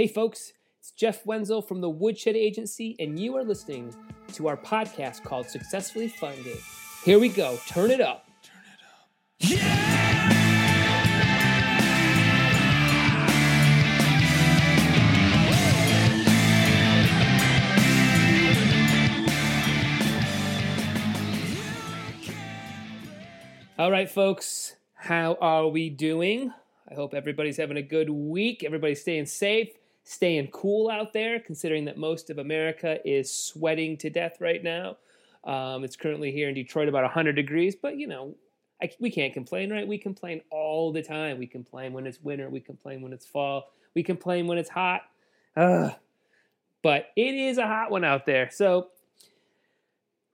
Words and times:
Hey, 0.00 0.06
folks, 0.06 0.54
it's 0.78 0.92
Jeff 0.92 1.26
Wenzel 1.26 1.60
from 1.60 1.82
the 1.82 1.90
Woodshed 1.90 2.34
Agency, 2.34 2.96
and 2.98 3.18
you 3.18 3.36
are 3.36 3.44
listening 3.44 3.94
to 4.32 4.48
our 4.48 4.56
podcast 4.56 5.22
called 5.24 5.46
Successfully 5.46 6.08
Funded. 6.08 6.56
Here 7.04 7.18
we 7.18 7.28
go. 7.28 7.58
Turn 7.66 7.90
it 7.90 8.00
up. 8.00 8.24
Turn 8.42 8.62
it 8.64 8.80
up. 8.82 9.10
Yeah! 9.40 9.90
All 23.78 23.90
right, 23.90 24.08
folks, 24.08 24.76
how 24.94 25.36
are 25.42 25.68
we 25.68 25.90
doing? 25.90 26.54
I 26.90 26.94
hope 26.94 27.12
everybody's 27.12 27.58
having 27.58 27.76
a 27.76 27.82
good 27.82 28.08
week. 28.08 28.64
Everybody's 28.64 29.02
staying 29.02 29.26
safe, 29.26 29.68
staying 30.10 30.48
cool 30.48 30.90
out 30.90 31.12
there, 31.12 31.38
considering 31.38 31.84
that 31.84 31.96
most 31.96 32.30
of 32.30 32.38
America 32.38 32.98
is 33.08 33.32
sweating 33.32 33.96
to 33.98 34.10
death 34.10 34.40
right 34.40 34.60
now. 34.60 34.96
Um, 35.44 35.84
it's 35.84 35.94
currently 35.94 36.32
here 36.32 36.48
in 36.48 36.54
Detroit 36.56 36.88
about 36.88 37.04
100 37.04 37.36
degrees, 37.36 37.76
but 37.76 37.96
you 37.96 38.08
know, 38.08 38.34
I, 38.82 38.90
we 38.98 39.08
can't 39.08 39.32
complain, 39.32 39.70
right? 39.70 39.86
We 39.86 39.98
complain 39.98 40.40
all 40.50 40.90
the 40.90 41.00
time. 41.00 41.38
We 41.38 41.46
complain 41.46 41.92
when 41.92 42.08
it's 42.08 42.20
winter, 42.20 42.50
we 42.50 42.58
complain 42.58 43.02
when 43.02 43.12
it's 43.12 43.24
fall, 43.24 43.70
we 43.94 44.02
complain 44.02 44.48
when 44.48 44.58
it's 44.58 44.68
hot. 44.68 45.02
Ugh. 45.56 45.92
But 46.82 47.10
it 47.14 47.34
is 47.34 47.58
a 47.58 47.66
hot 47.66 47.92
one 47.92 48.04
out 48.04 48.26
there. 48.26 48.50
So 48.50 48.88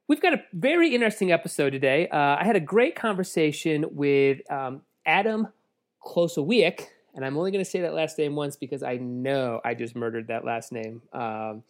We've 0.09 0.23
got 0.23 0.35
a 0.35 0.43
very 0.53 0.95
interesting 0.95 1.33
episode 1.33 1.71
today. 1.71 2.07
Uh, 2.09 2.37
I 2.39 2.45
had 2.45 2.55
a 2.55 2.61
great 2.61 2.95
conversation 2.95 3.85
with 3.91 4.49
um, 4.49 4.83
Adam 5.05 5.49
Klosowiak, 6.01 6.87
and 7.17 7.25
I'm 7.25 7.37
only 7.39 7.51
going 7.51 7.65
to 7.65 7.71
say 7.71 7.81
that 7.81 7.95
last 7.95 8.19
name 8.19 8.37
once 8.37 8.57
because 8.57 8.83
I 8.83 8.99
know 8.99 9.61
I 9.65 9.73
just 9.75 9.97
murdered 9.97 10.29
that 10.29 10.45
last 10.45 10.71
name. 10.71 11.01
Um, 11.15 11.63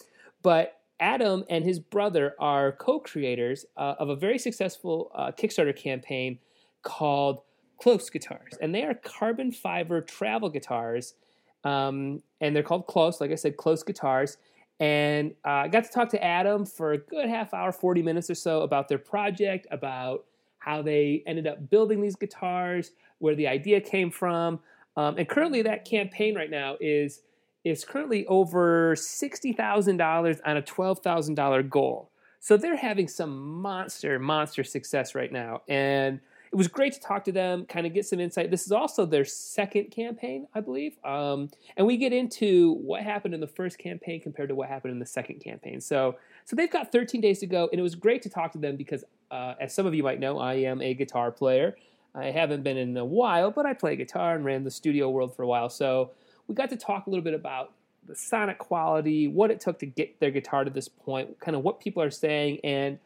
but 0.43 0.81
Adam 0.99 1.45
and 1.49 1.65
his 1.65 1.79
brother 1.79 2.35
are 2.41 2.73
co 2.73 2.99
creators 2.99 3.65
uh, 3.77 3.95
of 3.99 4.09
a 4.09 4.17
very 4.17 4.39
successful 4.39 5.11
uh, 5.15 5.31
Kickstarter 5.31 5.75
campaign 5.75 6.41
called 6.83 7.43
Klos 7.81 8.11
Guitars. 8.11 8.55
And 8.61 8.75
they 8.75 8.83
are 8.83 8.95
carbon 8.95 9.53
fiber 9.53 10.01
travel 10.01 10.49
guitars. 10.49 11.15
Um, 11.63 12.23
and 12.41 12.55
they're 12.55 12.63
called 12.63 12.87
Klos, 12.87 13.21
like 13.21 13.31
I 13.31 13.37
said, 13.37 13.57
Klos 13.57 13.87
Guitars. 13.87 14.39
And 14.81 15.33
uh, 15.45 15.51
I 15.51 15.69
got 15.69 15.85
to 15.85 15.91
talk 15.91 16.09
to 16.11 16.23
Adam 16.23 16.67
for 16.67 16.93
a 16.93 16.99
good 16.99 17.29
half 17.29 17.55
hour, 17.55 17.71
40 17.73 18.03
minutes 18.03 18.29
or 18.29 18.35
so 18.35 18.63
about 18.63 18.89
their 18.89 18.99
project, 18.99 19.67
about 19.71 20.25
how 20.59 20.83
they 20.83 21.23
ended 21.27 21.47
up 21.47 21.71
building 21.71 22.03
these 22.03 22.17
guitars, 22.17 22.91
where 23.19 23.35
the 23.35 23.47
idea 23.47 23.81
came 23.81 24.11
from. 24.11 24.61
Um, 24.97 25.19
and 25.19 25.29
currently, 25.29 25.63
that 25.63 25.85
campaign 25.85 26.35
right 26.35 26.51
now 26.51 26.77
is 26.81 27.23
is 27.65 27.85
currently 27.85 28.27
over 28.27 28.97
sixty 28.97 29.53
thousand 29.53 29.97
dollars 29.97 30.39
on 30.45 30.57
a 30.57 30.63
twelve 30.63 31.01
thousand 31.01 31.35
dollar 31.35 31.63
goal. 31.63 32.11
So 32.41 32.57
they're 32.57 32.77
having 32.77 33.09
some 33.09 33.61
monster, 33.61 34.19
monster 34.19 34.63
success 34.63 35.15
right 35.15 35.33
now, 35.33 35.63
and 35.69 36.21
it 36.53 36.57
was 36.57 36.69
great 36.69 36.93
to 36.95 37.01
talk 37.01 37.25
to 37.25 37.33
them, 37.33 37.67
kind 37.67 37.87
of 37.87 37.93
get 37.93 38.07
some 38.07 38.21
insight. 38.21 38.51
This 38.51 38.67
is 38.67 38.73
also 38.73 39.05
their 39.05 39.25
second 39.25 39.91
campaign, 39.91 40.47
I 40.55 40.61
believe. 40.61 40.97
Um, 41.05 41.51
and 41.77 41.87
we 41.87 41.97
get 41.97 42.13
into 42.13 42.75
what 42.75 43.03
happened 43.03 43.35
in 43.35 43.41
the 43.41 43.47
first 43.47 43.79
campaign 43.79 44.21
compared 44.21 44.49
to 44.51 44.55
what 44.55 44.69
happened 44.69 44.93
in 44.93 44.99
the 44.99 45.07
second 45.07 45.41
campaign. 45.41 45.81
So, 45.81 46.17
so 46.45 46.57
they've 46.57 46.71
got 46.71 46.93
13 46.93 47.21
days 47.21 47.41
to 47.41 47.47
go, 47.47 47.69
and 47.73 47.79
it 47.79 47.83
was 47.83 47.95
great 47.95 48.23
to 48.23 48.31
talk 48.31 48.53
to 48.53 48.59
them 48.59 48.77
because, 48.77 49.05
uh, 49.31 49.55
as 49.61 49.75
some 49.75 49.87
of 49.87 49.95
you 49.95 50.03
might 50.03 50.21
know, 50.21 50.39
I 50.39 50.55
am 50.55 50.81
a 50.81 50.95
guitar 50.95 51.31
player. 51.31 51.77
I 52.17 52.31
haven't 52.31 52.63
been 52.63 52.79
in 52.79 52.97
a 52.97 53.05
while, 53.05 53.51
but 53.51 53.67
I 53.67 53.75
play 53.75 53.95
guitar 53.95 54.35
and 54.35 54.45
ran 54.45 54.65
the 54.65 54.71
studio 54.71 55.11
world 55.11 55.37
for 55.37 55.43
a 55.43 55.47
while. 55.47 55.69
So 55.69 56.13
we 56.49 56.55
got 56.55 56.71
to 56.71 56.77
talk 56.77 57.07
a 57.07 57.11
little 57.11 57.25
bit 57.25 57.35
about 57.35 57.73
the 58.07 58.15
sonic 58.15 58.59
quality, 58.59 59.29
what 59.29 59.51
it 59.51 59.61
took 59.61 59.79
to 59.81 59.87
get 59.87 60.19
their 60.21 60.31
guitar 60.31 60.65
to 60.65 60.71
this 60.71 60.89
point, 60.89 61.39
kind 61.41 61.57
of 61.57 61.63
what 61.63 61.81
people 61.81 62.03
are 62.03 62.11
saying, 62.11 62.61
and 62.65 62.99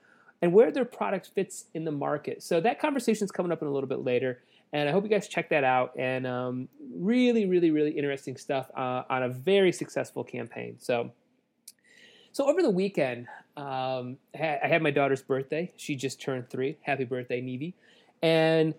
and 0.43 0.53
where 0.55 0.71
their 0.71 0.87
product 0.87 1.31
fits 1.35 1.67
in 1.75 1.85
the 1.85 1.91
market. 1.91 2.43
So 2.43 2.61
that 2.61 2.81
conversation 2.81 3.25
is 3.25 3.31
coming 3.31 3.53
up 3.53 3.61
in 3.61 3.69
a 3.69 3.71
little 3.71 3.89
bit 3.89 4.05
later, 4.05 4.41
and 4.73 4.89
I 4.89 4.93
hope 4.93 5.05
you 5.05 5.11
guys 5.11 5.29
check 5.29 5.51
that 5.51 5.65
out. 5.65 5.93
And 5.99 6.27
um, 6.27 6.69
really, 6.95 7.45
really, 7.47 7.71
really 7.71 7.91
interesting 7.91 8.37
stuff 8.37 8.71
uh, 8.75 9.03
on 9.11 9.23
a 9.23 9.29
very 9.29 9.73
successful 9.73 10.25
campaign. 10.25 10.77
So, 10.79 11.13
so 12.33 12.49
over 12.49 12.63
the 12.63 12.71
weekend, 12.71 13.27
um, 13.57 14.17
I 14.35 14.61
had 14.63 14.83
my 14.83 14.91
daughter's 14.91 15.21
birthday. 15.21 15.73
She 15.77 15.95
just 15.95 16.23
turned 16.23 16.49
three. 16.49 16.79
Happy 16.83 17.05
birthday, 17.05 17.43
Nevi! 17.43 17.75
And 18.23 18.75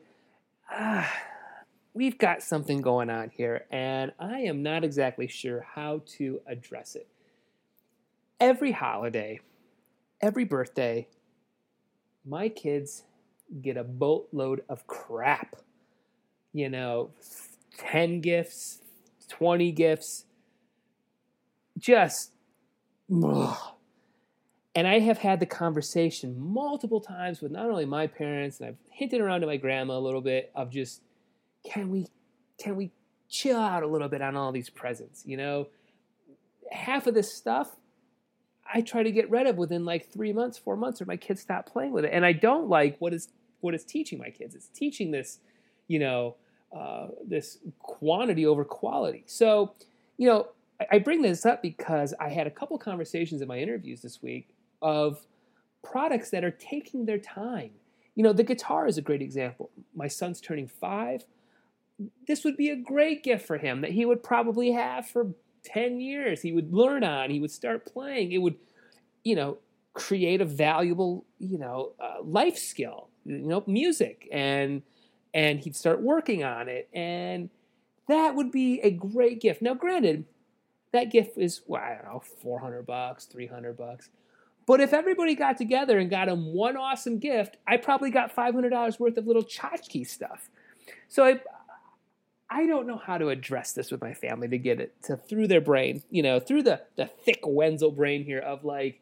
uh, 0.75 1.05
we've 1.93 2.17
got 2.17 2.43
something 2.43 2.81
going 2.81 3.09
on 3.09 3.29
here, 3.29 3.65
and 3.71 4.11
I 4.19 4.39
am 4.41 4.63
not 4.63 4.83
exactly 4.83 5.27
sure 5.27 5.65
how 5.75 6.01
to 6.17 6.41
address 6.47 6.95
it. 6.95 7.07
Every 8.39 8.71
holiday, 8.71 9.39
every 10.21 10.45
birthday, 10.45 11.07
my 12.25 12.49
kids 12.49 13.03
get 13.61 13.77
a 13.77 13.83
boatload 13.83 14.63
of 14.69 14.87
crap. 14.87 15.57
You 16.53 16.69
know, 16.69 17.11
10 17.77 18.21
gifts, 18.21 18.81
20 19.29 19.71
gifts, 19.71 20.25
just. 21.77 22.31
Ugh. 23.23 23.57
And 24.73 24.87
I 24.87 24.99
have 24.99 25.17
had 25.17 25.39
the 25.39 25.45
conversation 25.45 26.35
multiple 26.39 27.01
times 27.01 27.41
with 27.41 27.51
not 27.51 27.69
only 27.69 27.85
my 27.85 28.07
parents, 28.07 28.59
and 28.59 28.69
I've 28.69 28.77
hinted 28.89 29.19
around 29.19 29.41
to 29.41 29.47
my 29.47 29.57
grandma 29.57 29.97
a 29.97 29.99
little 29.99 30.21
bit 30.21 30.51
of 30.55 30.69
just, 30.69 31.01
can 31.63 31.91
we, 31.91 32.07
can 32.57 32.75
we 32.77 32.91
chill 33.29 33.59
out 33.59 33.83
a 33.83 33.87
little 33.87 34.07
bit 34.07 34.21
on 34.21 34.37
all 34.37 34.51
these 34.51 34.69
presents? 34.69 35.23
You 35.25 35.37
know, 35.37 35.67
half 36.71 37.05
of 37.05 37.13
this 37.13 37.35
stuff 37.35 37.75
I 38.73 38.81
try 38.81 39.03
to 39.03 39.11
get 39.11 39.29
rid 39.29 39.47
of 39.47 39.57
within 39.57 39.85
like 39.85 40.09
three 40.09 40.33
months, 40.33 40.57
four 40.57 40.75
months, 40.75 41.01
or 41.01 41.05
my 41.05 41.17
kids 41.17 41.41
stop 41.41 41.65
playing 41.65 41.91
with 41.91 42.05
it. 42.05 42.11
And 42.13 42.25
I 42.25 42.33
don't 42.33 42.69
like 42.69 42.97
what 42.99 43.13
is 43.13 43.29
what 43.59 43.75
is 43.75 43.83
teaching 43.83 44.17
my 44.17 44.29
kids. 44.29 44.55
It's 44.55 44.69
teaching 44.69 45.11
this, 45.11 45.39
you 45.87 45.99
know, 45.99 46.35
uh, 46.75 47.07
this 47.27 47.59
quantity 47.79 48.45
over 48.45 48.63
quality. 48.63 49.23
So, 49.27 49.73
you 50.17 50.27
know, 50.27 50.47
I, 50.79 50.95
I 50.95 50.99
bring 50.99 51.21
this 51.21 51.45
up 51.45 51.61
because 51.61 52.13
I 52.19 52.29
had 52.29 52.47
a 52.47 52.51
couple 52.51 52.77
conversations 52.77 53.41
in 53.41 53.47
my 53.47 53.59
interviews 53.59 54.01
this 54.01 54.21
week 54.21 54.47
of 54.81 55.25
products 55.83 56.29
that 56.31 56.43
are 56.43 56.51
taking 56.51 57.05
their 57.05 57.17
time. 57.17 57.71
You 58.15 58.23
know, 58.23 58.33
the 58.33 58.43
guitar 58.43 58.87
is 58.87 58.97
a 58.97 59.01
great 59.01 59.21
example. 59.21 59.71
My 59.95 60.07
son's 60.07 60.41
turning 60.41 60.67
five. 60.67 61.25
This 62.27 62.43
would 62.43 62.57
be 62.57 62.69
a 62.69 62.75
great 62.75 63.23
gift 63.23 63.45
for 63.45 63.57
him 63.57 63.81
that 63.81 63.91
he 63.91 64.05
would 64.05 64.23
probably 64.23 64.71
have 64.71 65.07
for 65.07 65.33
10 65.63 65.99
years 65.99 66.41
he 66.41 66.51
would 66.51 66.73
learn 66.73 67.03
on 67.03 67.29
he 67.29 67.39
would 67.39 67.51
start 67.51 67.85
playing 67.85 68.31
it 68.31 68.39
would 68.39 68.55
you 69.23 69.35
know 69.35 69.57
create 69.93 70.41
a 70.41 70.45
valuable 70.45 71.25
you 71.39 71.57
know 71.57 71.91
uh, 71.99 72.21
life 72.23 72.57
skill 72.57 73.09
you 73.25 73.37
know 73.39 73.63
music 73.67 74.27
and 74.31 74.81
and 75.33 75.59
he'd 75.59 75.75
start 75.75 76.01
working 76.01 76.43
on 76.43 76.67
it 76.67 76.89
and 76.93 77.49
that 78.07 78.35
would 78.35 78.51
be 78.51 78.79
a 78.81 78.91
great 78.91 79.39
gift 79.39 79.61
now 79.61 79.73
granted 79.73 80.25
that 80.91 81.11
gift 81.11 81.37
is 81.37 81.61
well, 81.67 81.81
i 81.81 81.95
don't 81.95 82.05
know 82.05 82.21
400 82.41 82.85
bucks 82.85 83.25
300 83.25 83.77
bucks 83.77 84.09
but 84.71 84.79
if 84.79 84.93
everybody 84.93 85.35
got 85.35 85.57
together 85.57 85.99
and 85.99 86.09
got 86.09 86.29
him 86.29 86.53
one 86.53 86.77
awesome 86.77 87.19
gift 87.19 87.57
i 87.67 87.77
probably 87.77 88.09
got 88.09 88.35
$500 88.35 88.99
worth 88.99 89.17
of 89.17 89.27
little 89.27 89.43
tchotchke 89.43 90.07
stuff 90.07 90.49
so 91.07 91.25
I, 91.25 91.41
I 92.49 92.65
don't 92.65 92.87
know 92.87 92.97
how 92.97 93.17
to 93.17 93.29
address 93.29 93.73
this 93.73 93.91
with 93.91 94.01
my 94.01 94.13
family 94.13 94.47
to 94.49 94.57
get 94.57 94.79
it 94.79 94.95
to 95.03 95.17
through 95.17 95.47
their 95.47 95.61
brain, 95.61 96.03
you 96.09 96.21
know, 96.21 96.39
through 96.39 96.63
the 96.63 96.81
the 96.95 97.05
thick 97.05 97.41
Wenzel 97.45 97.91
brain 97.91 98.23
here 98.23 98.39
of 98.39 98.65
like, 98.65 99.01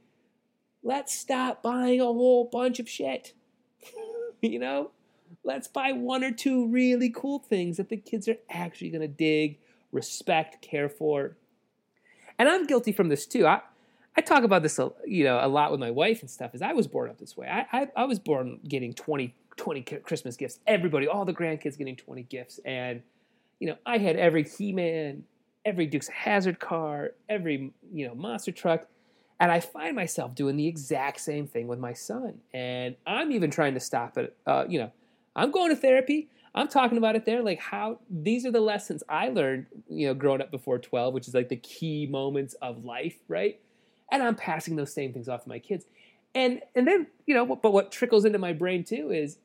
let's 0.84 1.18
stop 1.18 1.64
buying 1.64 2.00
a 2.00 2.06
whole 2.06 2.46
bunch 2.46 2.80
of 2.80 2.88
shit. 2.88 3.34
you 4.42 4.60
know, 4.60 4.92
let's 5.44 5.68
buy 5.68 5.92
one 5.92 6.24
or 6.24 6.32
two 6.32 6.68
really 6.68 7.10
cool 7.10 7.40
things 7.40 7.78
that 7.78 7.90
the 7.90 7.98
kids 7.98 8.28
are 8.28 8.38
actually 8.50 8.90
going 8.90 9.02
to 9.02 9.08
dig, 9.08 9.58
respect, 9.92 10.62
care 10.62 10.90
for. 10.90 11.36
And 12.38 12.48
I'm 12.48 12.66
guilty 12.66 12.92
from 12.92 13.10
this 13.10 13.26
too. 13.26 13.48
I 13.48 13.62
I 14.20 14.22
talk 14.22 14.44
about 14.44 14.64
this, 14.64 14.78
you 15.08 15.24
know, 15.24 15.40
a 15.42 15.48
lot 15.48 15.72
with 15.72 15.80
my 15.80 15.92
wife 15.92 16.20
and 16.20 16.30
stuff. 16.30 16.54
Is 16.54 16.62
I 16.62 16.74
was 16.74 16.88
born 16.88 17.10
up 17.10 17.20
this 17.20 17.38
way. 17.38 17.48
I 17.48 17.66
I, 17.72 17.88
I 17.96 18.04
was 18.04 18.20
born 18.20 18.60
getting 18.68 18.94
20, 18.94 19.34
20 19.56 19.82
Christmas 19.82 20.36
gifts. 20.36 20.60
Everybody, 20.68 21.08
all 21.08 21.24
the 21.24 21.34
grandkids 21.34 21.78
getting 21.78 21.96
20 21.96 22.24
gifts, 22.24 22.60
and 22.66 23.02
you 23.62 23.68
know, 23.68 23.78
I 23.86 23.98
had 23.98 24.18
every 24.18 24.44
He-Man, 24.44 25.24
every 25.64 25.86
Dukes 25.86 26.10
Hazzard 26.10 26.60
car, 26.60 27.12
every 27.30 27.72
you 27.94 28.08
know 28.10 28.14
monster 28.14 28.52
truck, 28.52 28.88
and 29.40 29.54
I 29.54 29.62
find 29.62 29.96
myself 29.96 30.36
doing 30.36 30.58
the 30.58 30.68
exact 30.68 31.22
same 31.22 31.48
thing 31.48 31.70
with 31.70 31.80
my 31.80 31.94
son. 31.94 32.40
And 32.54 32.98
I'm 33.08 33.32
even 33.32 33.50
trying 33.52 33.76
to 33.76 33.80
stop 33.80 34.18
it. 34.18 34.36
Uh, 34.46 34.66
you 34.68 34.80
know, 34.80 34.92
I'm 35.34 35.52
going 35.52 35.70
to 35.70 35.78
therapy. 35.78 36.28
I'm 36.54 36.68
talking 36.68 36.98
about 36.98 37.16
it 37.16 37.24
there, 37.24 37.42
like 37.42 37.60
how 37.60 38.00
these 38.10 38.46
are 38.46 38.52
the 38.52 38.60
lessons 38.60 39.02
I 39.08 39.30
learned, 39.30 39.68
you 39.88 40.08
know, 40.08 40.14
growing 40.14 40.42
up 40.42 40.52
before 40.52 40.78
12, 40.78 41.14
which 41.14 41.30
is 41.30 41.34
like 41.34 41.48
the 41.48 41.56
key 41.56 42.06
moments 42.06 42.56
of 42.56 42.84
life, 42.84 43.16
right? 43.30 43.62
And 44.12 44.24
I'm 44.24 44.36
passing 44.36 44.76
those 44.76 44.94
same 44.94 45.14
things 45.14 45.30
off 45.30 45.44
to 45.44 45.50
my 45.50 45.60
kids. 45.60 45.86
And 46.36 46.62
and 46.76 46.88
then, 46.88 47.08
you 47.26 47.34
know, 47.34 47.46
but 47.46 47.74
what 47.74 47.92
trickles 47.92 48.26
into 48.26 48.40
my 48.40 48.54
brain 48.54 48.84
too 48.84 49.12
is, 49.12 49.38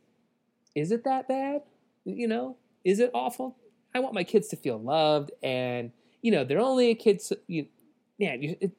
is 0.75 0.93
it 0.93 1.05
that 1.05 1.29
bad? 1.29 1.63
You 2.05 2.29
know, 2.29 2.57
is 2.85 3.01
it 3.01 3.11
awful? 3.15 3.57
I 3.95 4.01
want 4.01 4.15
my 4.15 4.25
kids 4.25 4.49
to 4.49 4.57
feel 4.57 4.79
loved 4.79 5.31
and 5.43 5.93
you 6.25 6.31
know, 6.31 6.43
they're 6.43 6.59
only 6.59 6.89
a 6.89 6.95
kid. 6.95 7.21
So, 7.21 7.37
you, 7.47 7.67
man, 8.19 8.43
you, 8.43 8.57
it, 8.59 8.73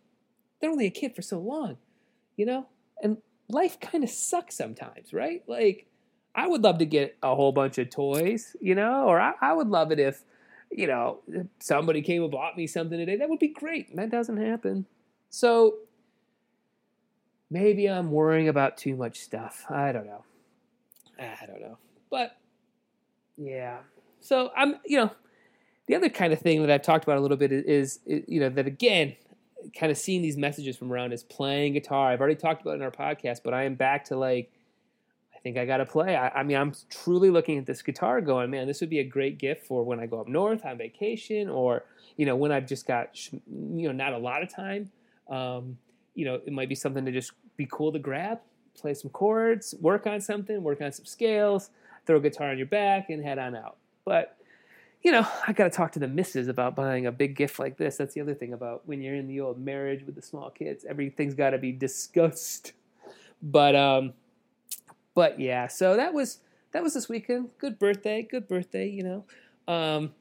they're 0.59 0.71
only 0.71 0.87
a 0.87 0.91
kid 0.91 1.15
for 1.15 1.21
so 1.21 1.37
long, 1.37 1.77
you 2.35 2.45
know, 2.45 2.65
and 3.03 3.17
life 3.47 3.79
kind 3.79 4.03
of 4.03 4.09
sucks 4.09 4.57
sometimes, 4.57 5.13
right? 5.13 5.43
Like, 5.45 5.85
I 6.33 6.47
would 6.47 6.63
love 6.63 6.79
to 6.79 6.85
get 6.85 7.17
a 7.21 7.35
whole 7.35 7.51
bunch 7.51 7.77
of 7.77 7.91
toys, 7.91 8.55
you 8.59 8.73
know, 8.73 9.05
or 9.05 9.21
I, 9.21 9.33
I 9.39 9.53
would 9.53 9.67
love 9.67 9.91
it 9.91 9.99
if, 9.99 10.23
you 10.71 10.87
know, 10.87 11.19
somebody 11.59 12.01
came 12.01 12.23
and 12.23 12.31
bought 12.31 12.57
me 12.57 12.65
something 12.65 12.97
today. 12.97 13.17
That 13.17 13.29
would 13.29 13.39
be 13.39 13.49
great. 13.49 13.95
That 13.95 14.09
doesn't 14.09 14.37
happen. 14.37 14.87
So 15.35 15.79
maybe 17.51 17.89
I'm 17.89 18.09
worrying 18.09 18.47
about 18.47 18.77
too 18.77 18.95
much 18.95 19.19
stuff. 19.19 19.65
I 19.69 19.91
don't 19.91 20.05
know. 20.05 20.23
I 21.19 21.45
don't 21.45 21.59
know. 21.59 21.77
But 22.09 22.37
yeah. 23.35 23.79
So 24.21 24.51
I'm, 24.55 24.75
you 24.85 24.95
know, 24.95 25.11
the 25.87 25.95
other 25.95 26.07
kind 26.07 26.31
of 26.31 26.39
thing 26.39 26.61
that 26.61 26.71
I've 26.71 26.83
talked 26.83 27.03
about 27.03 27.17
a 27.17 27.19
little 27.19 27.35
bit 27.35 27.51
is, 27.51 27.99
is 28.05 28.23
you 28.29 28.39
know, 28.39 28.47
that 28.47 28.65
again, 28.65 29.17
kind 29.77 29.91
of 29.91 29.97
seeing 29.97 30.21
these 30.21 30.37
messages 30.37 30.77
from 30.77 30.89
around 30.89 31.11
is 31.11 31.23
playing 31.23 31.73
guitar. 31.73 32.13
I've 32.13 32.21
already 32.21 32.35
talked 32.35 32.61
about 32.61 32.71
it 32.71 32.75
in 32.75 32.83
our 32.83 32.89
podcast, 32.89 33.41
but 33.43 33.53
I 33.53 33.65
am 33.65 33.75
back 33.75 34.05
to 34.05 34.15
like, 34.15 34.53
I 35.35 35.39
think 35.39 35.57
I 35.57 35.65
got 35.65 35.77
to 35.77 35.85
play. 35.85 36.15
I, 36.15 36.29
I, 36.29 36.43
mean, 36.43 36.55
I'm 36.55 36.73
truly 36.89 37.29
looking 37.29 37.57
at 37.57 37.65
this 37.65 37.81
guitar 37.81 38.21
going, 38.21 38.51
man, 38.51 38.67
this 38.67 38.79
would 38.79 38.89
be 38.89 38.99
a 38.99 39.03
great 39.03 39.37
gift 39.37 39.65
for 39.65 39.83
when 39.83 39.99
I 39.99 40.05
go 40.05 40.21
up 40.21 40.29
north 40.29 40.63
on 40.63 40.77
vacation 40.77 41.49
or, 41.49 41.83
you 42.15 42.25
know, 42.25 42.37
when 42.37 42.53
I've 42.53 42.67
just 42.67 42.87
got, 42.87 43.09
you 43.29 43.41
know, 43.89 43.91
not 43.91 44.13
a 44.13 44.17
lot 44.17 44.41
of 44.41 44.49
time. 44.49 44.91
Um, 45.29 45.77
you 46.13 46.25
know, 46.25 46.35
it 46.35 46.51
might 46.51 46.69
be 46.69 46.75
something 46.75 47.05
to 47.05 47.11
just 47.11 47.31
be 47.57 47.67
cool 47.71 47.91
to 47.91 47.99
grab, 47.99 48.39
play 48.77 48.93
some 48.93 49.11
chords, 49.11 49.75
work 49.79 50.07
on 50.07 50.21
something, 50.21 50.63
work 50.63 50.81
on 50.81 50.91
some 50.91 51.05
scales, 51.05 51.69
throw 52.05 52.17
a 52.17 52.21
guitar 52.21 52.51
on 52.51 52.57
your 52.57 52.67
back, 52.67 53.09
and 53.09 53.23
head 53.23 53.37
on 53.39 53.55
out. 53.55 53.77
But 54.05 54.37
you 55.05 55.11
know, 55.11 55.27
I 55.47 55.53
got 55.53 55.65
to 55.65 55.69
talk 55.69 55.91
to 55.91 55.99
the 55.99 56.07
missus 56.07 56.47
about 56.47 56.75
buying 56.75 57.05
a 57.05 57.11
big 57.11 57.35
gift 57.35 57.59
like 57.59 57.77
this. 57.77 57.97
That's 57.97 58.15
the 58.15 58.21
other 58.21 58.33
thing 58.33 58.53
about 58.53 58.87
when 58.87 59.03
you're 59.03 59.13
in 59.13 59.27
the 59.27 59.39
old 59.39 59.59
marriage 59.59 60.03
with 60.03 60.15
the 60.15 60.21
small 60.23 60.49
kids. 60.49 60.83
Everything's 60.83 61.35
got 61.35 61.51
to 61.51 61.59
be 61.59 61.71
discussed. 61.87 62.73
But 63.41 63.75
um, 63.75 64.13
but 65.13 65.39
yeah. 65.39 65.67
So 65.67 65.95
that 65.95 66.13
was 66.13 66.39
that 66.71 66.81
was 66.81 66.93
this 66.93 67.07
weekend. 67.07 67.49
Good 67.59 67.77
birthday. 67.77 68.23
Good 68.23 68.47
birthday. 68.47 68.89
You 68.89 69.03
know. 69.03 69.25
Um, 69.67 70.13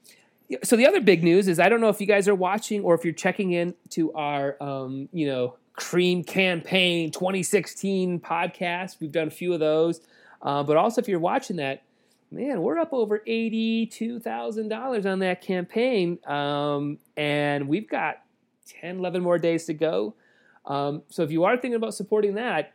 so 0.63 0.77
the 0.77 0.87
other 0.87 1.01
big 1.01 1.23
news 1.23 1.49
is 1.49 1.59
I 1.59 1.69
don't 1.69 1.81
know 1.81 1.89
if 1.89 2.01
you 2.01 2.07
guys 2.07 2.29
are 2.29 2.35
watching 2.35 2.83
or 2.83 2.95
if 2.95 3.05
you're 3.05 3.15
checking 3.15 3.53
in 3.53 3.75
to 3.91 4.13
our 4.13 4.57
um, 4.63 5.09
you 5.13 5.27
know 5.27 5.57
Creem 5.77 6.27
Campaign 6.27 7.11
2016 7.11 8.21
podcast. 8.21 9.01
We've 9.01 9.13
done 9.13 9.29
a 9.29 9.33
few 9.33 9.53
of 9.53 9.61
those. 9.61 10.01
Uh, 10.41 10.63
but 10.63 10.77
also, 10.77 11.01
if 11.01 11.09
you're 11.09 11.19
watching 11.19 11.57
that, 11.57 11.83
man, 12.31 12.63
we're 12.63 12.79
up 12.79 12.93
over 12.93 13.21
$82,000 13.27 15.11
on 15.11 15.19
that 15.21 15.41
campaign. 15.41 16.19
Um, 16.27 16.99
and 17.17 17.69
we've 17.69 17.89
got 17.89 18.23
10, 18.81 18.99
11 18.99 19.23
more 19.23 19.39
days 19.39 19.65
to 19.67 19.75
go. 19.75 20.15
Um, 20.67 21.03
so 21.09 21.23
if 21.23 21.31
you 21.31 21.45
are 21.45 21.57
thinking 21.57 21.77
about 21.77 21.95
supporting 21.95 22.35
that, 22.35 22.73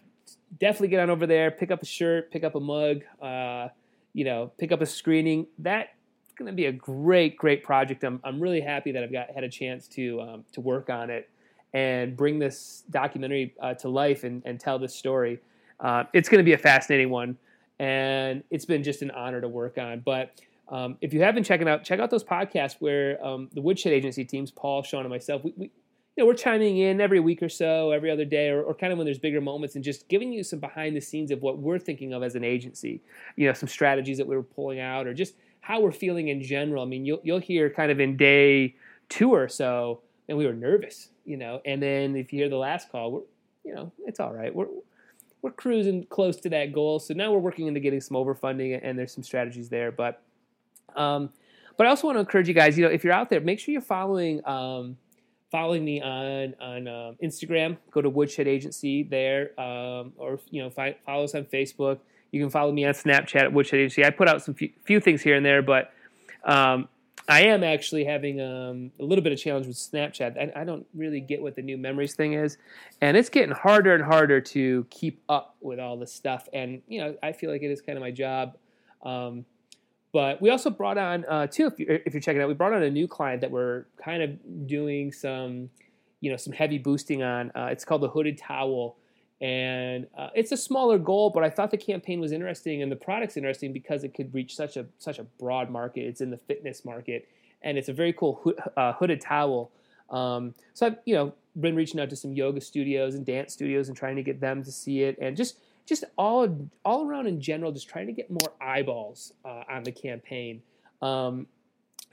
definitely 0.60 0.90
get 0.90 1.00
on 1.00 1.10
over 1.10 1.28
there, 1.28 1.52
pick 1.52 1.72
up 1.72 1.82
a 1.82 1.86
shirt, 1.86 2.32
pick 2.32 2.44
up 2.44 2.56
a 2.56 2.60
mug, 2.60 3.04
uh, 3.22 3.70
you 4.14 4.26
know, 4.26 4.52
pick 4.58 4.72
up 4.72 4.82
a 4.82 4.86
screening. 4.86 5.48
That's 5.58 5.90
going 6.40 6.52
to 6.52 6.56
be 6.56 6.66
a 6.66 6.72
great, 6.72 7.38
great 7.38 7.64
project. 7.64 8.04
I'm, 8.04 8.20
I'm 8.24 8.40
really 8.40 8.62
happy 8.62 8.92
that 8.94 9.04
I've 9.04 9.12
got 9.12 9.30
had 9.30 9.44
a 9.44 9.50
chance 9.50 9.88
to 9.90 10.22
um, 10.22 10.46
to 10.54 10.62
work 10.62 10.90
on 10.90 11.10
it 11.10 11.30
and 11.74 12.18
bring 12.18 12.40
this 12.40 12.84
documentary 12.90 13.54
uh, 13.62 13.76
to 13.76 13.90
life 13.90 14.24
and, 14.24 14.42
and, 14.46 14.60
tell 14.60 14.80
this 14.80 14.96
story. 14.96 15.40
Uh, 15.80 16.04
it's 16.14 16.28
going 16.28 16.40
to 16.40 16.44
be 16.44 16.54
a 16.54 16.58
fascinating 16.58 17.12
one, 17.12 17.38
and 17.78 18.44
it's 18.50 18.66
been 18.66 18.82
just 18.82 19.04
an 19.04 19.12
honor 19.12 19.40
to 19.40 19.48
work 19.48 19.78
on. 19.78 20.00
But 20.00 20.42
um, 20.70 20.98
if 21.02 21.14
you 21.14 21.22
haven't 21.22 21.44
checked 21.44 21.64
out, 21.68 21.84
check 21.84 22.00
out 22.00 22.10
those 22.10 22.24
podcasts 22.24 22.78
where 22.80 23.24
um, 23.24 23.50
the 23.54 23.62
Woodshed 23.62 23.94
Agency 23.94 24.26
teams, 24.26 24.50
Paul, 24.50 24.82
Sean, 24.82 25.02
and 25.02 25.10
myself, 25.10 25.44
we, 25.44 25.54
we, 25.58 25.66
you 25.66 26.24
know, 26.24 26.26
we're 26.26 26.34
chiming 26.34 26.78
in 26.80 27.00
every 27.00 27.20
week 27.20 27.44
or 27.44 27.50
so, 27.50 27.92
every 27.92 28.10
other 28.10 28.26
day, 28.26 28.50
or, 28.50 28.64
or, 28.64 28.74
kind 28.74 28.92
of 28.92 28.98
when 28.98 29.06
there's 29.06 29.20
bigger 29.20 29.40
moments, 29.40 29.76
and 29.76 29.84
just 29.84 30.10
giving 30.10 30.34
you 30.34 30.44
some 30.44 30.60
behind 30.60 30.96
the 30.96 31.02
scenes 31.02 31.30
of 31.30 31.42
what 31.42 31.60
we're 31.60 31.80
thinking 31.80 32.14
of 32.14 32.24
as 32.24 32.36
an 32.36 32.44
agency. 32.44 33.02
You 33.36 33.48
know, 33.48 33.54
some 33.54 33.70
strategies 33.70 34.18
that 34.18 34.28
we 34.28 34.36
were 34.36 34.44
pulling 34.44 34.80
out, 34.80 35.06
or 35.06 35.14
just 35.14 35.36
how 35.62 35.82
we're 35.82 35.92
feeling 35.92 36.30
in 36.30 36.42
general. 36.42 36.84
I 36.84 36.86
mean, 36.86 37.06
you'll 37.06 37.22
you'll 37.24 37.40
hear 37.40 37.70
kind 37.70 37.92
of 37.92 38.00
in 38.00 38.18
day 38.18 38.76
two 39.10 39.32
or 39.34 39.48
so, 39.48 40.02
and 40.28 40.38
we 40.38 40.46
were 40.46 40.54
nervous 40.54 41.10
you 41.30 41.38
know. 41.38 41.62
And 41.64 41.82
then 41.82 42.16
if 42.16 42.34
you 42.34 42.40
hear 42.40 42.50
the 42.50 42.58
last 42.58 42.92
call, 42.92 43.12
we're, 43.12 43.22
you 43.64 43.76
know, 43.76 43.92
it's 44.06 44.20
all 44.20 44.34
right. 44.34 44.54
We're 44.54 44.68
we're 45.42 45.52
cruising 45.52 46.06
close 46.06 46.38
to 46.38 46.50
that 46.50 46.74
goal. 46.74 47.00
So 47.00 47.14
now 47.14 47.32
we're 47.32 47.40
working 47.40 47.68
into 47.68 47.80
getting 47.80 48.02
some 48.02 48.18
overfunding, 48.18 48.78
and 48.82 48.98
there's 48.98 49.14
some 49.14 49.24
strategies 49.24 49.70
there. 49.70 49.92
But 49.92 50.22
um, 50.96 51.30
but 51.78 51.86
I 51.86 51.92
also 51.92 52.08
want 52.08 52.16
to 52.18 52.20
encourage 52.20 52.48
you 52.48 52.56
guys. 52.56 52.78
You 52.78 52.86
know, 52.86 52.92
if 52.92 53.04
you're 53.04 53.14
out 53.14 53.30
there, 53.30 53.40
make 53.40 53.60
sure 53.60 53.72
you're 53.72 53.82
following. 53.82 54.46
Um, 54.46 54.98
following 55.52 55.86
me 55.86 56.02
on 56.02 56.56
on 56.60 56.88
um, 56.88 57.16
Instagram. 57.24 57.78
Go 57.92 58.02
to 58.02 58.10
Woodshed 58.10 58.48
Agency 58.48 59.04
there, 59.04 59.60
um, 59.60 60.14
or 60.18 60.40
you 60.50 60.64
know, 60.64 60.72
fi- 60.72 60.98
follow 61.06 61.24
us 61.24 61.36
on 61.36 61.46
Facebook. 61.46 62.00
You 62.32 62.42
can 62.42 62.50
follow 62.50 62.72
me 62.72 62.86
on 62.86 62.94
Snapchat 62.94 63.42
at 63.42 63.54
Woodshed 63.54 63.80
Agency. 63.80 64.06
I 64.06 64.10
put 64.10 64.28
out 64.28 64.42
some 64.42 64.54
few, 64.54 64.72
few 64.84 65.00
things 65.00 65.22
here 65.22 65.36
and 65.36 65.46
there, 65.46 65.62
but 65.62 65.92
um, 66.44 66.88
I 67.28 67.44
am 67.44 67.64
actually 67.64 68.06
having 68.06 68.42
um, 68.42 68.92
a 69.00 69.04
little 69.04 69.24
bit 69.24 69.32
of 69.34 69.40
challenge 69.40 69.68
with 69.68 69.76
Snapchat. 69.76 70.38
I, 70.38 70.62
I, 70.62 70.64
don't 70.64 70.86
really 70.96 71.20
get 71.20 71.42
what 71.42 71.56
the 71.56 71.62
new 71.62 71.78
memories 71.78 72.16
thing 72.16 72.34
is, 72.34 72.58
and 73.02 73.16
it's 73.16 73.30
getting 73.30 73.52
harder 73.52 73.94
and 73.94 74.04
harder 74.04 74.42
to 74.42 74.86
keep 74.90 75.22
up 75.30 75.56
with 75.62 75.80
all 75.80 75.98
this 75.98 76.12
stuff. 76.14 76.48
And 76.54 76.82
you 76.88 77.02
know, 77.02 77.16
I 77.22 77.34
feel 77.34 77.52
like 77.52 77.62
it 77.62 77.72
is 77.72 77.82
kind 77.82 77.98
of 77.98 78.02
my 78.02 78.12
job. 78.12 78.58
Um, 79.04 79.46
but 80.12 80.42
we 80.42 80.50
also 80.50 80.72
brought 80.72 80.98
on 80.98 81.24
uh, 81.26 81.48
too, 81.48 81.68
if 81.68 81.80
you're, 81.80 82.00
if 82.06 82.14
you're 82.14 82.22
checking 82.22 82.42
out, 82.42 82.48
we 82.48 82.56
brought 82.56 82.74
on 82.74 82.82
a 82.82 82.90
new 82.90 83.08
client 83.08 83.42
that 83.42 83.52
we're 83.52 83.86
kind 84.04 84.24
of 84.24 84.68
doing 84.68 85.12
some, 85.12 85.70
you 86.22 86.32
know, 86.32 86.38
some 86.38 86.54
heavy 86.54 86.80
boosting 86.80 87.22
on. 87.22 87.52
Uh, 87.56 87.68
it's 87.72 87.86
called 87.86 88.02
the 88.02 88.10
Hooded 88.10 88.38
Towel 88.38 88.98
and 89.42 90.06
uh, 90.18 90.30
it's 90.36 90.52
a 90.52 90.58
smaller 90.58 90.98
goal 90.98 91.30
but 91.30 91.44
i 91.44 91.50
thought 91.50 91.72
the 91.72 91.78
campaign 91.78 92.20
was 92.20 92.32
interesting 92.32 92.82
and 92.82 92.92
the 92.92 92.96
product's 92.96 93.38
interesting 93.38 93.72
because 93.72 94.04
it 94.04 94.14
could 94.14 94.34
reach 94.34 94.56
such 94.56 94.76
a 94.78 94.86
such 94.98 95.20
a 95.20 95.24
broad 95.24 95.70
market. 95.70 96.02
It's 96.02 96.22
in 96.22 96.30
the 96.30 96.38
fitness 96.38 96.84
market 96.84 97.28
and 97.62 97.78
it's 97.78 97.90
a 97.90 97.94
very 97.94 98.14
cool 98.14 98.54
uh, 98.78 98.94
hooded 98.94 99.22
towel. 99.22 99.72
Um, 100.10 100.56
so 100.74 100.88
i've 100.88 100.98
you 101.06 101.16
know 101.16 101.34
been 101.60 101.76
reaching 101.76 102.00
out 102.00 102.10
to 102.10 102.16
some 102.16 102.34
yoga 102.34 102.62
studios 102.62 103.16
and 103.16 103.26
dance 103.26 103.54
studios 103.54 103.90
and 103.90 103.98
trying 103.98 104.16
to 104.16 104.24
get 104.24 104.40
them 104.40 104.64
to 104.64 104.72
see 104.72 105.04
it 105.04 105.18
and 105.20 105.36
just 105.38 105.58
just 105.86 106.04
all 106.18 106.70
all 106.84 107.06
around 107.08 107.28
in 107.28 107.40
general 107.40 107.72
just 107.72 107.88
trying 107.88 108.08
to 108.08 108.14
get 108.14 108.30
more 108.30 108.54
eyeballs 108.62 109.34
uh, 109.46 109.64
on 109.70 109.84
the 109.84 109.92
campaign. 109.92 110.62
Um, 111.02 111.48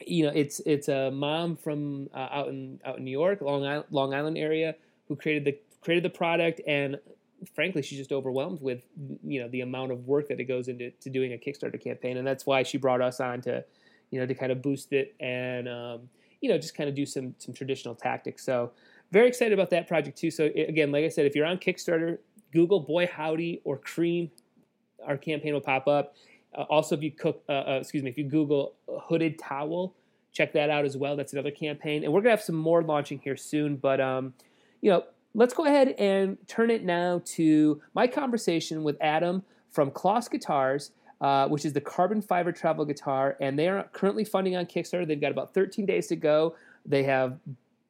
you 0.05 0.25
know 0.25 0.33
it's 0.35 0.61
it's 0.67 0.89
a 0.89 1.11
mom 1.11 1.57
from 1.57 2.09
uh, 2.15 2.29
out 2.31 2.49
in 2.49 2.81
out 2.85 2.99
in 2.99 3.05
new 3.05 3.11
york 3.11 3.41
long 3.41 3.65
island, 3.65 3.87
long 3.91 4.13
island 4.15 4.37
area 4.37 4.75
who 5.09 5.17
created 5.17 5.45
the 5.45 5.59
created 5.81 6.05
the 6.05 6.11
product 6.11 6.61
and 6.67 6.99
frankly 7.55 7.83
she's 7.83 7.99
just 7.99 8.13
overwhelmed 8.13 8.61
with 8.63 8.81
you 9.25 9.41
know 9.41 9.49
the 9.49 9.61
amount 9.61 9.93
of 9.93 10.07
work 10.07 10.29
that 10.29 10.41
it 10.41 10.45
goes 10.45 10.69
into 10.69 10.91
to 10.91 11.11
doing 11.11 11.33
a 11.33 11.37
Kickstarter 11.37 11.83
campaign, 11.83 12.17
and 12.17 12.27
that's 12.27 12.47
why 12.47 12.63
she 12.63 12.79
brought 12.79 13.01
us 13.01 13.21
on 13.21 13.41
to 13.43 13.65
you 14.11 14.21
know 14.21 14.27
to 14.27 14.35
kind 14.35 14.53
of 14.53 14.63
boost 14.63 14.93
it 14.93 15.15
and 15.21 15.69
um, 15.69 16.09
you 16.41 16.49
know 16.49 16.59
just 16.59 16.77
kind 16.77 16.89
of 16.89 16.95
do 16.95 17.07
some 17.07 17.35
some 17.39 17.55
traditional 17.55 17.95
tactics. 17.95 18.45
So 18.45 18.73
very 19.13 19.29
excited 19.29 19.53
about 19.53 19.71
that 19.71 19.87
project 19.87 20.19
too. 20.19 20.31
So 20.31 20.45
again, 20.45 20.91
like 20.93 21.05
I 21.05 21.09
said, 21.09 21.27
if 21.27 21.37
you're 21.37 21.47
on 21.47 21.59
Kickstarter, 21.59 22.19
Google 22.53 22.81
Boy 22.81 23.07
Howdy 23.07 23.61
or 23.65 23.79
Creem, 23.79 24.31
our 25.07 25.17
campaign 25.17 25.53
will 25.53 25.61
pop 25.61 25.87
up. 25.87 26.15
Uh, 26.57 26.63
also, 26.63 26.97
if 26.97 27.03
you 27.03 27.13
cook, 27.13 27.43
uh, 27.49 27.53
uh, 27.53 27.79
excuse 27.81 28.03
me, 28.03 28.11
if 28.11 28.17
you 28.17 28.25
Google 28.25 28.75
hooded 29.05 29.39
towel, 29.39 29.95
check 30.33 30.53
that 30.55 30.71
out 30.71 30.85
as 30.85 30.97
well. 30.97 31.17
That's 31.17 31.33
another 31.33 31.51
campaign, 31.51 32.03
and 32.03 32.13
we're 32.13 32.21
gonna 32.21 32.31
have 32.31 32.43
some 32.43 32.57
more 32.57 32.83
launching 32.83 33.19
here 33.19 33.37
soon. 33.37 33.77
But 33.77 34.01
um, 34.01 34.35
you 34.81 34.91
know, 34.91 35.05
let's 35.37 35.53
go 35.53 35.67
ahead 35.67 35.89
and 35.99 36.39
turn 36.49 36.71
it 36.71 36.83
now 36.83 37.21
to 37.27 37.81
my 37.95 38.07
conversation 38.07 38.83
with 38.83 38.97
Adam 39.03 39.43
from 39.71 39.91
Klos 39.91 40.31
Guitars, 40.31 40.93
uh, 41.21 41.47
which 41.47 41.67
is 41.67 41.75
the 41.75 41.81
carbon 41.81 42.23
fiber 42.23 42.51
travel 42.53 42.87
guitar, 42.87 43.37
and 43.39 43.59
they 43.59 43.69
are 43.69 43.85
currently 43.93 44.25
funding 44.25 44.57
on 44.57 44.65
Kickstarter. 44.65 45.07
They've 45.07 45.21
got 45.21 45.31
about 45.31 45.53
13 45.53 45.85
days 45.85 46.07
to 46.07 46.17
go. 46.17 46.57
They 46.87 47.03
have 47.03 47.39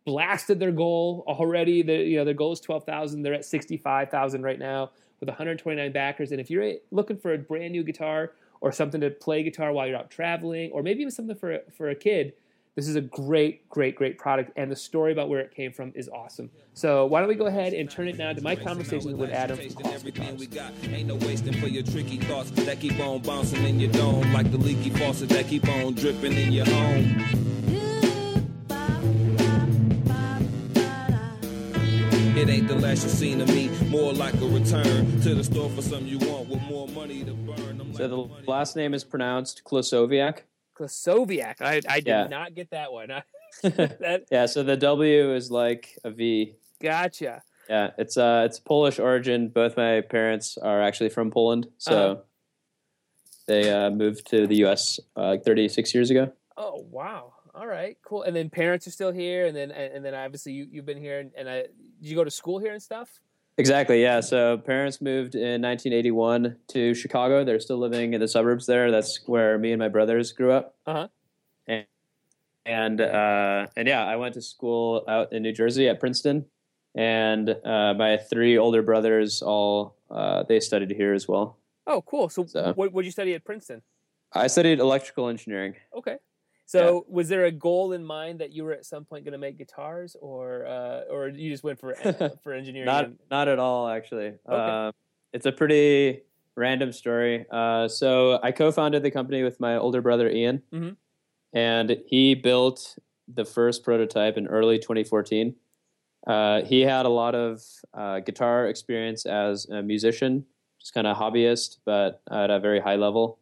blasted 0.05 0.59
their 0.59 0.73
goal 0.73 1.23
already. 1.29 1.83
The, 1.83 1.95
you 1.95 2.17
know, 2.17 2.25
their 2.25 2.35
goal 2.35 2.53
is 2.53 2.61
12,000. 2.61 3.23
They're 3.23 3.35
at 3.35 3.45
65,000 3.45 4.43
right 4.43 4.59
now 4.59 4.91
with 5.21 5.29
129 5.29 5.93
backers. 5.93 6.33
And 6.33 6.41
if 6.41 6.51
you're 6.51 6.75
looking 6.91 7.17
for 7.17 7.33
a 7.33 7.39
brand 7.39 7.73
new 7.73 7.85
guitar 7.85 8.33
or 8.61 8.73
something 8.73 9.01
to 9.01 9.11
play 9.11 9.45
guitar 9.45 9.73
while 9.73 9.87
you're 9.87 9.97
out 9.97 10.11
traveling, 10.11 10.73
or 10.73 10.83
maybe 10.83 11.01
even 11.01 11.13
something 11.13 11.37
for 11.37 11.61
for 11.77 11.91
a 11.91 11.95
kid, 11.95 12.33
this 12.77 12.89
is 12.89 12.95
a 12.95 13.01
great, 13.01 13.69
great, 13.71 13.97
great 13.97 14.19
product, 14.19 14.53
and 14.55 14.71
the 14.71 14.77
story 14.77 15.11
about 15.11 15.31
where 15.31 15.41
it 15.41 15.51
came 15.55 15.73
from 15.73 15.93
is 15.95 16.11
awesome. 16.11 16.51
So 16.75 17.07
why 17.07 17.21
don't 17.21 17.29
we 17.29 17.35
go 17.35 17.47
ahead 17.47 17.73
and 17.73 17.91
turn 17.91 18.07
it 18.07 18.19
now 18.19 18.35
to 18.35 18.43
my 18.43 18.55
conversation 18.55 19.17
with 19.17 19.31
Adam 19.31 19.59
Everything 19.59 20.37
we 20.37 20.47
got 20.47 20.73
ain't 20.85 21.09
no 21.09 21.17
wasting 21.17 21.55
for 21.55 21.69
your 21.69 21.83
tricky 21.83 22.19
thoughts 22.19 22.51
that 22.51 22.79
keep 22.79 23.01
on 23.01 23.23
bouncing 23.23 23.65
in 23.65 23.81
your 23.81 23.91
dome, 23.93 24.31
like 24.35 24.51
the 24.53 24.59
leaky 24.59 24.91
faucet 24.91 25.31
that 25.31 25.49
keep 25.49 25.67
on 25.67 25.95
dripping 25.95 26.35
in 26.35 26.53
your 26.53 26.67
home. 26.67 27.47
It 32.37 32.51
ain't 32.51 32.69
the 32.69 32.75
last 32.75 33.05
you've 33.05 33.13
seen 33.13 33.41
of 33.41 33.49
me, 33.49 33.71
more 33.89 34.13
like 34.13 34.35
a 34.35 34.47
return 34.47 35.19
to 35.23 35.35
the 35.35 35.43
store 35.43 35.71
for 35.71 35.81
something 35.81 36.07
you 36.07 36.19
want 36.19 36.51
with 36.51 36.61
more 36.65 36.87
money 36.89 37.25
to 37.25 37.33
burn. 37.33 37.95
so 37.95 38.07
the 38.07 38.17
last 38.47 38.77
name 38.77 38.93
is 38.93 39.03
pronounced 39.03 39.63
Klosoviak. 39.65 40.41
Klasoviak. 40.77 41.61
I, 41.61 41.81
I 41.89 42.01
did 42.01 42.07
yeah. 42.09 42.27
not 42.29 42.55
get 42.55 42.71
that 42.71 42.93
one. 42.93 43.09
that, 43.63 44.27
yeah, 44.31 44.47
so 44.47 44.63
the 44.63 44.77
W 44.77 45.33
is 45.35 45.51
like 45.51 45.97
a 46.05 46.11
V. 46.11 46.55
gotcha. 46.83 47.43
Yeah, 47.69 47.91
it's 47.99 48.17
uh 48.17 48.43
it's 48.47 48.61
Polish 48.61 48.99
origin. 48.99 49.49
Both 49.49 49.77
my 49.77 50.03
parents 50.03 50.57
are 50.59 50.81
actually 50.83 51.09
from 51.09 51.31
Poland, 51.31 51.67
so 51.79 51.93
Uh-huh. 51.97 52.23
they 53.47 53.73
uh, 53.73 53.91
moved 53.91 54.27
to 54.31 54.47
the 54.47 54.57
U.S. 54.67 55.01
Uh, 55.17 55.29
like 55.29 55.45
36 55.45 55.95
years 55.95 56.11
ago. 56.11 56.33
Oh 56.57 56.87
wow! 56.91 57.33
All 57.55 57.67
right, 57.67 57.97
cool. 58.05 58.23
And 58.23 58.37
then 58.37 58.51
parents 58.51 58.87
are 58.87 58.91
still 58.93 59.11
here, 59.13 59.47
and 59.47 59.57
then 59.57 59.71
and, 59.71 59.95
and 59.95 60.05
then 60.05 60.15
obviously 60.15 60.53
you 60.53 60.67
you've 60.71 60.87
been 60.87 60.99
here, 61.01 61.19
and, 61.21 61.31
and 61.37 61.49
I, 61.49 61.63
did 61.63 62.09
you 62.11 62.15
go 62.17 62.25
to 62.25 62.31
school 62.31 62.59
here 62.59 62.73
and 62.73 62.83
stuff? 62.83 63.21
Exactly. 63.59 64.03
Yeah. 64.03 64.21
So 64.21 64.59
parents 64.59 65.01
moved 65.01 65.35
in 65.35 65.63
1981 65.63 66.57
to 66.69 66.95
Chicago. 66.95 67.43
They're 67.45 67.61
still 67.61 67.79
living 67.79 68.13
in 68.13 68.21
the 68.21 68.29
suburbs 68.29 68.67
there. 68.67 68.91
That's 68.91 69.21
where 69.27 69.57
me 69.59 69.73
and 69.73 69.79
my 69.79 69.89
brothers 69.89 70.33
grew 70.33 70.53
up. 70.53 70.75
Uh-huh. 70.87 71.09
And 71.67 71.87
and 72.67 73.01
uh, 73.01 73.67
and 73.77 73.89
yeah, 73.89 74.05
I 74.05 74.17
went 74.17 74.35
to 74.35 74.43
school 74.43 75.05
out 75.09 75.33
in 75.33 75.43
New 75.43 75.53
Jersey 75.53 75.89
at 75.89 76.01
Princeton, 76.01 76.45
and 76.95 77.49
uh, 77.65 77.95
my 77.95 78.19
three 78.19 78.59
older 78.59 78.83
brothers 78.83 79.41
all 79.41 79.97
uh, 80.11 80.43
they 80.43 80.61
studied 80.61 80.91
here 80.91 81.15
as 81.15 81.27
well. 81.27 81.57
Oh, 81.87 82.03
cool. 82.03 82.29
So, 82.29 82.45
So- 82.47 82.73
what 82.75 82.93
what 82.93 83.03
did 83.03 83.07
you 83.07 83.13
study 83.13 83.35
at 83.35 83.45
Princeton? 83.45 83.83
I 84.33 84.49
studied 84.49 84.81
electrical 84.81 85.29
engineering. 85.29 85.77
Okay. 85.97 86.17
So, 86.67 87.05
was 87.09 87.29
there 87.29 87.45
a 87.45 87.53
goal 87.53 87.93
in 87.93 88.05
mind 88.05 88.41
that 88.41 88.53
you 88.53 88.65
were 88.65 88.73
at 88.73 88.85
some 88.85 89.05
point 89.05 89.25
going 89.25 89.33
to 89.33 89.39
make 89.39 89.57
guitars, 89.57 90.17
or 90.21 90.67
uh, 90.67 91.03
or 91.11 91.29
you 91.29 91.51
just 91.51 91.63
went 91.65 91.79
for 91.79 91.95
for 92.43 92.53
engineering? 92.53 92.87
Not 92.87 93.05
and- 93.05 93.19
not 93.31 93.49
at 93.49 93.59
all, 93.59 93.89
actually. 93.89 94.35
Um, 94.47 94.93
it's 95.33 95.47
a 95.47 95.53
pretty 95.53 96.23
random 96.57 96.91
story. 96.93 97.47
Uh, 97.51 97.87
so 97.87 98.41
I 98.43 98.51
co-founded 98.51 99.03
the 99.03 99.11
company 99.11 99.43
with 99.43 99.61
my 99.61 99.77
older 99.77 100.01
brother 100.01 100.29
Ian, 100.29 100.63
Mhm. 100.73 100.97
and 101.53 101.99
he 102.07 102.35
built 102.35 102.97
the 103.29 103.45
first 103.45 103.85
prototype 103.85 104.37
in 104.37 104.47
early 104.47 104.79
2014. 104.79 105.55
Uh, 106.27 106.63
he 106.63 106.81
had 106.81 107.07
a 107.07 107.09
lot 107.11 107.35
of 107.35 107.63
uh, 107.95 108.19
guitar 108.21 108.67
experience 108.67 109.25
as 109.27 109.67
a 109.67 109.83
musician, 109.83 110.45
just 110.81 110.95
kind 110.95 111.07
of 111.07 111.17
hobbyist, 111.17 111.79
but 111.85 112.23
at 112.31 112.51
a 112.51 112.59
very 112.59 112.81
high 112.81 112.97
level. 112.97 113.39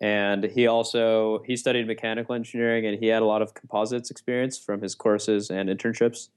And 0.00 0.44
he 0.44 0.66
also 0.66 1.42
he 1.46 1.56
studied 1.56 1.86
mechanical 1.86 2.34
engineering, 2.34 2.86
and 2.86 2.98
he 2.98 3.08
had 3.08 3.22
a 3.22 3.26
lot 3.26 3.42
of 3.42 3.54
composites 3.54 4.10
experience 4.10 4.58
from 4.58 4.80
his 4.80 4.94
courses 4.94 5.50
and 5.50 5.68
internships 5.68 6.28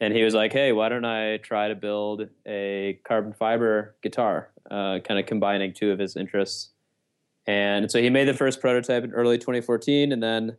and 0.00 0.14
he 0.14 0.24
was 0.24 0.34
like, 0.34 0.52
"Hey, 0.52 0.72
why 0.72 0.88
don't 0.88 1.04
I 1.04 1.36
try 1.36 1.68
to 1.68 1.74
build 1.74 2.28
a 2.46 2.98
carbon 3.04 3.34
fiber 3.34 3.94
guitar, 4.02 4.50
uh, 4.70 4.98
kind 5.04 5.20
of 5.20 5.26
combining 5.26 5.72
two 5.72 5.92
of 5.92 5.98
his 5.98 6.16
interests?" 6.16 6.70
And 7.46 7.90
so 7.90 8.00
he 8.00 8.10
made 8.10 8.26
the 8.26 8.34
first 8.34 8.60
prototype 8.60 9.04
in 9.04 9.12
early 9.12 9.38
2014, 9.38 10.12
and 10.12 10.22
then 10.22 10.56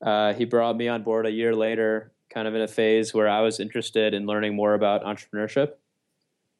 uh, 0.00 0.32
he 0.32 0.44
brought 0.46 0.76
me 0.76 0.88
on 0.88 1.02
board 1.02 1.26
a 1.26 1.30
year 1.30 1.54
later, 1.54 2.12
kind 2.30 2.48
of 2.48 2.54
in 2.54 2.62
a 2.62 2.68
phase 2.68 3.12
where 3.12 3.28
I 3.28 3.40
was 3.40 3.60
interested 3.60 4.14
in 4.14 4.26
learning 4.26 4.56
more 4.56 4.74
about 4.74 5.04
entrepreneurship. 5.04 5.74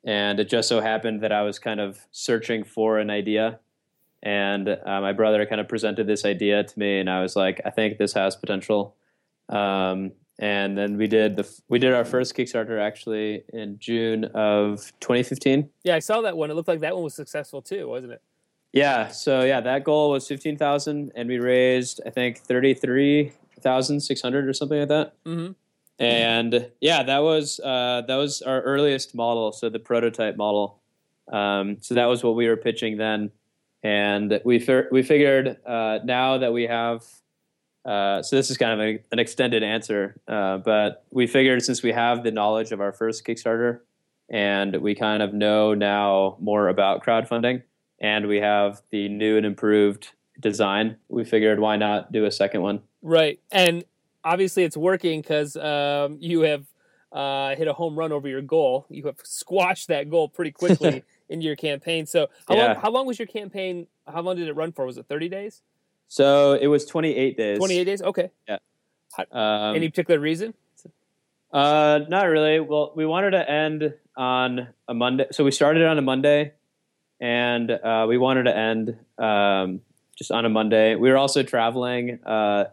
And 0.04 0.38
it 0.38 0.48
just 0.48 0.68
so 0.68 0.80
happened 0.80 1.22
that 1.22 1.32
I 1.32 1.42
was 1.42 1.58
kind 1.58 1.80
of 1.80 2.06
searching 2.10 2.62
for 2.64 2.98
an 2.98 3.10
idea, 3.10 3.58
and 4.22 4.68
uh, 4.68 5.00
my 5.00 5.12
brother 5.12 5.44
kind 5.46 5.60
of 5.60 5.68
presented 5.68 6.06
this 6.06 6.24
idea 6.24 6.64
to 6.64 6.78
me, 6.78 7.00
and 7.00 7.08
I 7.08 7.22
was 7.22 7.36
like, 7.36 7.60
"I 7.64 7.70
think 7.70 7.98
this 7.98 8.12
has 8.14 8.36
potential." 8.36 8.96
Um, 9.48 10.12
and 10.38 10.78
then 10.78 10.96
we 10.96 11.08
did 11.08 11.36
the 11.36 11.60
we 11.68 11.78
did 11.78 11.92
our 11.92 12.04
first 12.04 12.36
Kickstarter 12.36 12.80
actually 12.80 13.44
in 13.52 13.78
June 13.78 14.24
of 14.26 14.92
2015. 15.00 15.68
yeah, 15.84 15.96
I 15.96 15.98
saw 15.98 16.20
that 16.20 16.36
one. 16.36 16.50
It 16.50 16.54
looked 16.54 16.68
like 16.68 16.80
that 16.80 16.94
one 16.94 17.04
was 17.04 17.14
successful 17.14 17.62
too, 17.62 17.88
wasn't 17.88 18.12
it? 18.12 18.22
Yeah, 18.72 19.08
so 19.08 19.44
yeah, 19.44 19.60
that 19.62 19.84
goal 19.84 20.10
was 20.10 20.28
15,000, 20.28 21.12
and 21.14 21.28
we 21.28 21.38
raised 21.38 22.00
I 22.06 22.10
think 22.10 22.38
33,600 22.38 24.48
or 24.48 24.52
something 24.52 24.78
like 24.78 24.88
that. 24.88 25.14
Mm-hmm. 25.24 25.52
And 25.98 26.70
yeah, 26.80 27.02
that 27.02 27.18
was 27.18 27.60
uh, 27.60 28.02
that 28.06 28.16
was 28.16 28.42
our 28.42 28.60
earliest 28.62 29.14
model, 29.14 29.52
so 29.52 29.68
the 29.68 29.80
prototype 29.80 30.36
model. 30.36 30.80
Um, 31.32 31.78
so 31.80 31.94
that 31.94 32.06
was 32.06 32.22
what 32.22 32.36
we 32.36 32.46
were 32.46 32.56
pitching 32.56 32.96
then, 32.96 33.32
and 33.82 34.40
we 34.44 34.58
fi- 34.58 34.88
we 34.90 35.02
figured 35.02 35.56
uh, 35.66 36.00
now 36.04 36.38
that 36.38 36.52
we 36.52 36.64
have. 36.64 37.04
Uh, 37.84 38.22
so 38.22 38.36
this 38.36 38.50
is 38.50 38.58
kind 38.58 38.78
of 38.78 38.86
a, 38.86 39.00
an 39.12 39.18
extended 39.18 39.62
answer, 39.62 40.20
uh, 40.28 40.58
but 40.58 41.04
we 41.10 41.26
figured 41.26 41.62
since 41.62 41.82
we 41.82 41.92
have 41.92 42.22
the 42.22 42.30
knowledge 42.30 42.70
of 42.70 42.80
our 42.80 42.92
first 42.92 43.24
Kickstarter, 43.24 43.80
and 44.28 44.76
we 44.76 44.94
kind 44.94 45.22
of 45.22 45.32
know 45.32 45.72
now 45.74 46.36
more 46.38 46.68
about 46.68 47.02
crowdfunding, 47.02 47.62
and 48.00 48.26
we 48.26 48.38
have 48.38 48.82
the 48.90 49.08
new 49.08 49.36
and 49.36 49.46
improved 49.46 50.10
design, 50.40 50.96
we 51.08 51.24
figured 51.24 51.58
why 51.60 51.76
not 51.76 52.12
do 52.12 52.24
a 52.24 52.30
second 52.30 52.62
one? 52.62 52.80
Right, 53.02 53.40
and 53.50 53.84
obviously 54.24 54.64
it's 54.64 54.76
working 54.76 55.20
because 55.20 55.56
um, 55.56 56.18
you 56.20 56.40
have 56.40 56.66
uh, 57.12 57.56
hit 57.56 57.68
a 57.68 57.72
home 57.72 57.98
run 57.98 58.12
over 58.12 58.28
your 58.28 58.42
goal. 58.42 58.86
You 58.90 59.04
have 59.06 59.18
squashed 59.22 59.88
that 59.88 60.10
goal 60.10 60.28
pretty 60.28 60.52
quickly 60.52 61.04
in 61.28 61.40
your 61.40 61.56
campaign. 61.56 62.06
So, 62.06 62.28
how 62.46 62.54
long? 62.56 62.76
How 62.76 62.90
long 62.90 63.06
was 63.06 63.18
your 63.18 63.26
campaign? 63.28 63.86
How 64.06 64.20
long 64.22 64.36
did 64.36 64.48
it 64.48 64.54
run 64.54 64.72
for? 64.72 64.84
Was 64.86 64.98
it 64.98 65.06
thirty 65.08 65.28
days? 65.28 65.62
So 66.10 66.54
it 66.54 66.68
was 66.68 66.86
28 66.86 67.36
days. 67.36 67.58
Twenty 67.58 67.76
eight 67.78 67.84
days? 67.84 68.00
Okay. 68.00 68.30
Um, 69.30 69.74
Any 69.76 69.88
particular 69.90 70.18
reason? 70.18 70.54
Uh, 71.52 72.00
not 72.08 72.24
really. 72.24 72.60
Well, 72.60 72.92
we 72.96 73.04
wanted 73.06 73.30
to 73.32 73.50
end 73.50 73.94
on 74.16 74.68
a 74.86 74.94
Monday, 74.94 75.26
so 75.32 75.44
we 75.44 75.50
started 75.50 75.84
on 75.86 75.98
a 75.98 76.02
Monday, 76.02 76.52
and 77.20 77.70
uh, 77.70 78.06
we 78.08 78.16
wanted 78.18 78.44
to 78.44 78.56
end 78.56 78.96
um, 79.18 79.80
just 80.16 80.30
on 80.30 80.44
a 80.44 80.48
Monday. 80.48 80.94
We 80.94 81.10
were 81.10 81.16
also 81.16 81.42
traveling 81.42 82.20
uh, 82.24 82.64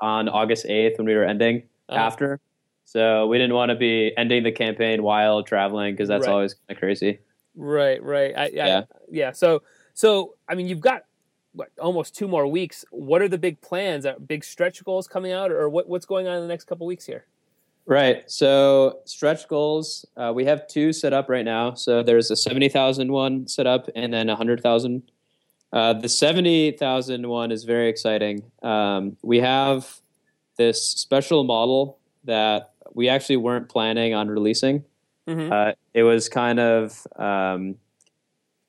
on 0.00 0.28
August 0.28 0.66
eighth 0.66 0.98
when 0.98 1.06
we 1.06 1.14
were 1.14 1.24
ending 1.24 1.64
Uh-huh. 1.88 2.00
after, 2.00 2.40
so 2.84 3.26
we 3.26 3.38
didn't 3.38 3.54
want 3.54 3.70
to 3.70 3.76
be 3.76 4.12
ending 4.16 4.44
the 4.44 4.52
campaign 4.52 5.02
while 5.02 5.42
traveling 5.42 5.94
because 5.94 6.08
that's 6.08 6.26
Right. 6.26 6.32
always 6.32 6.54
kind 6.54 6.70
of 6.76 6.78
crazy. 6.78 7.18
Right, 7.54 8.02
right. 8.02 8.36
I, 8.36 8.46
yeah, 8.48 8.66
Yeah. 8.66 8.82
yeah. 9.10 9.32
So, 9.32 9.62
so 9.94 10.34
I 10.48 10.54
mean, 10.54 10.68
you've 10.68 10.80
got 10.80 11.04
what 11.52 11.68
almost 11.78 12.16
two 12.16 12.28
more 12.28 12.46
weeks. 12.46 12.84
What 12.90 13.20
are 13.22 13.28
the 13.28 13.38
big 13.38 13.60
plans? 13.60 14.06
Are 14.06 14.18
big 14.18 14.44
stretch 14.44 14.82
goals 14.84 15.06
coming 15.06 15.32
out, 15.32 15.50
or 15.50 15.68
what, 15.68 15.88
what's 15.88 16.06
going 16.06 16.26
on 16.26 16.36
in 16.36 16.42
the 16.42 16.48
next 16.48 16.64
couple 16.64 16.86
weeks 16.86 17.04
here? 17.04 17.26
Right. 17.84 18.30
So 18.30 19.00
stretch 19.04 19.48
goals, 19.48 20.06
uh, 20.16 20.32
we 20.34 20.44
have 20.44 20.68
two 20.68 20.92
set 20.92 21.12
up 21.12 21.28
right 21.28 21.44
now. 21.44 21.74
So 21.74 22.02
there's 22.02 22.30
a 22.30 22.36
70,000 22.36 23.10
one 23.10 23.48
set 23.48 23.66
up 23.66 23.88
and 23.96 24.12
then 24.12 24.28
a 24.28 24.32
100,000. 24.32 25.02
Uh, 25.72 25.92
the 25.94 26.08
70,000 26.08 27.26
one 27.26 27.50
is 27.50 27.64
very 27.64 27.88
exciting. 27.88 28.44
Um, 28.62 29.16
we 29.22 29.40
have 29.40 30.00
this 30.58 30.86
special 30.86 31.44
model 31.44 31.98
that 32.24 32.70
we 32.94 33.08
actually 33.08 33.38
weren't 33.38 33.68
planning 33.68 34.14
on 34.14 34.28
releasing. 34.28 34.84
Mhm. 35.28 35.52
Uh, 35.52 35.74
it 35.94 36.02
was 36.02 36.28
kind 36.28 36.58
of 36.60 37.06
um, 37.16 37.76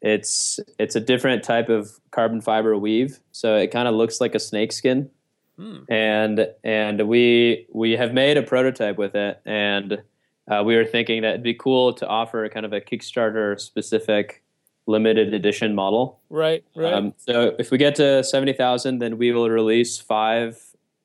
it's 0.02 0.60
it's 0.78 0.96
a 0.96 1.00
different 1.00 1.44
type 1.44 1.70
of 1.70 1.90
carbon 2.12 2.42
fiber 2.42 2.78
weave, 2.78 3.20
so 3.32 3.56
it 3.56 3.68
kind 3.72 3.88
of 3.88 3.96
looks 3.96 4.20
like 4.22 4.36
a 4.36 4.40
snake 4.40 4.72
skin 4.72 5.10
Hmm. 5.58 5.84
and 5.88 6.48
and 6.64 7.08
we 7.08 7.68
we 7.72 7.92
have 7.92 8.12
made 8.12 8.38
a 8.38 8.42
prototype 8.42 8.98
with 8.98 9.14
it 9.14 9.40
and 9.46 10.02
uh, 10.50 10.64
we 10.66 10.76
were 10.76 10.84
thinking 10.84 11.22
that 11.22 11.30
it'd 11.30 11.44
be 11.44 11.54
cool 11.54 11.94
to 11.94 12.08
offer 12.08 12.50
kind 12.50 12.66
of 12.66 12.74
a 12.74 12.82
kickstarter 12.82 13.60
specific 13.60 14.42
limited 14.88 15.32
edition 15.32 15.76
model 15.76 16.20
Right, 16.32 16.64
right. 16.76 16.92
um, 16.92 17.14
so 17.18 17.56
if 17.60 17.70
we 17.70 17.78
get 17.78 17.94
to 17.96 18.24
70000 18.24 18.98
then 18.98 19.20
we 19.20 19.32
will 19.32 19.48
release 19.48 20.00
five 20.00 20.60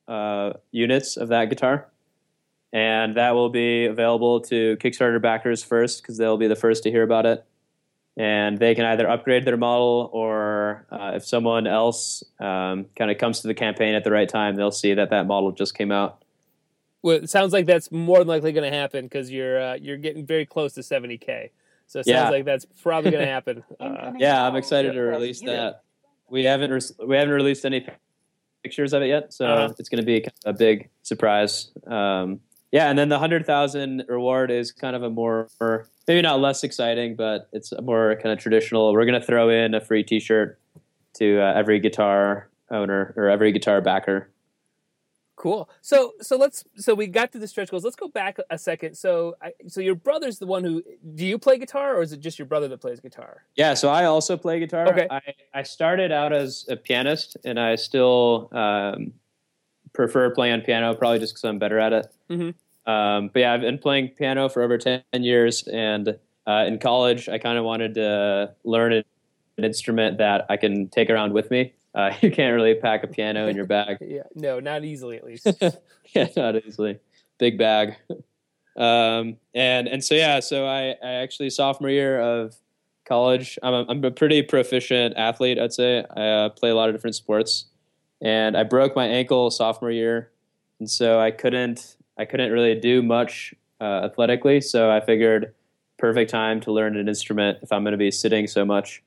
uh, 0.09 0.55
units 0.73 1.19
of 1.19 1.29
that 1.29 1.51
guitar 1.51 1.87
and 2.73 3.17
that 3.17 3.31
will 3.35 3.49
be 3.51 3.87
available 3.87 4.41
to 4.43 4.77
kickstarter 4.79 5.21
backers 5.21 5.63
first 5.65 6.03
because 6.03 6.17
they'll 6.19 6.37
be 6.37 6.49
the 6.49 6.57
first 6.57 6.83
to 6.83 6.91
hear 6.91 7.03
about 7.03 7.27
it 7.27 7.45
and 8.17 8.59
they 8.59 8.75
can 8.75 8.85
either 8.85 9.09
upgrade 9.09 9.45
their 9.45 9.57
model 9.57 10.11
or 10.13 10.85
uh, 10.91 11.13
if 11.15 11.25
someone 11.25 11.67
else 11.67 12.23
um, 12.41 12.87
kind 12.97 13.11
of 13.11 13.17
comes 13.19 13.41
to 13.41 13.47
the 13.49 13.55
campaign 13.55 13.95
at 13.95 14.05
the 14.05 14.11
right 14.11 14.29
time 14.29 14.55
they'll 14.57 14.71
see 14.71 14.93
that 14.95 15.11
that 15.11 15.27
model 15.27 15.53
just 15.53 15.77
came 15.77 15.91
out 15.93 16.23
well, 17.01 17.15
it 17.17 17.31
sounds 17.31 17.53
like 17.53 17.65
that's 17.67 17.93
more 17.93 18.19
than 18.19 18.27
likely 18.27 18.51
going 18.51 18.69
to 18.69 18.77
happen 18.77 19.05
because 19.05 19.31
you're 19.31 19.63
uh, 19.63 19.75
you're 19.75 19.97
getting 19.99 20.27
very 20.27 20.45
close 20.45 20.73
to 20.73 20.83
seventy 20.83 21.17
k. 21.17 21.53
So 21.87 22.01
it 22.01 22.07
sounds 22.07 22.09
Yeah. 22.09 22.29
like 22.31 22.45
that's 22.45 22.67
probably 22.83 23.13
going 23.13 23.25
to 23.25 23.31
happen. 23.31 23.63
Uh, 23.79 24.11
yeah 24.19 24.45
i'm 24.45 24.57
excited 24.57 24.93
to 24.95 25.01
release 25.01 25.41
that 25.43 25.85
we 26.29 26.43
haven't 26.43 26.73
re- 26.73 27.07
we 27.07 27.17
haven't 27.17 27.33
released 27.35 27.65
any 27.65 27.87
pictures 28.65 28.93
of 28.93 29.03
it 29.03 29.07
yet 29.07 29.33
so 29.33 29.47
Uh-huh. 29.47 29.75
it's 29.79 29.89
going 29.89 30.01
to 30.03 30.07
be 30.07 30.27
a 30.45 30.53
big 30.53 30.89
surprise 31.03 31.71
um, 31.87 32.41
yeah 32.71 32.89
and 32.89 32.99
then 32.99 33.09
the 33.09 33.17
100000 33.17 34.05
reward 34.09 34.51
is 34.51 34.73
kind 34.73 34.95
of 34.97 35.03
a 35.03 35.11
more 35.11 35.49
maybe 36.07 36.23
not 36.23 36.41
less 36.41 36.65
exciting 36.65 37.17
but 37.17 37.49
it's 37.53 37.73
a 37.73 37.83
more 37.83 38.17
kind 38.17 38.33
of 38.33 38.39
traditional 38.39 38.93
we're 38.93 39.05
going 39.05 39.21
to 39.21 39.27
throw 39.27 39.49
in 39.49 39.75
a 39.75 39.81
free 39.81 40.03
t-shirt 40.03 40.59
to 41.15 41.41
uh, 41.41 41.53
every 41.55 41.81
guitar 41.81 42.49
owner 42.71 43.15
or 43.17 43.29
every 43.29 43.53
guitar 43.53 43.81
backer 43.81 44.31
Cool. 45.39 45.71
So 45.83 46.15
so 46.21 46.37
let's 46.37 46.65
so 46.77 46.95
we 46.97 47.07
got 47.07 47.31
to 47.31 47.39
the 47.39 47.47
stretch 47.47 47.71
goals. 47.71 47.85
Let's 47.85 47.95
go 47.95 48.09
back 48.09 48.39
a 48.51 48.59
second. 48.59 48.97
So 48.97 49.37
I, 49.41 49.53
so 49.69 49.81
your 49.81 49.95
brother's 49.95 50.41
the 50.41 50.47
one 50.47 50.65
who 50.65 50.83
do 51.15 51.25
you 51.25 51.39
play 51.39 51.59
guitar 51.59 51.97
or 51.97 52.03
is 52.03 52.13
it 52.13 52.19
just 52.19 52.41
your 52.41 52.47
brother 52.47 52.67
that 52.67 52.81
plays 52.81 52.99
guitar? 52.99 53.45
Yeah, 53.55 53.75
so 53.75 53.89
I 53.89 54.07
also 54.07 54.37
play 54.37 54.59
guitar. 54.59 54.89
Okay. 54.89 55.07
I, 55.09 55.21
I 55.55 55.63
started 55.63 56.11
out 56.11 56.33
as 56.33 56.67
a 56.69 56.75
pianist, 56.75 57.37
and 57.45 57.59
I 57.61 57.77
still 57.77 58.49
um, 58.51 59.13
prefer 59.99 60.31
playing 60.31 60.61
piano, 60.61 60.95
probably 60.95 61.19
just 61.19 61.35
because 61.35 61.45
I'm 61.45 61.59
better 61.59 61.79
at 61.81 61.93
it. 61.93 62.07
Mhm. 62.31 62.55
Um, 62.87 63.31
but 63.35 63.41
yeah, 63.41 63.53
I've 63.53 63.61
been 63.61 63.79
playing 63.79 64.11
piano 64.11 64.49
for 64.49 64.63
over 64.63 64.79
ten 64.79 65.03
years, 65.13 65.67
and 65.67 66.17
uh, 66.47 66.65
in 66.67 66.79
college, 66.79 67.29
I 67.29 67.37
kind 67.39 67.59
of 67.59 67.65
wanted 67.65 67.95
to 67.95 68.55
learn 68.65 68.93
an 68.93 69.05
instrument 69.59 70.19
that 70.19 70.47
I 70.49 70.57
can 70.57 70.89
take 70.89 71.11
around 71.11 71.33
with 71.33 71.51
me. 71.51 71.75
Uh, 71.95 72.13
you 72.23 72.31
can't 72.31 72.55
really 72.55 72.77
pack 72.77 73.03
a 73.03 73.09
piano 73.09 73.49
in 73.49 73.57
your 73.57 73.67
bag. 73.77 73.99
Yeah, 74.01 74.23
no, 74.37 74.61
not 74.61 74.85
easily 74.85 75.17
at 75.17 75.25
least. 75.25 75.47
yeah, 76.15 76.29
not 76.37 76.65
easily. 76.65 77.01
Big 77.39 77.59
bag. 77.59 77.97
Um, 78.77 79.37
and 79.53 79.89
and 79.89 80.03
so 80.05 80.15
yeah, 80.15 80.39
so 80.39 80.65
I, 80.65 80.95
I 81.03 81.15
actually 81.25 81.51
sophomore 81.51 81.91
year 81.91 82.21
of 82.21 82.55
college, 83.05 83.59
I'm 83.65 83.75
a, 83.75 83.85
I'm 83.89 84.05
a 84.05 84.13
pretty 84.13 84.43
proficient 84.43 85.17
athlete. 85.17 85.59
I'd 85.59 85.73
say 85.73 86.05
I 86.17 86.29
uh, 86.29 86.49
play 86.51 86.71
a 86.71 86.77
lot 86.77 86.89
of 86.89 86.95
different 86.95 87.17
sports, 87.17 87.65
and 88.21 88.57
I 88.57 88.65
broke 88.65 88.97
my 88.97 89.07
ankle 89.07 89.51
sophomore 89.51 89.91
year, 89.91 90.31
and 90.79 90.91
so 90.91 91.21
I 91.21 91.31
couldn't 91.31 91.97
I 92.19 92.25
couldn't 92.25 92.53
really 92.53 92.75
do 92.75 93.03
much 93.03 93.55
uh, 93.81 94.03
athletically. 94.05 94.61
So 94.61 94.91
I 94.91 95.01
figured 95.01 95.55
perfect 95.99 96.31
time 96.31 96.61
to 96.63 96.73
learn 96.73 96.97
an 96.97 97.09
instrument 97.09 97.59
if 97.63 97.73
I'm 97.73 97.83
going 97.83 97.93
to 97.93 97.99
be 97.99 98.11
sitting 98.11 98.47
so 98.47 98.65
much. 98.65 99.03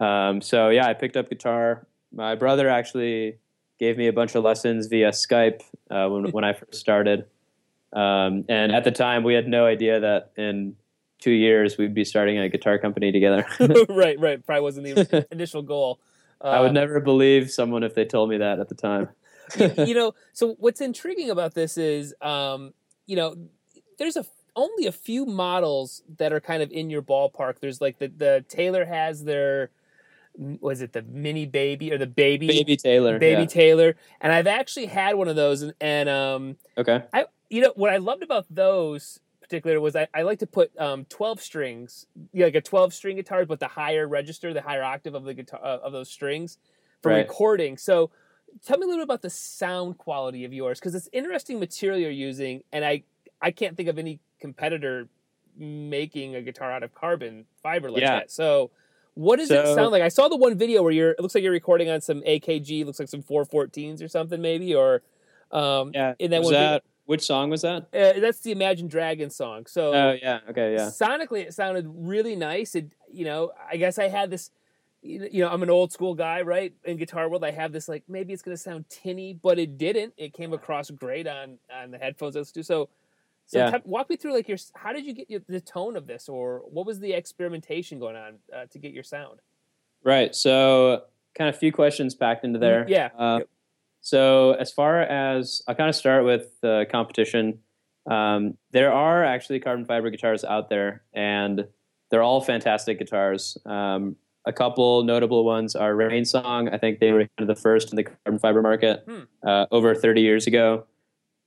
Um, 0.00 0.40
so 0.40 0.68
yeah, 0.68 0.86
I 0.86 0.94
picked 0.94 1.16
up 1.16 1.28
guitar. 1.28 1.86
My 2.12 2.34
brother 2.34 2.68
actually 2.68 3.38
gave 3.78 3.96
me 3.96 4.06
a 4.06 4.12
bunch 4.12 4.34
of 4.34 4.44
lessons 4.44 4.86
via 4.86 5.10
Skype 5.10 5.62
uh, 5.90 6.08
when 6.08 6.30
when 6.30 6.44
I 6.44 6.52
first 6.52 6.74
started. 6.74 7.26
Um, 7.92 8.44
and 8.48 8.72
at 8.72 8.84
the 8.84 8.90
time, 8.90 9.22
we 9.22 9.34
had 9.34 9.46
no 9.46 9.66
idea 9.66 10.00
that 10.00 10.32
in 10.36 10.76
two 11.22 11.30
years 11.30 11.78
we'd 11.78 11.94
be 11.94 12.04
starting 12.04 12.38
a 12.38 12.48
guitar 12.48 12.78
company 12.78 13.12
together. 13.12 13.46
right, 13.88 14.18
right. 14.18 14.44
Probably 14.44 14.62
wasn't 14.62 14.86
the 14.86 15.26
initial 15.30 15.62
goal. 15.62 16.00
I 16.42 16.60
would 16.60 16.68
Um, 16.68 16.74
never 16.74 17.00
believe 17.00 17.50
someone 17.50 17.82
if 17.82 17.94
they 17.94 18.04
told 18.04 18.30
me 18.30 18.38
that 18.38 18.58
at 18.60 18.68
the 18.68 18.74
time. 18.74 19.08
you 19.78 19.94
know, 19.98 20.14
so 20.32 20.54
what's 20.58 20.80
intriguing 20.80 21.30
about 21.30 21.54
this 21.54 21.76
is, 21.78 22.14
um, 22.20 22.74
you 23.06 23.16
know, 23.16 23.36
there's 23.98 24.16
a 24.16 24.24
only 24.54 24.86
a 24.86 24.92
few 24.92 25.24
models 25.24 26.02
that 26.18 26.32
are 26.32 26.40
kind 26.40 26.62
of 26.62 26.70
in 26.70 26.90
your 26.90 27.02
ballpark. 27.02 27.60
There's 27.60 27.80
like 27.80 27.98
the 27.98 28.08
the 28.08 28.44
Taylor 28.48 28.84
has 28.84 29.24
their 29.24 29.70
was 30.34 30.80
it 30.80 30.92
the 30.92 31.02
mini 31.02 31.44
baby 31.46 31.92
or 31.92 31.98
the 31.98 32.06
baby 32.06 32.46
Baby 32.48 32.76
Taylor. 32.76 33.18
baby 33.18 33.42
yeah. 33.42 33.46
Taylor, 33.46 33.96
and 34.20 34.32
I've 34.32 34.46
actually 34.46 34.86
had 34.86 35.16
one 35.16 35.28
of 35.28 35.36
those, 35.36 35.62
and, 35.62 35.74
and 35.80 36.08
um, 36.08 36.56
okay. 36.78 37.02
I 37.12 37.26
you 37.50 37.60
know 37.62 37.72
what 37.76 37.90
I 37.90 37.98
loved 37.98 38.22
about 38.22 38.46
those 38.50 39.20
particular 39.52 39.80
was 39.80 39.94
I, 39.94 40.08
I 40.14 40.22
like 40.22 40.38
to 40.38 40.46
put 40.46 40.72
um, 40.80 41.04
12 41.10 41.40
strings 41.42 42.06
yeah, 42.32 42.46
like 42.46 42.54
a 42.54 42.60
12 42.62 42.94
string 42.94 43.16
guitar 43.16 43.44
but 43.44 43.60
the 43.60 43.68
higher 43.68 44.08
register 44.08 44.54
the 44.54 44.62
higher 44.62 44.82
octave 44.82 45.14
of 45.14 45.24
the 45.24 45.34
guitar 45.34 45.60
uh, 45.62 45.78
of 45.82 45.92
those 45.92 46.08
strings 46.10 46.56
for 47.02 47.10
Right. 47.10 47.18
recording 47.18 47.76
so 47.76 48.10
tell 48.64 48.78
me 48.78 48.84
a 48.84 48.86
little 48.86 49.00
bit 49.02 49.04
about 49.04 49.20
the 49.22 49.28
sound 49.30 49.98
quality 49.98 50.44
of 50.46 50.52
yours 50.54 50.80
because 50.80 50.94
it's 50.94 51.08
interesting 51.12 51.60
material 51.60 51.98
you're 52.00 52.10
using 52.10 52.62
and 52.72 52.82
I 52.84 53.02
I 53.42 53.50
can't 53.50 53.76
think 53.76 53.88
of 53.90 53.98
any 53.98 54.20
competitor 54.40 55.08
making 55.58 56.34
a 56.34 56.40
guitar 56.40 56.72
out 56.72 56.82
of 56.82 56.94
carbon 56.94 57.44
fiber 57.62 57.90
like 57.90 58.00
Yeah. 58.00 58.20
that 58.20 58.30
so 58.30 58.70
what 59.14 59.38
does 59.38 59.50
it 59.50 59.66
sound 59.74 59.90
like? 59.92 60.00
I 60.00 60.08
saw 60.08 60.28
the 60.28 60.38
one 60.38 60.56
video 60.56 60.82
where 60.82 60.90
you're. 60.90 61.10
It 61.10 61.20
looks 61.20 61.34
like 61.34 61.44
you're 61.44 61.52
recording 61.52 61.90
on 61.90 62.00
some 62.00 62.22
AKG. 62.22 62.86
Looks 62.86 62.98
like 62.98 63.10
some 63.10 63.22
414s 63.22 64.02
or 64.02 64.08
something, 64.08 64.40
maybe. 64.40 64.74
Or 64.74 65.02
um, 65.50 65.90
Yeah. 65.92 66.14
in 66.18 66.30
that 66.30 66.38
was 66.38 66.46
one 66.46 66.54
video- 66.54 66.70
that 66.70 66.82
which 67.06 67.22
song 67.22 67.50
was 67.50 67.62
that? 67.62 67.88
uh, 67.94 68.20
that's 68.20 68.40
the 68.40 68.52
Imagine 68.52 68.88
Dragons 68.88 69.34
song. 69.36 69.66
So 69.66 69.92
Oh 69.92 70.16
yeah. 70.20 70.40
Okay. 70.50 70.74
Yeah. 70.74 70.86
sonically, 70.86 71.40
it 71.46 71.54
sounded 71.54 71.86
really 71.88 72.36
nice. 72.36 72.74
It, 72.74 72.92
you 73.10 73.24
know, 73.24 73.52
I 73.70 73.76
guess 73.76 73.98
I 73.98 74.08
had 74.08 74.30
this. 74.30 74.50
You 75.04 75.42
know, 75.42 75.48
I'm 75.48 75.64
an 75.64 75.70
old 75.70 75.90
school 75.92 76.14
guy, 76.14 76.42
right? 76.42 76.72
In 76.84 76.96
guitar 76.96 77.28
world, 77.28 77.42
I 77.44 77.50
have 77.50 77.72
this 77.72 77.88
like 77.88 78.04
maybe 78.08 78.32
it's 78.32 78.40
going 78.42 78.56
to 78.56 78.62
sound 78.62 78.88
tinny, 78.88 79.32
but 79.34 79.58
it 79.58 79.76
didn't. 79.76 80.14
It 80.16 80.32
came 80.32 80.52
across 80.52 80.90
great 80.92 81.26
on 81.26 81.58
on 81.74 81.90
the 81.90 81.98
headphones 81.98 82.36
I 82.36 82.38
listened 82.40 82.54
to. 82.54 82.64
So, 82.64 82.88
so 83.46 83.58
Yeah. 83.58 83.70
t- 83.72 83.82
walk 83.84 84.08
me 84.08 84.14
through 84.16 84.32
like 84.32 84.48
your 84.48 84.58
how 84.74 84.92
did 84.92 85.04
you 85.04 85.12
get 85.12 85.28
your, 85.28 85.40
the 85.48 85.60
tone 85.60 85.96
of 85.96 86.06
this, 86.06 86.28
or 86.28 86.62
what 86.70 86.86
was 86.86 87.00
the 87.00 87.12
experimentation 87.14 87.98
going 87.98 88.14
on 88.14 88.34
uh, 88.54 88.66
to 88.70 88.78
get 88.78 88.92
your 88.92 89.02
sound? 89.02 89.40
Right. 90.04 90.36
So, 90.36 91.02
kind 91.34 91.48
of 91.50 91.58
few 91.58 91.72
questions 91.72 92.14
packed 92.14 92.44
into 92.44 92.60
there. 92.60 92.84
Mhm, 92.84 92.88
yeah. 92.88 93.08
Uh, 93.18 93.38
Yep. 93.38 93.48
So, 94.02 94.52
as 94.52 94.72
far 94.72 95.00
as 95.00 95.62
I'll 95.66 95.74
kind 95.74 95.88
of 95.88 95.94
start 95.94 96.24
with 96.24 96.60
the 96.60 96.86
competition, 96.90 97.60
um, 98.10 98.58
there 98.72 98.92
are 98.92 99.24
actually 99.24 99.60
carbon 99.60 99.84
fiber 99.84 100.10
guitars 100.10 100.44
out 100.44 100.68
there, 100.68 101.02
and 101.14 101.66
they're 102.10 102.22
all 102.22 102.40
fantastic 102.40 102.98
guitars. 102.98 103.56
Um, 103.64 104.16
a 104.44 104.52
couple 104.52 105.04
notable 105.04 105.44
ones 105.44 105.76
are 105.76 105.94
RainSong. 105.94 106.74
I 106.74 106.78
think 106.78 106.98
they 106.98 107.12
were 107.12 107.20
kind 107.20 107.30
of 107.38 107.46
the 107.46 107.54
first 107.54 107.90
in 107.92 107.96
the 107.96 108.02
carbon 108.02 108.40
fiber 108.40 108.60
market 108.60 109.04
Hmm. 109.06 109.20
uh, 109.46 109.66
over 109.70 109.94
30 109.94 110.20
years 110.20 110.48
ago. 110.48 110.84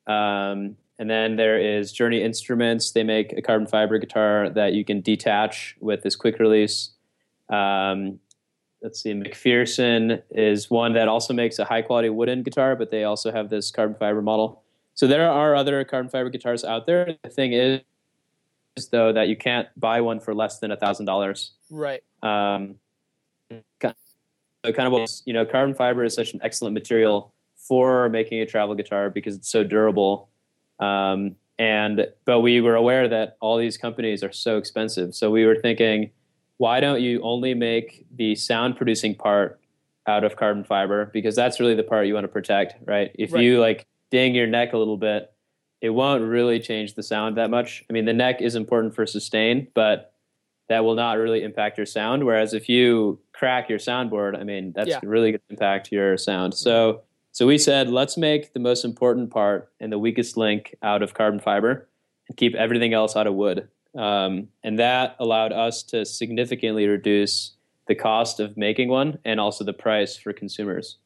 Um, 0.08 0.78
and 0.98 1.10
then 1.10 1.36
there 1.36 1.60
is 1.60 1.92
Journey 1.92 2.24
Instruments. 2.24 2.92
They 2.94 3.04
make 3.04 3.34
a 3.34 3.42
carbon 3.42 3.68
fiber 3.68 3.98
guitar 4.00 4.50
that 4.52 4.72
you 4.74 4.86
can 4.86 5.02
detach 5.02 5.76
with 5.82 6.04
this 6.04 6.16
quick 6.16 6.40
release. 6.40 6.92
Um, 7.50 8.20
let's 8.86 9.02
see, 9.02 9.14
McPherson 9.14 10.22
is 10.30 10.70
one 10.70 10.94
that 10.94 11.08
also 11.08 11.34
makes 11.34 11.58
a 11.58 11.66
high 11.66 11.82
quality 11.82 12.10
wooden 12.10 12.44
guitar, 12.44 12.76
but 12.76 12.92
they 12.92 13.04
also 13.04 13.32
have 13.32 13.50
this 13.50 13.72
carbon 13.72 13.98
fiber 13.98 14.22
model. 14.22 14.62
So 14.94 15.08
there 15.08 15.28
are 15.28 15.56
other 15.56 15.84
carbon 15.84 16.08
fiber 16.08 16.30
guitars 16.30 16.64
out 16.64 16.86
there. 16.86 17.18
The 17.24 17.30
thing 17.30 17.54
is, 17.54 17.82
though, 18.92 19.12
that 19.12 19.28
you 19.28 19.36
can't 19.36 19.68
buy 19.76 20.02
one 20.02 20.20
for 20.20 20.36
less 20.36 20.60
than 20.60 20.70
a 20.70 20.78
thousand 20.78 21.08
dollars. 21.08 21.54
Right. 21.72 22.04
Um, 22.22 22.76
so 23.52 24.72
kind 24.72 24.86
of 24.88 24.92
what 24.92 25.22
you 25.26 25.34
know, 25.34 25.48
carbon 25.48 25.74
fiber 25.74 26.04
is 26.04 26.14
such 26.14 26.36
an 26.36 26.40
excellent 26.44 26.76
material 26.76 27.34
for 27.56 28.08
making 28.10 28.40
a 28.42 28.46
travel 28.46 28.76
guitar 28.76 29.10
because 29.10 29.36
it's 29.36 29.50
so 29.50 29.64
durable. 29.64 30.30
Um, 30.80 31.36
and 31.58 32.08
but 32.26 32.42
we 32.42 32.62
were 32.62 32.76
aware 32.76 33.08
that 33.08 33.38
all 33.40 33.58
these 33.58 33.78
companies 33.78 34.24
are 34.24 34.32
so 34.32 34.58
expensive, 34.60 35.16
so 35.16 35.32
we 35.32 35.44
were 35.46 35.56
thinking, 35.56 36.12
why 36.58 36.80
don't 36.80 37.02
you 37.02 37.22
only 37.22 37.54
make 37.54 38.06
the 38.16 38.36
sound 38.36 38.78
producing 38.78 39.16
part 39.16 39.60
out 40.08 40.24
of 40.24 40.36
carbon 40.36 40.64
fiber 40.64 41.08
because 41.14 41.36
that's 41.36 41.60
really 41.60 41.76
the 41.76 41.84
part 41.84 42.08
you 42.08 42.14
want 42.14 42.24
to 42.24 42.30
protect, 42.30 42.76
right? 42.86 43.12
If 43.16 43.34
Right. 43.34 43.44
you 43.44 43.60
like 43.60 43.86
ding 44.12 44.36
your 44.36 44.48
neck 44.48 44.74
a 44.74 44.78
little 44.78 44.98
bit, 44.98 45.32
it 45.82 45.90
won't 45.90 46.24
really 46.24 46.60
change 46.60 46.94
the 46.94 47.04
sound 47.04 47.38
that 47.38 47.50
much. 47.50 47.84
I 47.90 47.94
mean, 47.94 48.06
the 48.06 48.14
neck 48.14 48.42
is 48.42 48.56
important 48.56 48.96
for 48.96 49.06
sustain, 49.06 49.68
but 49.74 50.14
that 50.70 50.84
will 50.84 50.96
not 50.96 51.18
really 51.18 51.44
impact 51.44 51.78
your 51.78 51.86
sound. 51.86 52.24
Whereas 52.24 52.54
if 52.54 52.70
you 52.70 53.20
crack 53.34 53.70
your 53.70 53.78
soundboard, 53.78 54.40
I 54.40 54.44
mean, 54.44 54.72
that's 54.76 54.90
Yeah. 54.90 55.00
really 55.04 55.32
going 55.32 55.42
to 55.50 55.54
impact 55.54 55.92
your 55.92 56.18
sound. 56.18 56.54
So, 56.56 57.02
so 57.32 57.46
we 57.46 57.58
said, 57.58 57.90
let's 57.90 58.18
make 58.18 58.54
the 58.54 58.60
most 58.60 58.86
important 58.86 59.30
part 59.30 59.72
and 59.80 59.92
the 59.92 60.00
weakest 60.00 60.38
link 60.38 60.74
out 60.82 61.04
of 61.04 61.14
carbon 61.14 61.40
fiber 61.40 61.88
and 62.30 62.38
keep 62.38 62.56
everything 62.56 62.94
else 62.94 63.16
out 63.16 63.28
of 63.28 63.36
wood. 63.36 63.68
Um, 63.96 64.50
and 64.64 64.78
that 64.80 65.16
allowed 65.20 65.54
us 65.54 65.84
to 65.84 66.06
significantly 66.06 66.88
reduce 66.88 67.54
the 67.88 67.96
cost 67.96 68.40
of 68.40 68.58
making 68.58 68.90
one 68.90 69.20
and 69.24 69.40
also 69.40 69.64
the 69.64 69.74
price 69.74 70.18
for 70.18 70.34
consumers. 70.34 70.98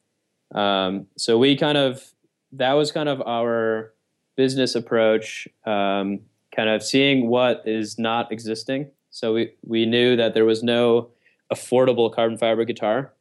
Um, 0.56 1.08
so 1.18 1.38
we 1.38 1.56
kind 1.56 1.78
of, 1.78 2.14
that 2.54 2.74
was 2.74 2.92
kind 2.92 3.10
of 3.10 3.22
our 3.22 3.94
business 4.36 4.74
approach, 4.76 5.48
um, 5.66 6.22
kind 6.56 6.70
of 6.70 6.82
seeing 6.82 7.28
what 7.28 7.62
is 7.66 8.00
not 8.00 8.32
existing. 8.32 8.90
So 9.12 9.34
we, 9.34 9.54
we 9.64 9.86
knew 9.86 10.16
that 10.16 10.34
there 10.34 10.46
was 10.46 10.64
no 10.64 11.10
affordable 11.54 12.12
carbon 12.12 12.38
fiber 12.38 12.66
guitar. 12.66 13.14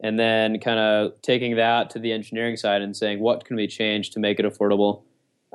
And 0.00 0.18
then 0.18 0.58
kind 0.58 0.78
of 0.78 1.22
taking 1.22 1.56
that 1.56 1.88
to 1.90 1.98
the 1.98 2.12
engineering 2.12 2.56
side 2.56 2.82
and 2.82 2.96
saying, 2.96 3.20
what 3.20 3.44
can 3.44 3.56
we 3.56 3.66
change 3.68 4.10
to 4.10 4.20
make 4.20 4.40
it 4.40 4.44
affordable? 4.44 5.02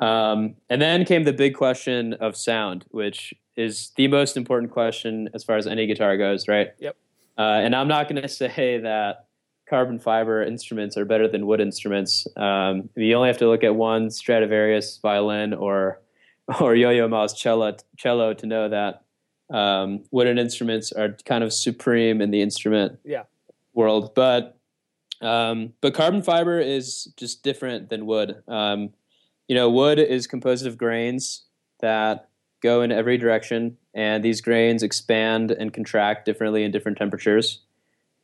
Um, 0.01 0.55
and 0.69 0.81
then 0.81 1.03
came 1.03 1.25
the 1.25 1.33
big 1.33 1.55
question 1.55 2.13
of 2.13 2.37
sound, 2.37 2.85
which 2.89 3.33
is 3.59 3.91
the 3.95 4.07
most 4.07 4.37
important 4.37 4.71
question 4.71 5.29
as 5.33 5.43
far 5.43 5.57
as 5.57 5.67
any 5.67 5.85
guitar 5.85 6.17
goes, 6.17 6.47
right? 6.47 6.69
Yep. 6.79 6.95
Uh, 7.37 7.41
and 7.63 7.75
I'm 7.75 7.87
not 7.87 8.07
going 8.09 8.21
to 8.27 8.27
say 8.27 8.79
that 8.79 9.25
carbon 9.69 9.99
fiber 9.99 10.41
instruments 10.43 10.97
are 10.97 11.05
better 11.05 11.27
than 11.27 11.45
wood 11.45 11.59
instruments. 11.61 12.25
Um, 12.35 12.89
you 12.95 13.13
only 13.15 13.27
have 13.27 13.37
to 13.39 13.47
look 13.47 13.63
at 13.63 13.75
one 13.75 14.09
Stradivarius 14.09 14.97
violin 15.01 15.53
or 15.53 16.01
or 16.59 16.73
Yo-Yo 16.75 17.07
Ma's 17.07 17.33
cello, 17.33 17.75
cello 17.97 18.33
to 18.33 18.45
know 18.47 18.69
that 18.69 19.03
um, 19.55 20.03
wooden 20.11 20.39
instruments 20.39 20.91
are 20.91 21.15
kind 21.25 21.43
of 21.43 21.53
supreme 21.53 22.21
in 22.21 22.31
the 22.31 22.41
instrument 22.41 22.97
Yeah. 23.03 23.23
world. 23.73 24.15
But 24.15 24.57
um, 25.21 25.73
but 25.81 25.93
carbon 25.93 26.21
fiber 26.23 26.59
is 26.59 27.11
just 27.17 27.43
different 27.43 27.89
than 27.89 28.05
wood. 28.05 28.41
Um, 28.47 28.91
you 29.49 29.55
know, 29.55 29.69
wood 29.69 29.99
is 29.99 30.27
composed 30.27 30.65
of 30.65 30.77
grains 30.77 31.43
that 31.81 32.28
go 32.61 32.81
in 32.81 32.91
every 32.91 33.17
direction, 33.17 33.77
and 33.93 34.23
these 34.23 34.41
grains 34.41 34.83
expand 34.83 35.51
and 35.51 35.73
contract 35.73 36.25
differently 36.25 36.63
in 36.63 36.71
different 36.71 36.97
temperatures. 36.97 37.61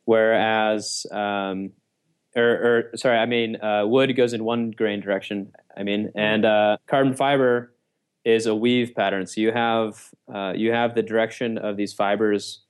Whereas, 0.04 1.06
um, 1.10 1.72
or, 2.36 2.44
or 2.44 2.96
sorry, 2.96 3.18
I 3.18 3.26
mean, 3.26 3.60
uh, 3.60 3.86
wood 3.86 4.14
goes 4.16 4.32
in 4.32 4.44
one 4.44 4.70
grain 4.70 5.00
direction. 5.00 5.52
I 5.76 5.82
mean, 5.82 6.12
and 6.14 6.44
uh, 6.44 6.76
carbon 6.86 7.14
fiber 7.14 7.72
is 8.24 8.46
a 8.46 8.54
weave 8.54 8.94
pattern. 8.94 9.26
So 9.26 9.40
you 9.40 9.52
have 9.52 10.10
uh, 10.32 10.52
you 10.54 10.72
have 10.72 10.94
the 10.94 11.02
direction 11.02 11.58
of 11.58 11.76
these 11.76 11.92
fibers 11.92 12.60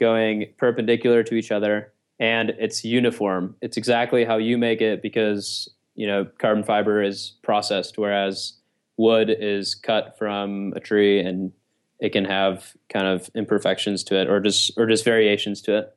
going 0.00 0.46
perpendicular 0.56 1.22
to 1.22 1.34
each 1.34 1.52
other, 1.52 1.92
and 2.18 2.50
it's 2.58 2.84
uniform. 2.84 3.54
It's 3.60 3.76
exactly 3.76 4.24
how 4.24 4.36
you 4.36 4.58
make 4.58 4.80
it 4.80 5.02
because 5.02 5.68
you 5.94 6.06
know 6.06 6.26
carbon 6.38 6.64
fiber 6.64 7.02
is 7.02 7.34
processed, 7.42 7.98
whereas 7.98 8.54
wood 8.96 9.30
is 9.30 9.74
cut 9.74 10.16
from 10.18 10.72
a 10.76 10.80
tree 10.80 11.20
and 11.20 11.52
it 12.00 12.12
can 12.12 12.24
have 12.24 12.74
kind 12.88 13.06
of 13.06 13.30
imperfections 13.34 14.04
to 14.04 14.20
it 14.20 14.28
or 14.28 14.40
just 14.40 14.72
or 14.76 14.86
just 14.86 15.04
variations 15.04 15.62
to 15.62 15.78
it. 15.78 15.96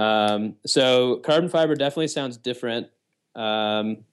Um, 0.00 0.56
so 0.66 1.16
carbon 1.24 1.48
fiber 1.48 1.74
definitely 1.74 2.08
sounds 2.08 2.36
different. 2.36 2.88
Um, 3.34 4.04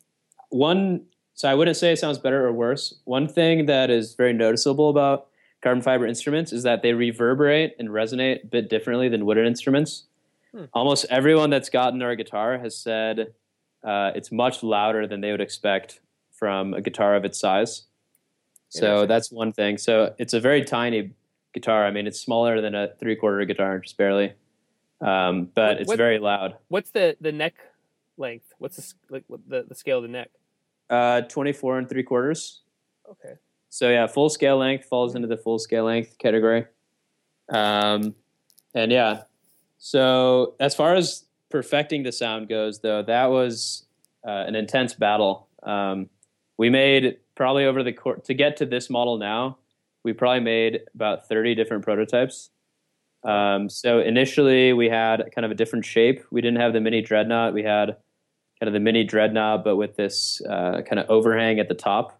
one, 0.49 1.05
so 1.33 1.49
I 1.49 1.55
wouldn't 1.55 1.77
say 1.77 1.91
it 1.91 1.99
sounds 1.99 2.19
better 2.19 2.45
or 2.45 2.53
worse. 2.53 2.93
One 3.05 3.27
thing 3.27 3.65
that 3.65 3.89
is 3.89 4.15
very 4.15 4.33
noticeable 4.33 4.89
about 4.89 5.27
carbon 5.61 5.81
fiber 5.81 6.05
instruments 6.05 6.53
is 6.53 6.63
that 6.63 6.81
they 6.81 6.93
reverberate 6.93 7.75
and 7.79 7.89
resonate 7.89 8.43
a 8.43 8.47
bit 8.47 8.69
differently 8.69 9.09
than 9.09 9.25
wooden 9.25 9.45
instruments. 9.45 10.03
Hmm. 10.53 10.65
Almost 10.73 11.05
everyone 11.09 11.49
that's 11.49 11.69
gotten 11.69 12.01
our 12.01 12.15
guitar 12.15 12.57
has 12.59 12.77
said 12.77 13.33
uh, 13.83 14.11
it's 14.15 14.31
much 14.31 14.63
louder 14.63 15.07
than 15.07 15.21
they 15.21 15.31
would 15.31 15.41
expect 15.41 15.99
from 16.43 16.73
a 16.73 16.81
guitar 16.81 17.15
of 17.15 17.23
its 17.23 17.39
size. 17.39 17.83
So 18.67 19.05
that's 19.05 19.31
one 19.31 19.53
thing. 19.53 19.77
So 19.77 20.13
it's 20.17 20.33
a 20.33 20.41
very 20.41 20.65
tiny 20.65 21.11
guitar. 21.53 21.85
I 21.85 21.91
mean, 21.91 22.05
it's 22.05 22.19
smaller 22.19 22.59
than 22.59 22.75
a 22.75 22.89
three 22.99 23.15
quarter 23.15 23.45
guitar, 23.45 23.79
just 23.79 23.95
barely. 23.95 24.33
Um, 24.99 25.49
but 25.55 25.77
what, 25.77 25.81
it's 25.81 25.93
very 25.93 26.19
loud. 26.19 26.57
What's 26.67 26.89
the, 26.89 27.15
the 27.21 27.31
neck 27.31 27.53
length? 28.17 28.47
What's 28.57 28.75
the 28.75 28.93
like 29.09 29.23
the, 29.47 29.63
the 29.69 29.75
scale 29.75 29.99
of 29.99 30.03
the 30.03 30.09
neck? 30.09 30.31
Uh, 30.89 31.21
24 31.21 31.77
and 31.77 31.89
three 31.89 32.03
quarters. 32.03 32.63
Okay. 33.09 33.35
So 33.69 33.89
yeah, 33.89 34.05
full 34.05 34.29
scale 34.29 34.57
length 34.57 34.85
falls 34.89 35.15
into 35.15 35.29
the 35.29 35.37
full 35.37 35.59
scale 35.59 35.85
length 35.85 36.17
category. 36.17 36.65
Um, 37.47 38.15
and 38.75 38.91
yeah, 38.91 39.23
so 39.77 40.55
as 40.59 40.75
far 40.75 40.95
as 40.95 41.23
perfecting 41.49 42.03
the 42.03 42.11
sound 42.11 42.49
goes, 42.49 42.79
though, 42.79 43.01
that 43.03 43.29
was 43.29 43.85
uh, 44.27 44.43
an 44.47 44.55
intense 44.55 44.93
battle. 44.93 45.47
Um, 45.61 46.09
we 46.57 46.69
made 46.69 47.17
probably 47.35 47.65
over 47.65 47.83
the 47.83 47.93
course 47.93 48.21
to 48.25 48.33
get 48.33 48.57
to 48.57 48.65
this 48.65 48.89
model 48.89 49.17
now, 49.17 49.57
we 50.03 50.13
probably 50.13 50.41
made 50.41 50.81
about 50.93 51.27
30 51.27 51.55
different 51.55 51.83
prototypes. 51.83 52.49
Um, 53.23 53.69
so 53.69 53.99
initially 53.99 54.73
we 54.73 54.89
had 54.89 55.29
kind 55.33 55.45
of 55.45 55.51
a 55.51 55.55
different 55.55 55.85
shape. 55.85 56.23
We 56.29 56.41
didn't 56.41 56.59
have 56.59 56.73
the 56.73 56.81
mini 56.81 57.01
dreadnought. 57.01 57.53
We 57.53 57.63
had 57.63 57.95
kind 58.59 58.67
of 58.67 58.73
the 58.73 58.79
mini 58.79 59.03
dreadnought, 59.03 59.63
but 59.63 59.77
with 59.77 59.95
this 59.95 60.41
uh, 60.49 60.81
kind 60.81 60.99
of 60.99 61.09
overhang 61.09 61.59
at 61.59 61.69
the 61.69 61.73
top, 61.73 62.19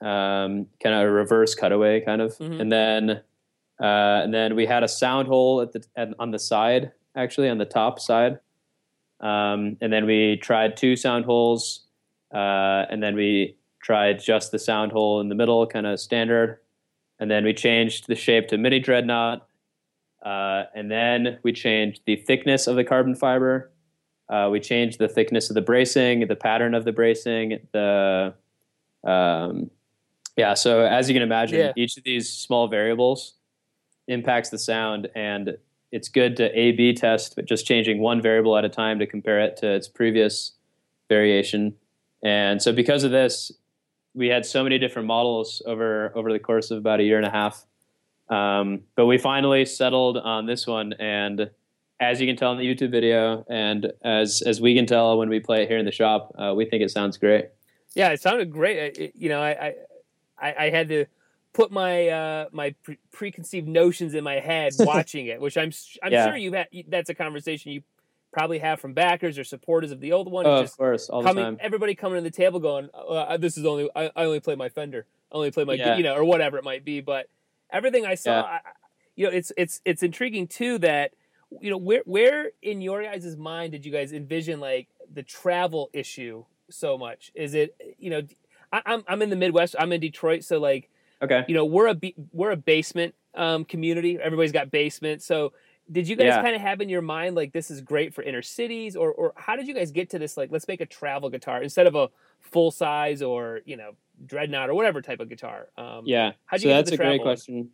um, 0.00 0.66
kind 0.82 0.94
of 0.94 1.02
a 1.02 1.10
reverse 1.10 1.54
cutaway 1.54 2.00
kind 2.00 2.20
of. 2.20 2.36
Mm-hmm. 2.38 2.60
And 2.60 2.72
then 2.72 3.10
uh, 3.80 4.22
and 4.22 4.32
then 4.32 4.54
we 4.54 4.66
had 4.66 4.84
a 4.84 4.88
sound 4.88 5.26
hole 5.26 5.60
at 5.60 5.72
the 5.72 5.84
at, 5.96 6.10
on 6.18 6.30
the 6.30 6.38
side, 6.38 6.92
actually 7.16 7.48
on 7.48 7.58
the 7.58 7.64
top 7.64 7.98
side. 7.98 8.38
Um, 9.20 9.76
and 9.80 9.92
then 9.92 10.06
we 10.06 10.36
tried 10.36 10.76
two 10.76 10.96
sound 10.96 11.24
holes, 11.24 11.83
uh, 12.34 12.84
and 12.90 13.02
then 13.02 13.14
we 13.14 13.56
tried 13.80 14.18
just 14.18 14.50
the 14.50 14.58
sound 14.58 14.92
hole 14.92 15.20
in 15.20 15.28
the 15.28 15.34
middle, 15.34 15.66
kind 15.66 15.86
of 15.86 16.00
standard. 16.00 16.58
And 17.20 17.30
then 17.30 17.44
we 17.44 17.54
changed 17.54 18.08
the 18.08 18.16
shape 18.16 18.48
to 18.48 18.58
mini 18.58 18.80
dreadnought. 18.80 19.46
Uh, 20.24 20.64
and 20.74 20.90
then 20.90 21.38
we 21.42 21.52
changed 21.52 22.02
the 22.06 22.16
thickness 22.16 22.66
of 22.66 22.76
the 22.76 22.84
carbon 22.84 23.14
fiber. 23.14 23.70
Uh, 24.28 24.48
we 24.50 24.58
changed 24.58 24.98
the 24.98 25.08
thickness 25.08 25.50
of 25.50 25.54
the 25.54 25.60
bracing, 25.60 26.26
the 26.26 26.36
pattern 26.36 26.74
of 26.74 26.84
the 26.84 26.92
bracing, 26.92 27.60
the 27.72 28.34
um, 29.04 29.70
yeah. 30.34 30.54
So 30.54 30.80
as 30.80 31.08
you 31.08 31.14
can 31.14 31.22
imagine, 31.22 31.58
yeah. 31.58 31.72
each 31.76 31.98
of 31.98 32.04
these 32.04 32.32
small 32.32 32.66
variables 32.66 33.34
impacts 34.08 34.48
the 34.48 34.58
sound, 34.58 35.08
and 35.14 35.58
it's 35.92 36.08
good 36.08 36.36
to 36.38 36.58
A/B 36.58 36.94
test, 36.94 37.36
but 37.36 37.44
just 37.44 37.66
changing 37.66 38.00
one 38.00 38.22
variable 38.22 38.56
at 38.56 38.64
a 38.64 38.70
time 38.70 38.98
to 38.98 39.06
compare 39.06 39.40
it 39.40 39.58
to 39.58 39.70
its 39.70 39.88
previous 39.88 40.52
variation. 41.10 41.74
And 42.24 42.60
so 42.60 42.72
because 42.72 43.04
of 43.04 43.10
this, 43.10 43.52
we 44.14 44.28
had 44.28 44.46
so 44.46 44.64
many 44.64 44.78
different 44.78 45.06
models 45.06 45.62
over 45.66 46.10
over 46.16 46.32
the 46.32 46.38
course 46.38 46.70
of 46.70 46.78
about 46.78 47.00
a 47.00 47.02
year 47.02 47.18
and 47.18 47.26
a 47.26 47.30
half. 47.30 47.64
Um, 48.30 48.80
but 48.96 49.04
we 49.06 49.18
finally 49.18 49.66
settled 49.66 50.16
on 50.16 50.46
this 50.46 50.66
one, 50.66 50.94
and 50.94 51.50
as 52.00 52.20
you 52.20 52.26
can 52.26 52.36
tell 52.36 52.52
in 52.52 52.58
the 52.58 52.64
YouTube 52.64 52.90
video, 52.90 53.44
and 53.48 53.92
as 54.02 54.42
as 54.42 54.60
we 54.60 54.74
can 54.74 54.86
tell 54.86 55.18
when 55.18 55.28
we 55.28 55.40
play 55.40 55.62
it 55.62 55.68
here 55.68 55.78
in 55.78 55.84
the 55.84 55.92
shop, 55.92 56.34
uh, 56.38 56.54
we 56.56 56.64
think 56.64 56.82
it 56.82 56.90
sounds 56.90 57.18
great. 57.18 57.48
Yeah, 57.94 58.10
it 58.10 58.20
sounded 58.22 58.50
great. 58.50 58.98
It, 58.98 59.12
you 59.14 59.28
know, 59.28 59.42
I, 59.42 59.74
I 60.40 60.54
I 60.66 60.70
had 60.70 60.88
to 60.88 61.04
put 61.52 61.70
my 61.70 62.08
uh, 62.08 62.46
my 62.50 62.74
pre- 62.82 62.98
preconceived 63.12 63.68
notions 63.68 64.14
in 64.14 64.24
my 64.24 64.40
head 64.40 64.72
watching 64.78 65.26
it, 65.26 65.40
which 65.40 65.58
I'm 65.58 65.72
I'm 66.02 66.12
yeah. 66.12 66.26
sure 66.26 66.36
you've 66.36 66.54
had. 66.54 66.68
That's 66.88 67.10
a 67.10 67.14
conversation 67.14 67.72
you 67.72 67.82
probably 68.34 68.58
have 68.58 68.80
from 68.80 68.92
backers 68.92 69.38
or 69.38 69.44
supporters 69.44 69.92
of 69.92 70.00
the 70.00 70.12
old 70.12 70.30
one. 70.30 70.44
Oh, 70.44 70.56
of 70.56 70.76
course, 70.76 71.08
all 71.08 71.22
coming, 71.22 71.36
the 71.36 71.50
time. 71.50 71.58
Everybody 71.60 71.94
coming 71.94 72.16
to 72.16 72.22
the 72.22 72.36
table 72.36 72.58
going, 72.58 72.90
uh, 72.92 73.36
"This 73.36 73.56
is 73.56 73.64
only 73.64 73.88
I, 73.94 74.10
I, 74.16 74.24
only 74.24 74.40
play 74.40 74.56
my 74.56 74.68
Fender, 74.68 75.06
I 75.32 75.36
only 75.36 75.52
play 75.52 75.64
my 75.64 75.74
yeah. 75.74 75.96
you 75.96 76.02
know, 76.02 76.14
or 76.14 76.24
whatever 76.24 76.58
it 76.58 76.64
might 76.64 76.84
be." 76.84 77.00
But 77.00 77.28
everything 77.72 78.04
I 78.04 78.16
saw, 78.16 78.40
yeah. 78.40 78.42
I, 78.42 78.60
you 79.14 79.26
know, 79.26 79.32
it's 79.32 79.52
it's 79.56 79.80
it's 79.84 80.02
intriguing 80.02 80.48
too 80.48 80.78
that 80.78 81.12
you 81.60 81.70
know 81.70 81.76
where 81.76 82.02
where 82.04 82.50
in 82.60 82.80
your 82.80 83.02
guys' 83.04 83.36
mind 83.36 83.72
did 83.72 83.86
you 83.86 83.92
guys 83.92 84.12
envision 84.12 84.58
like 84.58 84.88
the 85.12 85.22
travel 85.22 85.88
issue 85.92 86.44
so 86.70 86.98
much? 86.98 87.30
Is 87.34 87.54
it 87.54 87.76
you 87.98 88.10
know 88.10 88.22
I, 88.72 88.82
I'm 88.84 89.04
I'm 89.06 89.22
in 89.22 89.30
the 89.30 89.36
Midwest, 89.36 89.76
I'm 89.78 89.92
in 89.92 90.00
Detroit, 90.00 90.42
so 90.42 90.58
like 90.58 90.90
okay, 91.22 91.44
you 91.46 91.54
know 91.54 91.64
we're 91.64 91.88
a 91.88 92.00
we're 92.32 92.50
a 92.50 92.56
basement 92.56 93.14
um, 93.36 93.64
community. 93.64 94.18
Everybody's 94.20 94.52
got 94.52 94.72
basements, 94.72 95.24
so 95.24 95.52
did 95.90 96.08
you 96.08 96.16
guys 96.16 96.26
yeah. 96.26 96.42
kind 96.42 96.54
of 96.54 96.62
have 96.62 96.80
in 96.80 96.88
your 96.88 97.02
mind 97.02 97.34
like 97.34 97.52
this 97.52 97.70
is 97.70 97.80
great 97.80 98.14
for 98.14 98.22
inner 98.22 98.42
cities 98.42 98.96
or 98.96 99.12
or 99.12 99.32
how 99.36 99.56
did 99.56 99.66
you 99.66 99.74
guys 99.74 99.90
get 99.90 100.10
to 100.10 100.18
this 100.18 100.36
like 100.36 100.50
let's 100.50 100.66
make 100.66 100.80
a 100.80 100.86
travel 100.86 101.28
guitar 101.28 101.62
instead 101.62 101.86
of 101.86 101.94
a 101.94 102.08
full 102.40 102.70
size 102.70 103.22
or 103.22 103.60
you 103.66 103.76
know 103.76 103.92
dreadnought 104.26 104.70
or 104.70 104.74
whatever 104.74 105.02
type 105.02 105.20
of 105.20 105.28
guitar 105.28 105.68
um, 105.76 106.02
yeah 106.04 106.32
how 106.46 106.56
so 106.56 106.68
that's 106.68 106.90
a 106.90 106.96
great 106.96 107.20
question 107.20 107.70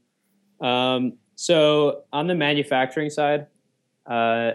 um, 0.61 1.15
so 1.37 2.03
on 2.13 2.27
the 2.27 2.35
manufacturing 2.35 3.11
side 3.11 3.47
uh, 4.07 4.53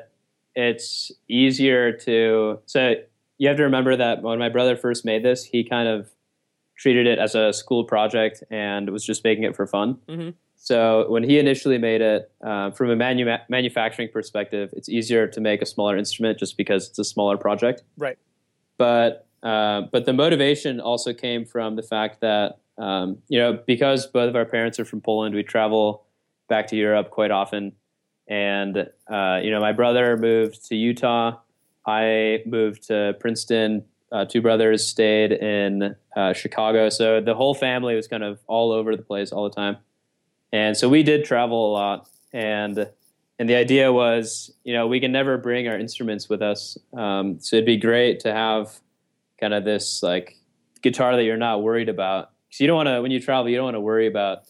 it's 0.55 1.11
easier 1.29 1.91
to 1.93 2.59
so 2.65 2.95
you 3.37 3.47
have 3.47 3.57
to 3.57 3.63
remember 3.63 3.95
that 3.95 4.21
when 4.21 4.39
my 4.39 4.49
brother 4.49 4.75
first 4.75 5.05
made 5.05 5.23
this 5.23 5.43
he 5.43 5.63
kind 5.63 5.87
of 5.87 6.09
treated 6.77 7.07
it 7.07 7.19
as 7.19 7.35
a 7.35 7.53
school 7.53 7.85
project 7.85 8.43
and 8.51 8.89
was 8.89 9.05
just 9.05 9.23
making 9.23 9.45
it 9.45 9.55
for 9.55 9.65
fun 9.65 9.97
mm-hmm. 10.09 10.29
So 10.65 11.05
when 11.09 11.21
he 11.21 11.37
initially 11.37 11.77
made 11.77 12.01
it, 12.01 12.31
uh, 12.43 12.71
from 12.71 12.89
a 12.89 12.95
manu- 12.95 13.37
manufacturing 13.49 14.09
perspective, 14.09 14.71
it's 14.73 14.89
easier 14.89 15.27
to 15.27 15.39
make 15.39 15.61
a 15.61 15.65
smaller 15.65 15.95
instrument 15.95 16.39
just 16.39 16.57
because 16.57 16.89
it's 16.89 16.97
a 16.97 17.03
smaller 17.03 17.37
project. 17.37 17.83
Right. 17.97 18.17
But 18.79 19.27
uh, 19.43 19.81
but 19.91 20.05
the 20.05 20.13
motivation 20.13 20.79
also 20.79 21.13
came 21.13 21.45
from 21.45 21.75
the 21.75 21.83
fact 21.83 22.19
that 22.21 22.57
um, 22.79 23.19
you 23.27 23.37
know 23.37 23.59
because 23.67 24.07
both 24.07 24.27
of 24.27 24.35
our 24.35 24.43
parents 24.45 24.79
are 24.79 24.85
from 24.85 25.01
Poland, 25.01 25.35
we 25.35 25.43
travel 25.43 26.07
back 26.49 26.65
to 26.69 26.75
Europe 26.75 27.11
quite 27.11 27.29
often, 27.29 27.73
and 28.27 28.89
uh, 29.07 29.39
you 29.43 29.51
know 29.51 29.61
my 29.61 29.71
brother 29.71 30.17
moved 30.17 30.67
to 30.69 30.75
Utah, 30.75 31.37
I 31.85 32.41
moved 32.47 32.87
to 32.87 33.15
Princeton. 33.19 33.85
Uh, 34.11 34.25
two 34.25 34.41
brothers 34.41 34.87
stayed 34.87 35.31
in 35.31 35.95
uh, 36.15 36.33
Chicago, 36.33 36.89
so 36.89 37.21
the 37.21 37.35
whole 37.35 37.53
family 37.53 37.95
was 37.95 38.07
kind 38.07 38.23
of 38.23 38.39
all 38.47 38.71
over 38.71 38.95
the 38.95 39.03
place 39.03 39.31
all 39.31 39.43
the 39.47 39.55
time. 39.55 39.77
And 40.51 40.77
so 40.77 40.87
we 40.87 41.03
did 41.03 41.25
travel 41.25 41.71
a 41.71 41.71
lot, 41.71 42.09
and 42.31 42.89
and 43.37 43.49
the 43.49 43.55
idea 43.55 43.91
was, 43.91 44.53
you 44.63 44.73
know, 44.73 44.87
we 44.87 44.99
can 44.99 45.11
never 45.11 45.37
bring 45.37 45.67
our 45.67 45.77
instruments 45.77 46.29
with 46.29 46.41
us, 46.41 46.77
um, 46.93 47.39
so 47.39 47.57
it'd 47.57 47.65
be 47.65 47.77
great 47.77 48.21
to 48.21 48.31
have 48.31 48.79
kind 49.39 49.53
of 49.53 49.65
this 49.65 50.01
like 50.01 50.37
guitar 50.81 51.15
that 51.15 51.23
you're 51.23 51.35
not 51.35 51.61
worried 51.61 51.89
about. 51.89 52.31
Because 52.47 52.61
you 52.61 52.67
don't 52.67 52.77
want 52.77 52.87
to 52.87 53.01
when 53.01 53.11
you 53.11 53.19
travel, 53.19 53.49
you 53.49 53.57
don't 53.57 53.65
want 53.65 53.75
to 53.75 53.81
worry 53.81 54.07
about 54.07 54.43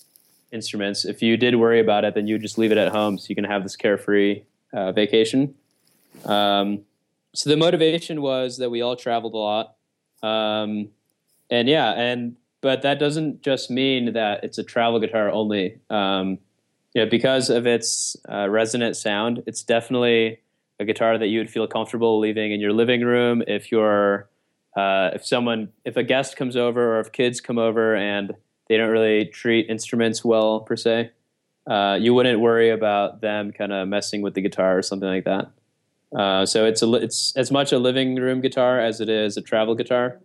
instruments. 0.52 1.06
If 1.06 1.22
you 1.24 1.38
did 1.38 1.56
worry 1.56 1.80
about 1.80 2.06
it, 2.06 2.14
then 2.14 2.28
you 2.28 2.36
would 2.36 2.42
just 2.42 2.58
leave 2.58 2.72
it 2.72 2.78
at 2.78 2.90
home, 2.90 3.18
so 3.18 3.28
you 3.30 3.36
can 3.36 3.46
have 3.46 3.64
this 3.64 3.76
carefree 3.76 4.44
uh, 4.74 4.92
vacation. 4.92 5.56
Um, 6.24 6.82
so 7.34 7.50
the 7.50 7.58
motivation 7.58 8.22
was 8.22 8.58
that 8.58 8.70
we 8.70 8.82
all 8.82 8.96
traveled 8.96 9.34
a 9.34 9.38
lot, 9.38 9.76
um, 10.22 10.90
and 11.50 11.68
yeah, 11.68 11.92
and 11.94 12.36
but 12.66 12.82
that 12.82 12.98
doesn't 12.98 13.44
just 13.44 13.70
mean 13.70 14.14
that 14.14 14.44
it's 14.44 14.58
a 14.58 14.64
travel 14.64 15.00
guitar 15.00 15.30
only. 15.30 15.80
Um, 15.92 16.40
you 16.96 17.04
know, 17.04 17.08
because 17.08 17.52
of 17.52 17.68
its 17.68 18.18
uh, 18.28 18.50
resonant 18.50 18.98
sound, 18.98 19.44
it's 19.46 19.62
definitely 19.62 20.40
a 20.80 20.86
guitar 20.86 21.16
that 21.20 21.28
you 21.28 21.38
would 21.38 21.52
feel 21.52 21.68
comfortable 21.68 22.20
leaving 22.20 22.52
in 22.52 22.60
your 22.60 22.74
living 22.74 23.02
room 23.02 23.44
if 23.46 23.72
you're 23.72 24.28
uh, 24.76 25.12
if 25.14 25.24
someone 25.24 25.74
if 25.86 25.96
a 25.96 26.02
guest 26.02 26.38
comes 26.38 26.56
over 26.56 26.96
or 26.96 27.00
if 27.02 27.12
kids 27.12 27.40
come 27.40 27.60
over 27.60 27.96
and 27.96 28.34
they 28.68 28.78
don't 28.78 28.90
really 28.90 29.26
treat 29.26 29.70
instruments 29.70 30.26
well 30.26 30.62
per 30.62 30.76
se 30.76 31.12
uh, 31.70 32.00
you 32.02 32.16
wouldn't 32.16 32.40
worry 32.40 32.72
about 32.72 33.22
them 33.22 33.52
kind 33.52 33.74
of 33.74 33.88
messing 33.88 34.24
with 34.24 34.34
the 34.34 34.42
guitar 34.42 34.76
or 34.76 34.82
something 34.82 35.08
like 35.08 35.26
that 35.26 35.52
uh, 36.18 36.48
so 36.48 36.66
it's 36.66 36.82
a 36.82 36.92
it's 36.96 37.32
as 37.38 37.52
much 37.52 37.72
a 37.72 37.78
living 37.78 38.16
room 38.16 38.42
guitar 38.42 38.80
as 38.80 39.00
it 39.00 39.08
is 39.08 39.38
a 39.38 39.42
travel 39.42 39.76
guitar 39.76 40.20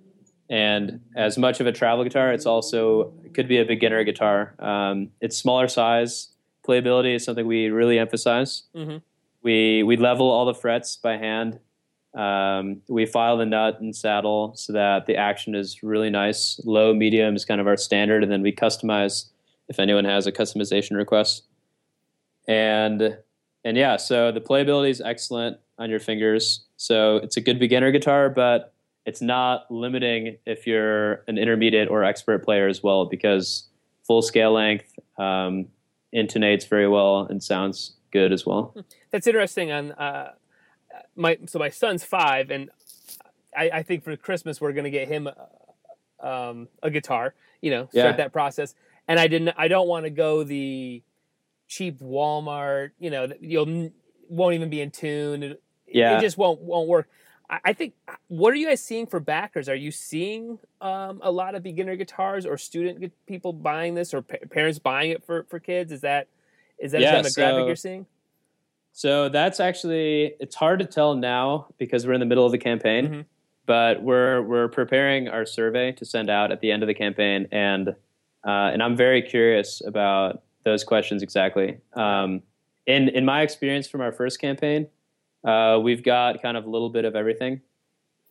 and 0.50 1.00
as 1.16 1.38
much 1.38 1.60
of 1.60 1.66
a 1.66 1.72
travel 1.72 2.04
guitar, 2.04 2.32
it's 2.32 2.44
also 2.44 3.14
it 3.24 3.32
could 3.32 3.48
be 3.48 3.58
a 3.58 3.64
beginner 3.64 4.04
guitar. 4.04 4.54
Um, 4.58 5.10
it's 5.22 5.38
smaller 5.38 5.68
size. 5.68 6.28
Playability 6.68 7.14
is 7.14 7.24
something 7.24 7.46
we 7.46 7.70
really 7.70 7.98
emphasize. 7.98 8.64
Mm-hmm. 8.74 8.98
We 9.42 9.82
we 9.84 9.96
level 9.96 10.28
all 10.30 10.44
the 10.44 10.54
frets 10.54 10.96
by 10.96 11.16
hand, 11.16 11.58
Um, 12.14 12.82
we 12.88 13.06
file 13.06 13.36
the 13.36 13.46
nut 13.46 13.80
and 13.80 13.94
saddle 13.94 14.52
so 14.56 14.72
that 14.72 15.06
the 15.06 15.16
action 15.16 15.54
is 15.54 15.82
really 15.82 16.10
nice. 16.10 16.60
Low, 16.64 16.92
medium 16.92 17.36
is 17.36 17.44
kind 17.44 17.60
of 17.60 17.66
our 17.66 17.76
standard, 17.76 18.22
and 18.22 18.32
then 18.32 18.42
we 18.42 18.52
customize 18.52 19.26
if 19.68 19.78
anyone 19.78 20.04
has 20.04 20.26
a 20.26 20.32
customization 20.32 20.96
request. 20.96 21.44
And 22.48 23.18
and 23.64 23.76
yeah, 23.76 23.96
so 23.96 24.32
the 24.32 24.40
playability 24.40 24.90
is 24.90 25.00
excellent 25.00 25.58
on 25.78 25.90
your 25.90 26.00
fingers. 26.00 26.64
So 26.76 27.16
it's 27.16 27.36
a 27.36 27.40
good 27.40 27.58
beginner 27.58 27.92
guitar, 27.92 28.28
but 28.28 28.72
it's 29.06 29.22
not 29.22 29.70
limiting 29.70 30.36
if 30.46 30.66
you're 30.66 31.22
an 31.26 31.38
intermediate 31.38 31.88
or 31.88 32.04
expert 32.04 32.44
player 32.44 32.68
as 32.68 32.82
well, 32.82 33.06
because 33.06 33.68
full 34.06 34.22
scale 34.22 34.52
length 34.52 34.98
um, 35.18 35.66
intonates 36.14 36.68
very 36.68 36.88
well 36.88 37.26
and 37.28 37.42
sounds 37.42 37.94
good 38.12 38.32
as 38.32 38.44
well. 38.44 38.74
That's 39.10 39.26
interesting. 39.26 39.72
On 39.72 39.92
uh, 39.92 40.32
my 41.16 41.38
so 41.46 41.58
my 41.58 41.68
son's 41.70 42.04
five, 42.04 42.50
and 42.50 42.70
I, 43.56 43.70
I 43.74 43.82
think 43.82 44.04
for 44.04 44.16
Christmas 44.16 44.60
we're 44.60 44.72
going 44.72 44.84
to 44.84 44.90
get 44.90 45.08
him 45.08 45.28
a, 45.28 46.26
um, 46.26 46.68
a 46.82 46.90
guitar. 46.90 47.34
You 47.60 47.70
know, 47.70 47.82
start 47.90 47.94
Yeah. 47.94 48.12
that 48.16 48.32
process. 48.32 48.74
And 49.08 49.18
I 49.18 49.26
didn't. 49.26 49.54
I 49.56 49.68
don't 49.68 49.88
want 49.88 50.04
to 50.04 50.10
go 50.10 50.44
the 50.44 51.02
cheap 51.68 52.00
Walmart. 52.00 52.90
You 52.98 53.10
know, 53.10 53.28
you'll 53.40 53.90
won't 54.28 54.54
even 54.54 54.70
be 54.70 54.80
in 54.80 54.90
tune. 54.90 55.42
It, 55.42 55.62
Yeah. 55.86 56.18
it 56.18 56.20
just 56.20 56.38
won't 56.38 56.60
won't 56.60 56.88
work. 56.88 57.08
I, 57.64 57.72
think. 57.72 57.94
What 58.28 58.52
are 58.52 58.56
you 58.56 58.68
guys 58.68 58.80
seeing 58.82 59.06
for 59.06 59.18
backers? 59.20 59.68
Are 59.68 59.74
you 59.74 59.90
seeing 59.90 60.58
um, 60.80 61.20
a 61.22 61.30
lot 61.30 61.54
of 61.54 61.62
beginner 61.62 61.96
guitars 61.96 62.46
or 62.46 62.56
student 62.56 63.12
people 63.26 63.52
buying 63.52 63.94
this, 63.94 64.14
or 64.14 64.22
pa- 64.22 64.36
parents 64.50 64.78
buying 64.78 65.10
it 65.10 65.24
for 65.24 65.44
for 65.48 65.58
kids? 65.58 65.90
Is 65.92 66.00
that 66.02 66.28
is 66.78 66.92
that 66.92 67.00
Yeah, 67.00 67.16
a 67.18 67.22
demographic 67.22 67.32
so- 67.32 67.66
you're 67.66 67.76
seeing? 67.76 68.06
So 68.92 69.28
that's 69.28 69.60
actually 69.60 70.34
it's 70.40 70.54
hard 70.54 70.78
to 70.80 70.84
tell 70.84 71.14
now 71.14 71.66
because 71.78 72.06
we're 72.06 72.12
in 72.12 72.20
the 72.20 72.26
middle 72.26 72.44
of 72.46 72.52
the 72.52 72.58
campaign, 72.58 73.08
Mhm. 73.08 73.24
but 73.66 74.02
we're 74.02 74.42
we're 74.42 74.68
preparing 74.68 75.28
our 75.28 75.46
survey 75.46 75.92
to 75.92 76.04
send 76.04 76.28
out 76.30 76.50
at 76.52 76.60
the 76.60 76.70
end 76.70 76.82
of 76.82 76.86
the 76.86 76.94
campaign, 76.94 77.46
and 77.52 77.90
uh, 78.46 78.70
and 78.72 78.82
I'm 78.82 78.96
very 78.96 79.22
curious 79.22 79.80
about 79.84 80.42
those 80.64 80.82
questions 80.84 81.22
exactly. 81.22 81.78
Um, 81.94 82.42
in 82.86 83.08
in 83.10 83.24
my 83.24 83.42
experience 83.42 83.86
from 83.88 84.00
our 84.00 84.12
first 84.12 84.40
campaign, 84.40 84.88
uh, 85.44 85.78
we've 85.82 86.02
got 86.02 86.42
kind 86.42 86.56
of 86.56 86.64
a 86.66 86.70
little 86.70 86.90
bit 86.90 87.04
of 87.04 87.14
everything. 87.16 87.60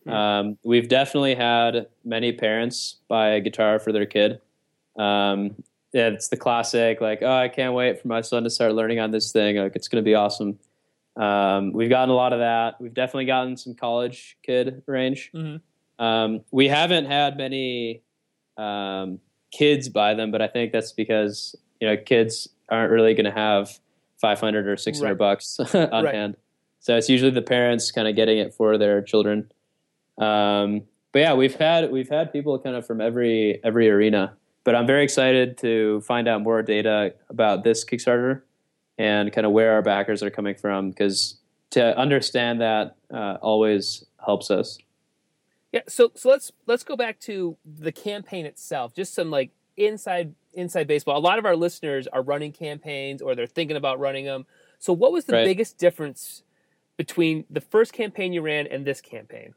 Hmm. 0.06 0.10
Um, 0.12 0.58
we've 0.64 0.88
definitely 0.88 1.36
had 1.36 1.88
many 2.06 2.32
parents 2.32 2.98
buy 3.08 3.30
a 3.30 3.42
guitar 3.42 3.80
for 3.80 3.92
their 3.92 4.06
kid. 4.06 4.40
Um, 4.98 5.56
yeah, 5.94 6.08
it's 6.10 6.28
the 6.28 6.38
classic, 6.38 7.02
like, 7.02 7.20
oh, 7.24 7.32
I 7.34 7.48
can't 7.50 7.74
wait 7.74 8.02
for 8.02 8.08
my 8.08 8.22
son 8.22 8.44
to 8.44 8.50
start 8.50 8.74
learning 8.74 9.00
on 9.00 9.12
this 9.12 9.32
thing. 9.32 9.56
Like, 9.58 9.76
it's 9.76 9.88
going 9.88 10.04
to 10.04 10.06
be 10.08 10.14
awesome. 10.16 10.60
Um, 11.16 11.74
we've 11.74 11.90
gotten 11.90 12.10
a 12.10 12.14
lot 12.16 12.32
of 12.32 12.40
that. 12.40 12.80
We've 12.80 12.94
definitely 12.94 13.26
gotten 13.26 13.58
some 13.58 13.74
college 13.74 14.38
kid 14.44 14.84
range. 14.86 15.32
Mhm. 15.34 15.62
Um, 15.98 16.42
we 16.52 16.68
haven't 16.70 17.06
had 17.06 17.38
many 17.38 18.04
um, 18.56 19.20
kids 19.52 19.90
buy 19.90 20.14
them, 20.14 20.32
but 20.32 20.42
I 20.42 20.48
think 20.48 20.72
that's 20.72 20.92
because 20.94 21.56
you 21.82 21.88
know 21.88 21.98
kids 21.98 22.48
aren't 22.70 22.92
really 22.92 23.14
going 23.16 23.26
to 23.26 23.32
have 23.32 23.80
five 24.22 24.40
hundred 24.40 24.68
or 24.68 24.78
six 24.78 25.00
hundred 25.00 25.12
Right. 25.14 25.18
bucks 25.18 25.60
on 25.74 26.04
Right. 26.06 26.14
hand. 26.16 26.38
So 26.90 26.96
it's 26.96 27.08
usually 27.08 27.30
the 27.30 27.44
parents 27.44 27.92
kind 27.92 28.08
of 28.08 28.16
getting 28.16 28.40
it 28.40 28.52
for 28.52 28.76
their 28.76 29.00
children. 29.04 29.52
Um, 30.18 30.82
but 31.12 31.20
yeah, 31.20 31.36
we've 31.36 31.54
had 31.54 31.92
we've 31.92 32.10
had 32.10 32.34
people 32.34 32.58
kind 32.58 32.76
of 32.76 32.84
from 32.84 33.00
every 33.00 33.64
every 33.64 33.92
arena. 33.92 34.34
But 34.64 34.74
I'm 34.74 34.88
very 34.88 35.04
excited 35.04 35.56
to 35.60 36.02
find 36.02 36.28
out 36.28 36.42
more 36.42 36.64
data 36.64 37.14
about 37.30 37.64
this 37.64 37.86
Kickstarter 37.86 38.42
and 38.98 39.32
kind 39.32 39.46
of 39.46 39.54
where 39.54 39.74
our 39.74 39.84
backers 39.84 40.24
are 40.24 40.32
coming 40.32 40.56
from 40.56 40.90
because 40.90 41.38
to 41.70 41.96
understand 41.96 42.60
that 42.62 42.96
uh, 43.14 43.38
always 43.40 44.04
helps 44.26 44.50
us. 44.50 44.80
Yeah, 45.72 45.82
so 45.88 46.12
so 46.16 46.28
let's 46.30 46.52
let's 46.66 46.84
go 46.84 46.96
back 46.96 47.20
to 47.20 47.56
the 47.64 47.92
campaign 47.92 48.48
itself. 48.48 48.96
Just 48.96 49.14
some 49.14 49.30
like 49.30 49.52
inside 49.78 50.34
inside 50.54 50.88
baseball. 50.88 51.20
A 51.20 51.22
lot 51.22 51.38
of 51.38 51.46
our 51.46 51.56
listeners 51.56 52.08
are 52.08 52.24
running 52.24 52.52
campaigns 52.52 53.22
or 53.22 53.36
they're 53.36 53.46
thinking 53.46 53.78
about 53.78 54.00
running 54.00 54.26
them. 54.26 54.48
So 54.80 54.92
what 54.92 55.12
was 55.12 55.26
the 55.26 55.34
Right. 55.34 55.46
biggest 55.46 55.78
difference 55.78 56.42
between 57.00 57.46
the 57.50 57.62
first 57.62 57.94
campaign 57.94 58.34
you 58.34 58.42
ran 58.42 58.68
and 58.68 58.86
this 58.86 59.00
campaign? 59.00 59.54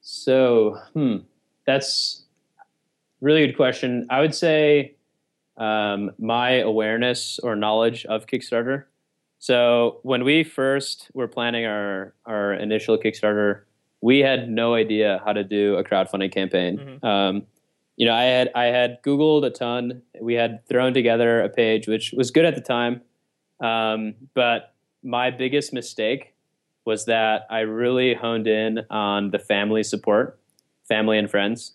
So, 0.00 0.76
hmm, 0.94 1.18
that's 1.64 2.24
a 2.58 2.64
really 3.24 3.46
good 3.46 3.56
question. 3.56 4.08
I 4.10 4.20
would 4.20 4.34
say 4.34 4.96
um, 5.56 6.10
my 6.18 6.54
awareness 6.54 7.38
or 7.44 7.54
knowledge 7.54 8.04
of 8.06 8.26
Kickstarter. 8.26 8.86
So, 9.38 10.00
when 10.02 10.24
we 10.24 10.42
first 10.42 11.08
were 11.14 11.28
planning 11.28 11.66
our 11.66 12.14
our 12.26 12.52
initial 12.52 12.98
Kickstarter, 12.98 13.60
we 14.00 14.18
had 14.18 14.50
no 14.50 14.74
idea 14.74 15.22
how 15.24 15.32
to 15.32 15.44
do 15.44 15.76
a 15.76 15.84
crowdfunding 15.84 16.32
campaign. 16.34 16.98
Um, 17.04 17.46
you 17.96 18.06
know, 18.06 18.14
I 18.14 18.24
had 18.24 18.50
I 18.56 18.64
had 18.64 19.00
Googled 19.04 19.46
a 19.46 19.50
ton. 19.50 20.02
We 20.20 20.34
had 20.34 20.66
thrown 20.66 20.94
together 20.94 21.40
a 21.40 21.48
page, 21.48 21.86
which 21.86 22.12
was 22.12 22.32
good 22.32 22.44
at 22.44 22.56
the 22.56 22.60
time, 22.60 23.02
um, 23.60 24.14
but 24.34 24.71
my 25.02 25.30
biggest 25.30 25.72
mistake 25.72 26.34
was 26.84 27.04
that 27.06 27.46
I 27.50 27.60
really 27.60 28.14
honed 28.14 28.46
in 28.46 28.80
on 28.90 29.30
the 29.30 29.38
family 29.38 29.82
support, 29.82 30.38
family 30.88 31.18
and 31.18 31.30
friends. 31.30 31.72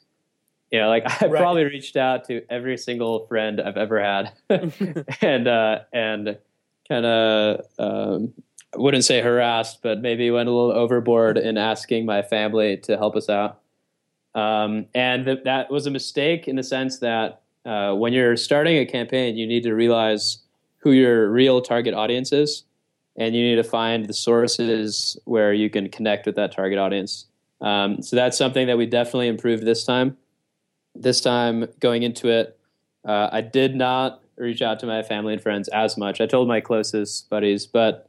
You 0.71 0.79
know, 0.79 0.89
like 0.89 1.03
I 1.21 1.27
Right. 1.27 1.39
probably 1.39 1.63
reached 1.63 1.95
out 1.95 2.25
to 2.25 2.41
every 2.49 2.77
single 2.77 3.25
friend 3.27 3.61
I've 3.61 3.77
ever 3.77 4.01
had, 4.03 4.31
and 5.21 5.47
uh, 5.47 5.79
and 5.93 6.37
kind 6.89 7.05
of 7.05 7.61
um, 7.79 8.33
I 8.75 8.79
wouldn't 8.79 9.05
say 9.05 9.21
harassed, 9.21 9.81
but 9.81 10.01
maybe 10.01 10.29
went 10.29 10.49
a 10.49 10.51
little 10.51 10.71
overboard 10.71 11.37
in 11.37 11.57
asking 11.57 12.05
my 12.05 12.21
family 12.21 12.77
to 12.77 12.97
help 12.97 13.15
us 13.15 13.29
out. 13.29 13.61
Um, 14.35 14.85
and 14.93 15.25
th- 15.25 15.43
that 15.45 15.71
was 15.71 15.87
a 15.87 15.89
mistake 15.91 16.47
in 16.47 16.57
the 16.57 16.63
sense 16.63 16.99
that 16.99 17.41
uh, 17.65 17.93
when 17.95 18.13
you're 18.13 18.35
starting 18.37 18.77
a 18.77 18.85
campaign, 18.85 19.35
you 19.37 19.47
need 19.47 19.63
to 19.63 19.73
realize 19.73 20.39
who 20.79 20.91
your 20.91 21.29
real 21.31 21.61
target 21.61 21.93
audience 21.93 22.31
is, 22.31 22.63
and 23.17 23.36
you 23.36 23.43
need 23.43 23.56
to 23.56 23.63
find 23.63 24.06
the 24.06 24.13
sources 24.13 25.17
where 25.25 25.53
you 25.53 25.69
can 25.69 25.89
connect 25.89 26.25
with 26.25 26.36
that 26.36 26.51
target 26.51 26.77
audience. 26.77 27.25
Um, 27.62 28.01
so 28.01 28.15
that's 28.15 28.38
something 28.38 28.67
that 28.67 28.77
we 28.77 28.86
definitely 28.86 29.27
improved 29.27 29.65
this 29.65 29.84
time. 29.84 30.17
This 30.95 31.21
time 31.21 31.67
going 31.80 32.03
into 32.03 32.30
it, 32.30 32.58
uh, 33.06 33.30
I 33.32 33.41
did 33.41 33.75
not 33.75 34.21
reach 34.38 34.62
out 34.62 34.80
to 34.82 34.86
my 34.86 35.01
family 35.03 35.34
and 35.34 35.41
friends 35.41 35.67
as 35.69 35.97
much. 35.97 36.21
I 36.21 36.27
told 36.27 36.47
my 36.47 36.62
closest 36.62 37.30
buddies, 37.30 37.65
but 37.65 38.08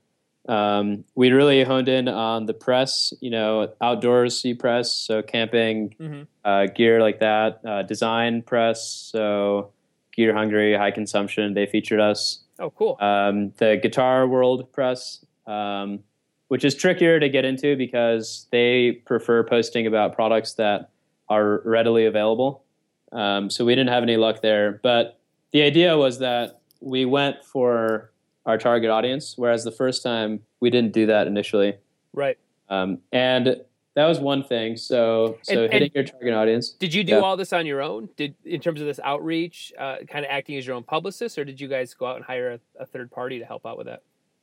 um, 0.48 1.04
we 1.14 1.30
really 1.30 1.62
honed 1.64 1.88
in 1.88 2.08
on 2.08 2.46
the 2.46 2.54
press, 2.54 3.12
you 3.20 3.30
know, 3.30 3.72
outdoorsy 3.82 4.58
press, 4.58 4.92
so 4.92 5.22
camping, 5.22 5.94
Mhm. 6.00 6.26
uh, 6.44 6.66
gear 6.66 7.00
like 7.02 7.18
that, 7.20 7.60
uh, 7.66 7.82
design 7.82 8.42
press, 8.42 8.86
so 9.12 9.70
GearHungry, 10.16 10.76
High 10.76 10.90
Consumption, 10.90 11.54
they 11.54 11.66
featured 11.66 12.00
us. 12.00 12.40
Oh, 12.58 12.70
cool. 12.70 12.96
Um, 13.00 13.52
the 13.58 13.78
Guitar 13.80 14.26
World 14.26 14.72
press, 14.72 15.24
um, 15.46 16.00
which 16.48 16.64
is 16.64 16.74
trickier 16.74 17.20
to 17.20 17.28
get 17.28 17.44
into 17.44 17.76
because 17.76 18.46
they 18.50 19.02
prefer 19.04 19.44
posting 19.44 19.86
about 19.86 20.14
products 20.14 20.54
that 20.54 20.90
are 21.28 21.60
readily 21.64 22.06
available. 22.06 22.64
Um, 23.12 23.50
so 23.50 23.64
we 23.64 23.74
didn't 23.74 23.90
have 23.90 24.02
any 24.02 24.16
luck 24.16 24.42
there. 24.42 24.80
But 24.82 25.18
the 25.52 25.62
idea 25.62 25.96
was 25.96 26.18
that 26.18 26.60
we 26.80 27.04
went 27.04 27.44
for 27.44 28.10
our 28.46 28.58
target 28.58 28.90
audience, 28.90 29.34
whereas 29.36 29.64
the 29.64 29.72
first 29.72 30.02
time 30.02 30.40
we 30.60 30.70
didn't 30.70 30.92
do 30.92 31.06
that 31.06 31.26
initially. 31.26 31.74
right. 32.12 32.38
Um, 32.70 32.98
and 33.12 33.62
that 33.98 34.06
was 34.06 34.20
one 34.20 34.44
thing. 34.44 34.76
So, 34.76 35.38
so 35.42 35.64
And- 35.64 35.72
hitting 35.72 35.86
and- 35.88 35.94
your 35.96 36.04
target 36.04 36.32
audience. 36.34 36.70
Did 36.70 36.94
you 36.94 37.02
do 37.02 37.14
Yeah. 37.14 37.18
all 37.18 37.36
this 37.36 37.52
on 37.52 37.66
your 37.66 37.82
own? 37.82 38.08
Did 38.16 38.36
in 38.44 38.60
terms 38.60 38.80
of 38.80 38.86
this 38.86 39.00
outreach, 39.02 39.72
uh, 39.76 39.96
kind 40.08 40.24
of 40.24 40.30
acting 40.30 40.56
as 40.56 40.64
your 40.64 40.76
own 40.76 40.84
publicist, 40.84 41.36
or 41.36 41.44
did 41.44 41.60
you 41.60 41.66
guys 41.66 41.94
go 41.94 42.06
out 42.06 42.14
and 42.14 42.24
hire 42.24 42.52
a, 42.52 42.60
a 42.82 42.86
third 42.86 43.10
party 43.10 43.40
to 43.40 43.44
help 43.44 43.66
out 43.66 43.76
with 43.76 43.88
that? 43.88 44.02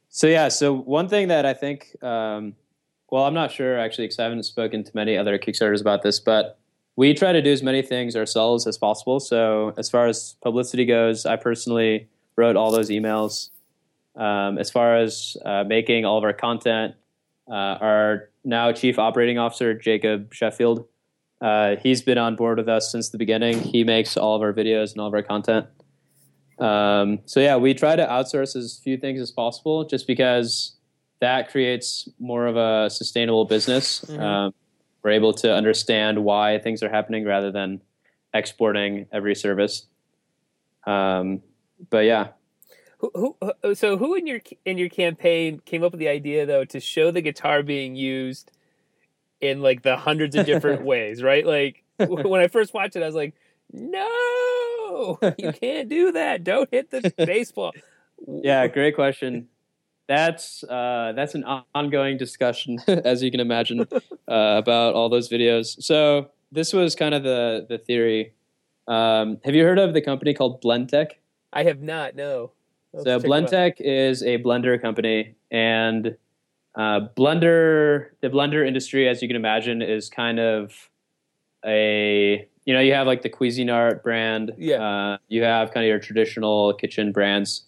So 0.09 0.27
yeah, 0.27 0.49
so 0.49 0.73
one 0.73 1.07
thing 1.07 1.29
that 1.29 1.45
I 1.45 1.53
think, 1.53 1.95
um, 2.03 2.55
well, 3.09 3.23
I'm 3.23 3.33
not 3.33 3.49
sure 3.49 3.79
actually 3.79 4.07
because 4.07 4.19
I 4.19 4.23
haven't 4.23 4.43
spoken 4.43 4.83
to 4.83 4.91
many 4.93 5.17
other 5.17 5.39
Kickstarters 5.39 5.79
about 5.79 6.03
this, 6.03 6.19
but 6.19 6.57
we 6.97 7.13
try 7.13 7.31
to 7.31 7.41
do 7.41 7.51
as 7.53 7.63
many 7.63 7.81
things 7.81 8.17
ourselves 8.17 8.67
as 8.67 8.77
possible. 8.77 9.21
So 9.21 9.73
as 9.77 9.89
far 9.89 10.07
as 10.07 10.35
publicity 10.43 10.83
goes, 10.83 11.25
I 11.25 11.37
personally 11.37 12.09
wrote 12.35 12.57
all 12.57 12.71
those 12.71 12.89
emails. 12.89 13.51
Um, 14.17 14.57
as 14.57 14.69
far 14.69 14.97
as 14.97 15.37
uh, 15.45 15.63
making 15.65 16.03
all 16.03 16.17
of 16.17 16.25
our 16.25 16.33
content, 16.33 16.95
uh, 17.49 17.77
our 17.81 18.29
now 18.43 18.71
chief 18.71 18.97
operating 18.99 19.37
officer 19.37 19.73
Jacob 19.73 20.33
Sheffield, 20.33 20.87
uh, 21.41 21.75
he's 21.77 22.01
been 22.01 22.17
on 22.17 22.35
board 22.35 22.57
with 22.57 22.69
us 22.69 22.91
since 22.91 23.09
the 23.09 23.17
beginning. 23.17 23.59
He 23.59 23.83
makes 23.83 24.17
all 24.17 24.35
of 24.35 24.41
our 24.41 24.53
videos 24.53 24.91
and 24.91 25.01
all 25.01 25.07
of 25.07 25.13
our 25.13 25.23
content. 25.23 25.67
Um, 26.59 27.19
so 27.25 27.39
yeah, 27.39 27.57
we 27.57 27.73
try 27.73 27.95
to 27.95 28.05
outsource 28.05 28.55
as 28.55 28.79
few 28.83 28.97
things 28.97 29.19
as 29.19 29.31
possible, 29.31 29.83
just 29.85 30.07
because 30.07 30.75
that 31.19 31.49
creates 31.49 32.07
more 32.19 32.47
of 32.47 32.55
a 32.55 32.89
sustainable 32.89 33.45
business. 33.45 34.03
Mhm. 34.05 34.19
Um, 34.19 34.53
we're 35.03 35.11
able 35.11 35.33
to 35.33 35.53
understand 35.53 36.23
why 36.23 36.57
things 36.59 36.81
are 36.81 36.89
happening 36.89 37.25
rather 37.25 37.51
than 37.51 37.81
exporting 38.33 39.05
every 39.11 39.35
service. 39.35 39.85
Um, 40.87 41.41
but 41.89 42.05
yeah, 42.05 42.29
Who, 42.99 43.11
who, 43.13 43.37
who- 43.61 43.75
so 43.75 43.97
who 43.97 44.15
in 44.15 44.25
your 44.27 44.39
in 44.65 44.77
your 44.77 44.89
campaign 44.89 45.59
came 45.65 45.83
up 45.83 45.91
with 45.91 45.99
the 45.99 46.07
idea 46.07 46.45
though 46.45 46.65
to 46.65 46.79
show 46.79 47.11
the 47.11 47.21
guitar 47.21 47.61
being 47.63 47.95
used 47.95 48.51
in 49.41 49.61
like 49.61 49.81
the 49.83 49.97
hundreds 49.97 50.35
of 50.35 50.45
different 50.45 50.83
ways, 50.91 51.21
right? 51.21 51.45
Like 51.45 51.83
when 51.97 52.41
I 52.41 52.47
first 52.47 52.73
watched 52.73 52.95
it, 52.95 53.03
I 53.03 53.05
was 53.05 53.15
like, 53.15 53.33
"No, 53.71 55.19
you 55.37 55.51
can't 55.61 55.89
do 55.89 56.11
that. 56.13 56.43
Don't 56.43 56.69
hit 56.71 56.91
the 56.91 57.13
baseball." 57.17 57.73
Yeah, 58.27 58.67
great 58.67 58.95
question. 58.95 59.47
That's 60.07 60.63
uh, 60.63 61.13
that's 61.15 61.35
an 61.35 61.43
ongoing 61.73 62.17
discussion, 62.17 62.77
as 62.87 63.23
you 63.23 63.31
can 63.31 63.39
imagine, 63.39 63.81
uh, 63.91 63.97
about 64.27 64.93
all 64.93 65.09
those 65.09 65.29
videos. 65.29 65.81
So 65.81 66.29
this 66.51 66.73
was 66.73 66.95
kind 66.95 67.13
of 67.15 67.23
the 67.23 67.65
the 67.67 67.77
theory. 67.77 68.33
Um, 68.87 69.39
have 69.43 69.55
you 69.55 69.63
heard 69.63 69.79
of 69.79 69.93
the 69.93 70.01
company 70.01 70.33
called 70.33 70.61
Blendtec? 70.61 71.07
I 71.51 71.63
have 71.63 71.81
not. 71.81 72.15
No. 72.15 72.51
So. 73.03 73.19
Blendtec 73.19 73.73
is 73.79 74.21
a 74.23 74.37
blender 74.39 74.81
company, 74.81 75.35
and 75.51 76.15
uh, 76.75 77.01
blender 77.17 78.07
the 78.21 78.29
blender 78.29 78.65
industry, 78.67 79.07
as 79.07 79.21
you 79.21 79.27
can 79.27 79.35
imagine, 79.35 79.81
is 79.81 80.09
kind 80.09 80.39
of 80.39 80.89
a 81.65 82.47
you 82.65 82.73
know 82.73 82.79
you 82.79 82.93
have 82.93 83.07
like 83.07 83.21
the 83.21 83.29
Cuisinart 83.29 84.03
brand, 84.03 84.53
Yeah. 84.57 84.81
Uh, 84.83 85.17
you 85.27 85.43
have 85.43 85.71
kind 85.73 85.83
of 85.85 85.87
your 85.89 85.99
traditional 85.99 86.73
kitchen 86.73 87.11
brands, 87.11 87.63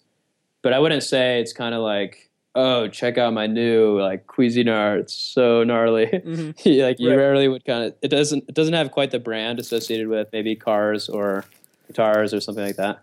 but 0.62 0.72
I 0.72 0.78
wouldn't 0.78 1.02
say 1.02 1.40
it's 1.40 1.52
kind 1.52 1.74
of 1.74 1.82
like 1.82 2.30
oh 2.54 2.88
check 2.88 3.18
out 3.18 3.32
my 3.32 3.46
new 3.46 4.00
like 4.00 4.26
Cuisinart, 4.26 5.00
it's 5.00 5.14
so 5.14 5.62
gnarly. 5.64 6.06
Mhm. 6.24 6.82
like 6.82 6.98
you 6.98 7.10
Right. 7.10 7.16
rarely 7.16 7.48
would 7.48 7.64
kind 7.64 7.84
of 7.84 7.94
it 8.02 8.08
doesn't 8.08 8.44
it 8.48 8.54
doesn't 8.54 8.74
have 8.74 8.90
quite 8.90 9.10
the 9.10 9.18
brand 9.20 9.58
associated 9.60 10.08
with 10.08 10.28
maybe 10.32 10.56
cars 10.56 11.08
or 11.08 11.44
guitars 11.86 12.34
or 12.34 12.40
something 12.40 12.64
like 12.64 12.76
that. 12.76 13.00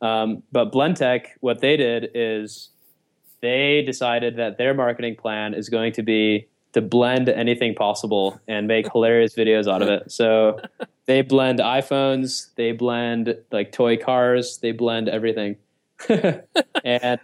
Um, 0.00 0.42
but 0.52 0.72
Blendtec, 0.72 1.26
what 1.40 1.60
they 1.60 1.76
did 1.76 2.10
is 2.14 2.70
they 3.40 3.82
decided 3.82 4.36
that 4.36 4.58
their 4.58 4.74
marketing 4.74 5.16
plan 5.16 5.54
is 5.54 5.68
going 5.68 5.92
to 5.94 6.02
be 6.02 6.48
to 6.72 6.80
blend 6.80 7.28
anything 7.28 7.74
possible 7.74 8.40
and 8.46 8.66
make 8.66 8.90
hilarious 8.92 9.34
videos 9.34 9.72
out 9.72 9.82
of 9.82 9.88
it. 9.88 10.10
So 10.12 10.60
they 11.06 11.22
blend 11.22 11.58
iPhones, 11.58 12.54
they 12.56 12.72
blend 12.72 13.36
like 13.50 13.72
toy 13.72 13.96
cars, 13.96 14.58
they 14.58 14.72
blend 14.72 15.08
everything. 15.08 15.56
and 16.08 17.20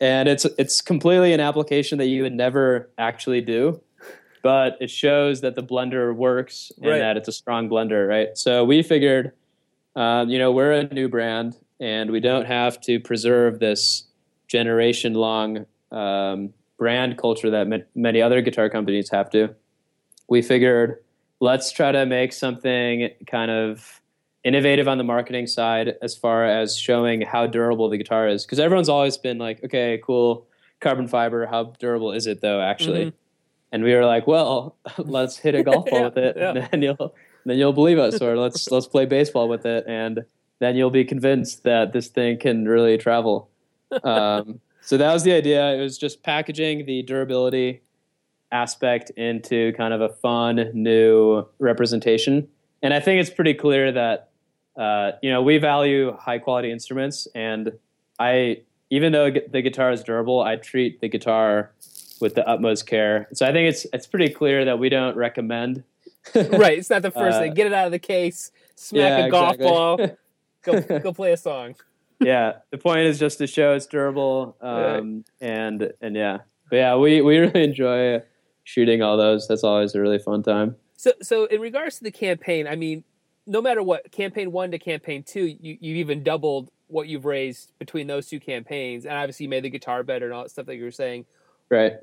and 0.00 0.28
it's 0.28 0.44
it's 0.58 0.80
completely 0.80 1.32
an 1.32 1.40
application 1.40 1.98
that 1.98 2.06
you 2.06 2.22
would 2.22 2.34
never 2.34 2.90
actually 2.98 3.40
do, 3.40 3.80
but 4.42 4.76
it 4.80 4.90
shows 4.90 5.40
that 5.40 5.54
the 5.54 5.62
blender 5.62 6.14
works 6.14 6.70
and 6.78 6.86
Right. 6.90 6.98
that 6.98 7.16
it's 7.16 7.28
a 7.28 7.32
strong 7.32 7.70
blender, 7.70 8.06
right? 8.06 8.28
So 8.36 8.64
we 8.64 8.82
figured, 8.82 9.32
um, 9.96 10.28
you 10.28 10.38
know, 10.38 10.52
we're 10.52 10.72
a 10.72 10.92
new 10.92 11.08
brand 11.08 11.56
and 11.80 12.10
we 12.10 12.20
don't 12.20 12.46
have 12.46 12.80
to 12.82 12.98
preserve 13.00 13.58
this 13.60 14.04
generation 14.46 15.14
long 15.14 15.66
um, 15.92 16.52
brand 16.78 17.18
culture 17.18 17.50
that 17.50 17.68
ma- 17.68 17.76
many 17.94 18.20
other 18.22 18.40
guitar 18.42 18.68
companies 18.68 19.10
have 19.10 19.30
to. 19.30 19.54
We 20.28 20.42
figured 20.42 21.02
let's 21.40 21.70
try 21.72 21.92
to 21.92 22.04
make 22.06 22.32
something 22.32 23.10
kind 23.26 23.50
of 23.50 24.00
innovative 24.44 24.88
on 24.88 24.98
the 24.98 25.04
marketing 25.04 25.46
side 25.46 25.94
as 26.02 26.16
far 26.16 26.44
as 26.44 26.76
showing 26.76 27.20
how 27.22 27.46
durable 27.46 27.88
the 27.88 27.96
guitar 27.98 28.28
is 28.28 28.44
because 28.44 28.58
everyone's 28.60 28.88
always 28.88 29.16
been 29.18 29.36
like 29.38 29.62
okay 29.64 30.00
cool 30.04 30.46
carbon 30.80 31.08
fiber 31.08 31.44
how 31.46 31.64
durable 31.80 32.12
is 32.12 32.26
it 32.26 32.40
though 32.40 32.60
actually 32.60 33.06
Mhm. 33.06 33.12
and 33.72 33.82
we 33.84 33.92
were 33.94 34.04
like 34.06 34.26
well 34.28 34.76
let's 34.98 35.36
hit 35.36 35.54
a 35.56 35.62
golf 35.64 35.86
ball 35.90 35.98
Yeah, 36.00 36.04
with 36.06 36.18
it 36.18 36.36
yeah. 36.36 36.50
and 36.50 36.68
then 36.70 36.82
you'll 36.82 37.14
then 37.44 37.58
you'll 37.58 37.72
believe 37.72 37.98
us 37.98 38.22
or 38.22 38.36
let's 38.36 38.70
let's 38.70 38.86
play 38.86 39.06
baseball 39.06 39.48
with 39.48 39.66
it 39.66 39.84
and 39.88 40.24
then 40.60 40.76
you'll 40.76 40.90
be 40.90 41.04
convinced 41.04 41.62
that 41.62 41.92
this 41.92 42.08
thing 42.08 42.38
can 42.38 42.66
really 42.66 42.98
travel 42.98 43.48
um, 44.04 44.60
so 44.80 44.96
that 44.96 45.12
was 45.12 45.22
the 45.24 45.32
idea 45.32 45.74
it 45.74 45.80
was 45.80 45.98
just 45.98 46.22
packaging 46.22 46.84
the 46.86 47.02
durability 47.02 47.80
aspect 48.52 49.10
into 49.10 49.72
kind 49.74 49.92
of 49.92 50.00
a 50.00 50.08
fun 50.08 50.70
new 50.72 51.44
representation 51.58 52.48
and 52.82 52.94
i 52.94 53.00
think 53.00 53.20
it's 53.20 53.30
pretty 53.30 53.54
clear 53.54 53.92
that 53.92 54.30
uh, 54.76 55.12
you 55.22 55.30
know 55.30 55.42
we 55.42 55.58
value 55.58 56.16
high 56.16 56.38
quality 56.38 56.70
instruments 56.70 57.26
and 57.34 57.72
i 58.18 58.60
even 58.90 59.12
though 59.12 59.30
the 59.30 59.60
guitar 59.62 59.90
is 59.92 60.02
durable 60.02 60.40
i 60.40 60.56
treat 60.56 61.00
the 61.00 61.08
guitar 61.08 61.72
with 62.20 62.34
the 62.34 62.48
utmost 62.48 62.86
care 62.86 63.28
so 63.32 63.46
i 63.46 63.52
think 63.52 63.68
it's 63.68 63.86
it's 63.92 64.06
pretty 64.06 64.28
clear 64.32 64.64
that 64.64 64.78
we 64.78 64.88
don't 64.88 65.16
recommend 65.16 65.82
right. 66.34 66.76
It's 66.78 66.90
not 66.90 67.02
the 67.02 67.10
first 67.10 67.36
Uh, 67.36 67.40
thing. 67.40 67.54
Get 67.54 67.66
it 67.66 67.72
out 67.72 67.86
of 67.86 67.92
the 67.92 67.98
case. 67.98 68.50
Smack 68.74 69.18
yeah, 69.18 69.26
a 69.26 69.30
golf 69.30 69.54
exactly. 69.54 69.66
ball. 69.66 69.98
Go 70.70 70.98
go 71.06 71.12
play 71.12 71.32
a 71.32 71.36
song. 71.36 71.74
yeah 72.20 72.52
the 72.70 72.78
point 72.78 73.00
is 73.00 73.18
just 73.18 73.38
to 73.38 73.46
show 73.46 73.74
it's 73.74 73.86
durable 73.86 74.56
um, 74.60 75.24
and 75.40 75.92
and 76.00 76.16
yeah 76.16 76.38
but 76.70 76.76
yeah 76.76 76.96
we 76.96 77.20
we 77.20 77.38
really 77.38 77.62
enjoy 77.64 78.20
shooting 78.64 79.02
all 79.02 79.16
those 79.16 79.46
that's 79.48 79.64
always 79.64 79.94
a 79.94 80.00
really 80.00 80.18
fun 80.18 80.42
time 80.42 80.74
So, 80.96 81.12
so 81.22 81.44
in 81.46 81.60
regards 81.60 81.98
to 81.98 82.04
the 82.04 82.10
campaign, 82.10 82.66
I 82.66 82.74
mean, 82.74 83.04
no 83.46 83.62
matter 83.62 83.82
what, 83.84 84.10
campaign 84.10 84.50
one 84.50 84.72
to 84.72 84.78
campaign 84.80 85.22
two, 85.22 85.46
you 85.60 85.78
you 85.80 85.94
even 85.96 86.22
doubled 86.24 86.70
what 86.88 87.06
you've 87.06 87.24
raised 87.24 87.72
between 87.78 88.06
those 88.08 88.26
two 88.28 88.40
campaigns, 88.40 89.04
and 89.06 89.14
obviously 89.14 89.44
you 89.44 89.50
made 89.50 89.62
the 89.62 89.70
guitar 89.70 90.02
better 90.02 90.24
and 90.26 90.34
all 90.34 90.42
that 90.42 90.50
stuff 90.50 90.66
that 90.66 90.76
you 90.76 90.84
were 90.84 90.90
saying. 90.90 91.24
right 91.70 91.94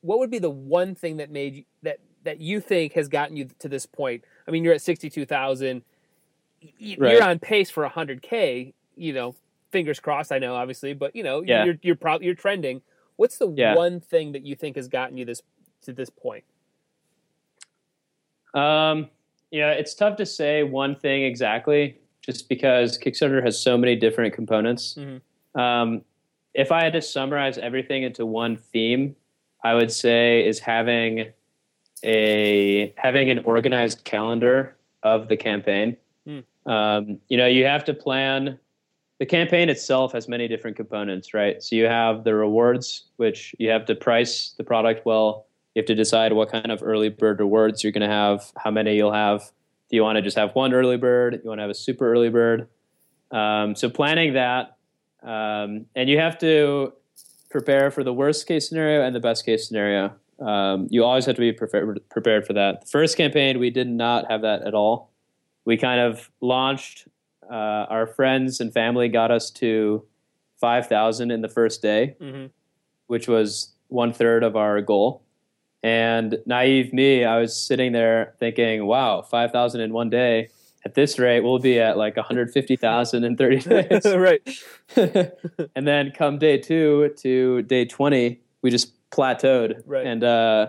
What 0.00 0.18
would 0.20 0.30
be 0.30 0.38
the 0.38 0.50
one 0.50 0.94
thing 0.94 1.18
that 1.18 1.30
made 1.30 1.54
you 1.56 1.64
that 1.82 1.98
that 2.24 2.40
you 2.40 2.60
think 2.60 2.94
has 2.94 3.06
gotten 3.08 3.36
you 3.36 3.48
to 3.58 3.68
this 3.68 3.84
point? 3.86 4.24
I 4.48 4.50
mean, 4.50 4.64
you're 4.64 4.74
at 4.74 4.80
sixty 4.80 5.10
two 5.10 5.26
thousand. 5.26 5.82
You're 6.78 6.98
Right. 6.98 7.20
on 7.20 7.38
pace 7.38 7.70
for 7.70 7.86
hundred 7.88 8.22
k. 8.22 8.74
You 8.96 9.12
know, 9.12 9.34
fingers 9.70 10.00
crossed. 10.00 10.32
I 10.32 10.38
know, 10.38 10.54
obviously, 10.54 10.94
but 10.94 11.14
you 11.14 11.22
know, 11.22 11.42
Yeah. 11.42 11.64
you're 11.64 11.78
you're 11.82 11.96
probably 11.96 12.26
you're 12.26 12.34
trending. 12.34 12.82
What's 13.16 13.38
the 13.38 13.48
Yeah. 13.50 13.74
one 13.74 14.00
thing 14.00 14.32
that 14.32 14.44
you 14.44 14.54
think 14.54 14.76
has 14.76 14.88
gotten 14.88 15.16
you 15.16 15.24
this 15.24 15.42
to 15.82 15.92
this 15.92 16.10
point? 16.10 16.44
Um, 18.54 19.10
yeah, 19.50 19.72
it's 19.72 19.94
tough 19.94 20.16
to 20.16 20.26
say 20.26 20.62
one 20.62 20.96
thing 20.96 21.22
exactly, 21.24 21.98
just 22.22 22.48
because 22.48 22.98
Kickstarter 22.98 23.42
has 23.42 23.60
so 23.60 23.76
many 23.76 23.96
different 23.96 24.34
components. 24.34 24.94
Mhm. 24.98 25.20
Um, 25.60 26.04
if 26.54 26.72
I 26.72 26.82
had 26.82 26.92
to 26.94 27.02
summarize 27.02 27.58
everything 27.58 28.02
into 28.02 28.24
one 28.24 28.56
theme, 28.56 29.14
I 29.62 29.74
would 29.74 29.92
say 29.92 30.46
is 30.46 30.58
having 30.60 31.32
a 32.04 32.92
having 32.96 33.30
an 33.30 33.40
organized 33.40 34.04
calendar 34.04 34.76
of 35.02 35.28
the 35.28 35.36
campaign. 35.36 35.96
Um, 36.66 37.18
you 37.28 37.36
know, 37.36 37.46
you 37.46 37.64
have 37.64 37.84
to 37.84 37.94
plan. 37.94 38.58
The 39.18 39.26
campaign 39.26 39.70
itself 39.70 40.12
has 40.12 40.28
many 40.28 40.46
different 40.48 40.76
components, 40.76 41.32
right? 41.32 41.62
So 41.62 41.76
you 41.76 41.86
have 41.86 42.24
the 42.24 42.34
rewards, 42.34 43.04
which 43.16 43.54
you 43.58 43.70
have 43.70 43.86
to 43.86 43.94
price 43.94 44.54
the 44.58 44.64
product 44.64 45.06
well. 45.06 45.46
You 45.74 45.80
have 45.80 45.86
to 45.86 45.94
decide 45.94 46.32
what 46.32 46.50
kind 46.50 46.70
of 46.70 46.82
early 46.82 47.08
bird 47.08 47.38
rewards 47.40 47.82
you're 47.82 47.92
going 47.92 48.08
to 48.08 48.14
have, 48.14 48.52
how 48.56 48.70
many 48.70 48.96
you'll 48.96 49.12
have. 49.12 49.40
Do 49.88 49.96
you 49.96 50.02
want 50.02 50.16
to 50.16 50.22
just 50.22 50.36
have 50.36 50.54
one 50.54 50.74
early 50.74 50.96
bird? 50.96 51.40
You 51.42 51.48
want 51.48 51.58
to 51.58 51.62
have 51.62 51.70
a 51.70 51.74
super 51.74 52.10
early 52.12 52.28
bird? 52.28 52.68
Um, 53.30 53.74
so 53.74 53.88
planning 53.88 54.34
that, 54.34 54.76
um, 55.22 55.86
and 55.94 56.08
you 56.08 56.18
have 56.18 56.38
to 56.38 56.92
prepare 57.50 57.90
for 57.90 58.04
the 58.04 58.12
worst 58.12 58.46
case 58.46 58.68
scenario 58.68 59.02
and 59.02 59.14
the 59.14 59.20
best 59.20 59.44
case 59.44 59.66
scenario. 59.66 60.12
Um, 60.40 60.88
you 60.90 61.04
always 61.04 61.24
have 61.26 61.36
to 61.36 61.40
be 61.40 61.52
prepared 61.52 62.46
for 62.46 62.52
that. 62.52 62.82
The 62.82 62.86
first 62.86 63.16
campaign, 63.16 63.58
we 63.58 63.70
did 63.70 63.88
not 63.88 64.30
have 64.30 64.42
that 64.42 64.62
at 64.62 64.74
all. 64.74 65.10
We 65.66 65.76
kind 65.76 66.00
of 66.00 66.30
launched. 66.40 67.08
Uh, 67.48 67.86
our 67.90 68.06
friends 68.06 68.58
and 68.60 68.72
family 68.72 69.08
got 69.08 69.30
us 69.30 69.50
to 69.50 70.04
five 70.60 70.88
thousand 70.88 71.30
in 71.30 71.42
the 71.42 71.48
first 71.48 71.80
day 71.82 72.16
Mm-hmm. 72.20 72.46
which 73.08 73.28
was 73.28 73.72
one 73.88 74.12
third 74.12 74.42
of 74.42 74.56
our 74.56 74.80
goal. 74.80 75.22
And 75.82 76.38
naive 76.46 76.92
me, 76.92 77.22
I 77.24 77.38
was 77.38 77.56
sitting 77.56 77.92
there 77.92 78.34
thinking, 78.40 78.84
wow, 78.86 79.22
5,000 79.22 79.80
in 79.80 79.92
one 79.92 80.10
day. 80.10 80.48
At 80.84 80.94
this 80.94 81.16
rate, 81.20 81.40
we'll 81.42 81.60
be 81.60 81.78
at 81.78 81.96
like 81.96 82.16
150,000 82.16 83.22
in 83.22 83.36
30 83.36 83.56
days. 83.60 84.04
right. 84.16 84.40
and 84.96 85.86
then 85.86 86.10
come 86.10 86.38
day 86.38 86.58
two 86.58 87.14
to 87.18 87.62
day 87.62 87.84
20, 87.84 88.40
we 88.62 88.70
just 88.70 88.92
plateaued. 89.10 89.82
Right. 89.86 90.04
And, 90.06 90.24
uh, 90.24 90.68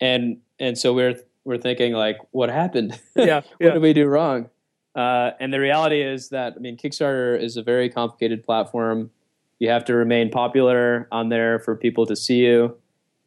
and, 0.00 0.38
and 0.60 0.78
so 0.78 0.94
we're, 0.94 1.16
we're 1.46 1.58
thinking 1.58 1.92
like, 1.92 2.18
what 2.32 2.50
happened? 2.50 2.98
Yeah. 3.16 3.36
what 3.36 3.44
Yeah. 3.60 3.70
did 3.72 3.82
we 3.82 3.92
do 3.92 4.06
wrong? 4.06 4.50
Uh, 4.94 5.30
and 5.40 5.52
the 5.52 5.60
reality 5.60 6.02
is 6.02 6.30
that 6.30 6.54
I 6.56 6.58
mean, 6.58 6.76
Kickstarter 6.76 7.40
is 7.40 7.56
a 7.56 7.62
very 7.62 7.88
complicated 7.88 8.42
platform. 8.44 9.10
You 9.58 9.70
have 9.70 9.84
to 9.86 9.94
remain 9.94 10.30
popular 10.30 11.08
on 11.12 11.28
there 11.28 11.58
for 11.60 11.76
people 11.76 12.04
to 12.06 12.16
see 12.16 12.44
you. 12.44 12.76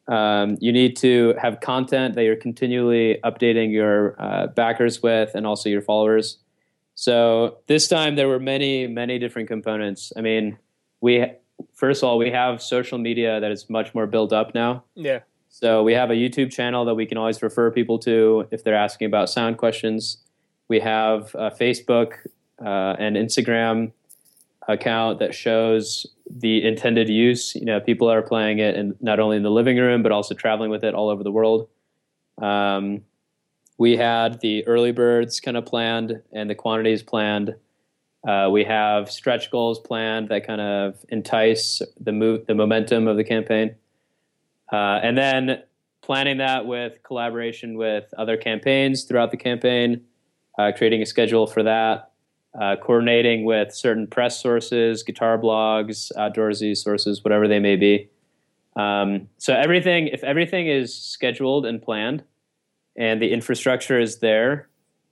Um, 0.07 0.57
you 0.59 0.71
need 0.71 0.95
to 0.97 1.35
have 1.39 1.59
content 1.61 2.15
that 2.15 2.23
you're 2.23 2.35
continually 2.35 3.19
updating 3.23 3.71
your 3.71 4.15
uh, 4.19 4.47
backers 4.47 5.01
with, 5.03 5.31
and 5.35 5.45
also 5.45 5.69
your 5.69 5.81
followers. 5.83 6.39
So 6.95 7.59
this 7.67 7.87
time 7.87 8.15
there 8.15 8.27
were 8.27 8.39
many, 8.39 8.87
many 8.87 9.19
different 9.19 9.47
components. 9.47 10.11
I 10.17 10.21
mean, 10.21 10.57
we 11.01 11.25
first 11.75 12.01
of 12.03 12.09
all 12.09 12.17
we 12.17 12.31
have 12.31 12.61
social 12.61 12.97
media 12.97 13.39
that 13.39 13.51
is 13.51 13.69
much 13.69 13.93
more 13.93 14.07
built 14.07 14.33
up 14.33 14.53
now. 14.55 14.83
Yeah. 14.95 15.19
So 15.49 15.83
we 15.83 15.93
have 15.93 16.09
a 16.09 16.13
YouTube 16.13 16.51
channel 16.51 16.85
that 16.85 16.95
we 16.95 17.05
can 17.05 17.17
always 17.17 17.41
refer 17.41 17.71
people 17.71 17.99
to 17.99 18.47
if 18.51 18.63
they're 18.63 18.75
asking 18.75 19.07
about 19.07 19.29
sound 19.29 19.57
questions. 19.57 20.17
We 20.67 20.79
have 20.79 21.35
a 21.35 21.51
Facebook 21.51 22.13
uh, 22.63 22.95
and 22.99 23.15
Instagram. 23.17 23.91
account 24.67 25.17
that 25.19 25.33
shows 25.33 26.05
the 26.29 26.63
intended 26.63 27.09
use. 27.09 27.55
You 27.55 27.65
know, 27.65 27.79
people 27.79 28.09
are 28.09 28.21
playing 28.21 28.59
it 28.59 28.75
and 28.75 28.95
not 29.01 29.19
only 29.19 29.37
in 29.37 29.43
the 29.43 29.49
living 29.49 29.77
room 29.77 30.03
but 30.03 30.11
also 30.11 30.35
traveling 30.35 30.69
with 30.69 30.83
it 30.83 30.93
all 30.93 31.09
over 31.09 31.23
the 31.23 31.31
world. 31.31 31.67
Um, 32.37 33.01
we 33.79 33.97
had 33.97 34.41
the 34.41 34.65
early 34.67 34.91
birds 34.91 35.39
kind 35.39 35.57
of 35.57 35.65
planned 35.65 36.21
and 36.31 36.49
the 36.49 36.55
quantities 36.55 37.01
planned. 37.01 37.55
Uh, 38.27 38.49
we 38.51 38.63
have 38.65 39.09
stretch 39.09 39.49
goals 39.49 39.79
planned 39.79 40.29
that 40.29 40.45
kind 40.45 40.61
of 40.61 41.03
entice 41.09 41.81
the 41.99 42.11
move, 42.11 42.45
the 42.45 42.53
momentum 42.53 43.07
of 43.07 43.17
the 43.17 43.23
campaign, 43.23 43.73
uh, 44.71 44.99
and 45.03 45.17
then 45.17 45.63
planning 46.01 46.37
that 46.37 46.65
with 46.65 47.01
collaboration 47.03 47.77
with 47.77 48.05
other 48.17 48.37
campaigns 48.37 49.03
throughout 49.03 49.31
the 49.31 49.37
campaign, 49.37 50.01
uh, 50.57 50.71
creating 50.75 51.01
a 51.01 51.05
schedule 51.05 51.45
for 51.47 51.63
that, 51.63 52.11
uh, 52.59 52.75
coordinating 52.81 53.45
with 53.45 53.73
certain 53.73 54.07
press 54.07 54.41
sources, 54.41 55.03
guitar 55.03 55.37
blogs, 55.37 56.11
outdoorsy 56.17 56.75
sources, 56.75 57.23
whatever 57.23 57.47
they 57.47 57.59
may 57.59 57.75
be. 57.75 58.09
Um, 58.75 59.27
so 59.37 59.53
everything, 59.53 60.07
if 60.07 60.23
everything 60.23 60.67
is 60.67 60.95
scheduled 60.95 61.65
and 61.65 61.81
planned, 61.81 62.23
and 62.95 63.21
the 63.21 63.31
infrastructure 63.31 63.99
is 63.99 64.19
there, 64.19 64.67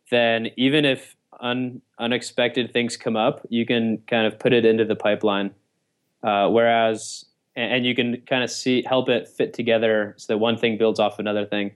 then 0.10 0.50
even 0.58 0.84
if 0.84 1.16
un, 1.40 1.82
unexpected 2.00 2.74
things 2.74 2.98
come 2.98 3.16
up, 3.16 3.46
you 3.50 3.66
can 3.66 4.00
kind 4.08 4.26
of 4.26 4.40
put 4.40 4.54
it 4.54 4.66
into 4.66 4.86
the 4.86 4.96
pipeline. 4.96 5.52
Uh, 6.24 6.50
whereas, 6.50 7.26
and, 7.58 7.74
and, 7.74 7.86
you 7.86 7.96
can 7.96 8.22
kind 8.22 8.44
of 8.44 8.52
see 8.52 8.84
help 8.84 9.10
it 9.10 9.28
fit 9.28 9.54
together 9.54 10.14
so 10.18 10.34
that 10.34 10.38
one 10.38 10.58
thing 10.58 10.78
builds 10.78 11.00
off 11.00 11.20
another 11.20 11.46
thing. 11.46 11.72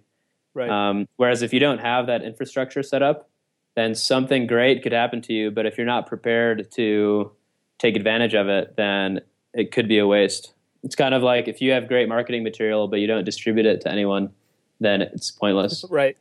Right. 0.54 0.70
Um, 0.70 1.08
whereas 1.18 1.42
if 1.42 1.54
you 1.54 1.60
don't 1.60 1.80
have 1.80 2.08
that 2.08 2.24
infrastructure 2.24 2.84
set 2.84 3.02
up, 3.02 3.30
then 3.76 3.96
something 3.96 4.48
great 4.48 4.84
could 4.84 4.92
happen 4.92 5.22
to 5.24 5.34
you. 5.34 5.50
But 5.52 5.66
if 5.66 5.78
you're 5.78 5.88
not 5.88 6.08
prepared 6.08 6.72
to 6.74 7.32
take 7.80 7.96
advantage 7.96 8.36
of 8.36 8.48
it, 8.48 8.76
then 8.78 9.22
it 9.54 9.72
could 9.72 9.88
be 9.88 9.98
a 9.98 10.06
waste. 10.06 10.54
It's 10.84 10.96
kind 10.96 11.14
of 11.14 11.24
like 11.24 11.48
if 11.48 11.62
you 11.62 11.72
have 11.72 11.88
great 11.88 12.08
marketing 12.08 12.44
material, 12.44 12.88
but 12.88 13.00
you 13.00 13.08
don't 13.08 13.24
distribute 13.24 13.66
it 13.66 13.82
to 13.82 13.92
anyone, 13.92 14.32
then 14.80 15.02
it's 15.02 15.32
pointless. 15.32 15.86
Right. 15.90 16.18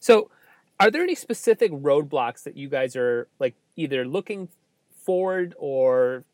So, 0.00 0.30
are 0.80 0.90
there 0.90 1.02
any 1.02 1.14
specific 1.14 1.70
roadblocks 1.70 2.42
that 2.42 2.56
you 2.56 2.68
guys 2.68 2.96
are 2.96 3.28
like 3.38 3.54
either 3.76 4.04
looking 4.04 4.48
forward 4.96 5.54
or 5.58 6.24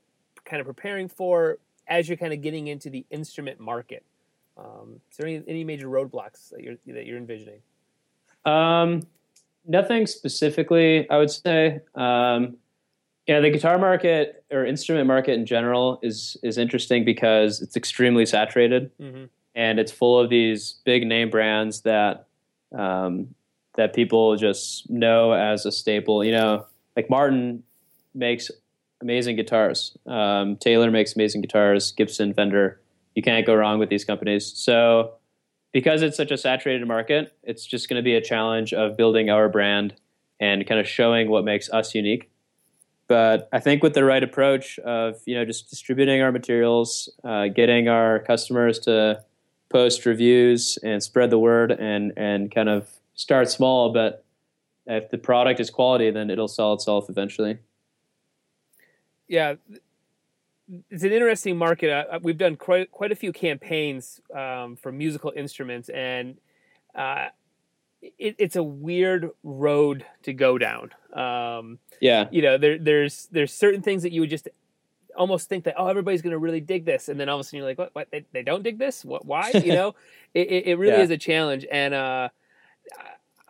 kind 0.44 0.60
of 0.60 0.66
preparing 0.66 1.08
for 1.08 1.58
as 1.88 2.08
you're 2.08 2.16
kind 2.16 2.32
of 2.32 2.42
getting 2.42 2.68
into 2.68 2.90
the 2.90 3.04
instrument 3.10 3.60
market? 3.60 4.04
Um, 4.56 5.00
is 5.10 5.16
there 5.16 5.26
any, 5.26 5.42
any 5.46 5.64
major 5.64 5.88
roadblocks 5.88 6.50
that 6.50 6.62
you're 6.62 6.76
that 6.86 7.06
you're 7.06 7.18
envisioning? 7.18 7.60
Um, 8.44 9.06
nothing 9.66 10.06
specifically, 10.06 11.08
I 11.10 11.18
would 11.18 11.30
say. 11.30 11.80
Um, 11.94 12.56
yeah, 13.26 13.40
the 13.40 13.50
guitar 13.50 13.78
market 13.78 14.44
or 14.50 14.64
instrument 14.64 15.06
market 15.06 15.32
in 15.32 15.46
general 15.46 16.00
is 16.02 16.36
is 16.42 16.58
interesting 16.58 17.04
because 17.04 17.60
it's 17.60 17.76
extremely 17.76 18.26
saturated. 18.26 18.90
Mm-hmm 18.98 19.24
and 19.58 19.80
it's 19.80 19.90
full 19.90 20.18
of 20.18 20.30
these 20.30 20.76
big 20.84 21.04
name 21.04 21.30
brands 21.30 21.80
that 21.80 22.26
um, 22.72 23.34
that 23.74 23.92
people 23.92 24.36
just 24.36 24.88
know 24.88 25.32
as 25.32 25.66
a 25.66 25.72
staple. 25.72 26.24
You 26.24 26.30
know, 26.30 26.66
like 26.96 27.10
Martin 27.10 27.64
makes 28.14 28.52
amazing 29.00 29.36
guitars. 29.36 29.96
Um, 30.06 30.56
Taylor 30.56 30.90
makes 30.90 31.14
amazing 31.14 31.40
guitars. 31.40 31.92
Gibson, 31.92 32.34
Fender. 32.34 32.80
You 33.14 33.22
can't 33.22 33.46
go 33.46 33.54
wrong 33.54 33.78
with 33.78 33.88
these 33.88 34.04
companies. 34.04 34.46
So, 34.46 35.14
because 35.72 36.02
it's 36.02 36.16
such 36.16 36.30
a 36.30 36.38
saturated 36.38 36.86
market, 36.86 37.36
it's 37.42 37.66
just 37.66 37.88
going 37.88 37.96
to 37.96 38.02
be 38.02 38.14
a 38.14 38.20
challenge 38.20 38.72
of 38.72 38.96
building 38.96 39.28
our 39.28 39.48
brand 39.48 39.94
and 40.40 40.66
kind 40.66 40.80
of 40.80 40.88
showing 40.88 41.28
what 41.28 41.44
makes 41.44 41.68
us 41.70 41.94
unique. 41.94 42.30
But 43.06 43.48
I 43.52 43.58
think 43.58 43.82
with 43.82 43.94
the 43.94 44.04
right 44.04 44.22
approach 44.22 44.78
of 44.80 45.20
you 45.26 45.34
know 45.34 45.44
just 45.44 45.70
distributing 45.70 46.22
our 46.22 46.32
materials, 46.32 47.08
uh, 47.24 47.48
getting 47.48 47.88
our 47.88 48.20
customers 48.20 48.78
to 48.80 49.22
post 49.68 50.06
reviews 50.06 50.78
and 50.82 51.02
spread 51.02 51.30
the 51.30 51.38
word 51.38 51.72
and 51.72 52.12
and 52.16 52.54
kind 52.54 52.68
of 52.68 52.88
start 53.14 53.50
small 53.50 53.92
but 53.92 54.24
if 54.86 55.10
the 55.10 55.18
product 55.18 55.60
is 55.60 55.70
quality 55.70 56.10
then 56.10 56.30
it'll 56.30 56.48
sell 56.48 56.72
itself 56.72 57.10
eventually 57.10 57.58
yeah. 59.28 59.54
It's 60.90 61.02
an 61.02 61.12
interesting 61.12 61.56
market. 61.56 61.90
Uh, 61.90 62.18
we've 62.22 62.36
done 62.36 62.56
quite 62.56 62.90
quite 62.90 63.10
a 63.10 63.16
few 63.16 63.32
campaigns 63.32 64.20
um, 64.34 64.76
for 64.76 64.92
musical 64.92 65.32
instruments 65.34 65.88
and 65.88 66.36
uh, 66.94 67.28
it, 68.02 68.36
it's 68.38 68.56
a 68.56 68.62
weird 68.62 69.30
road 69.42 70.04
to 70.24 70.32
go 70.32 70.58
down. 70.58 70.90
Um, 71.12 71.78
yeah. 72.00 72.28
you 72.30 72.42
know 72.42 72.58
there, 72.58 72.78
there's 72.78 73.28
there's 73.32 73.52
certain 73.52 73.82
things 73.82 74.02
that 74.02 74.12
you 74.12 74.20
would 74.20 74.30
just 74.30 74.48
almost 75.16 75.48
think 75.48 75.64
that 75.64 75.74
oh 75.76 75.86
everybody's 75.88 76.22
going 76.22 76.32
to 76.32 76.38
really 76.38 76.60
dig 76.60 76.84
this. 76.84 77.08
And 77.08 77.18
then 77.18 77.28
all 77.28 77.36
of 77.36 77.40
a 77.40 77.44
sudden 77.44 77.58
you're 77.58 77.66
like 77.66 77.78
what, 77.78 77.94
what? 77.94 78.10
They, 78.10 78.24
they 78.32 78.42
don't 78.42 78.62
dig 78.62 78.78
this? 78.78 79.04
What 79.04 79.24
why? 79.24 79.50
You 79.50 79.72
know? 79.74 79.94
It, 80.34 80.48
it, 80.48 80.66
it, 80.66 80.78
really 80.78 80.98
yeah. 80.98 81.02
is 81.02 81.10
a 81.10 81.16
challenge. 81.16 81.66
And 81.70 81.94
uh, 81.94 82.28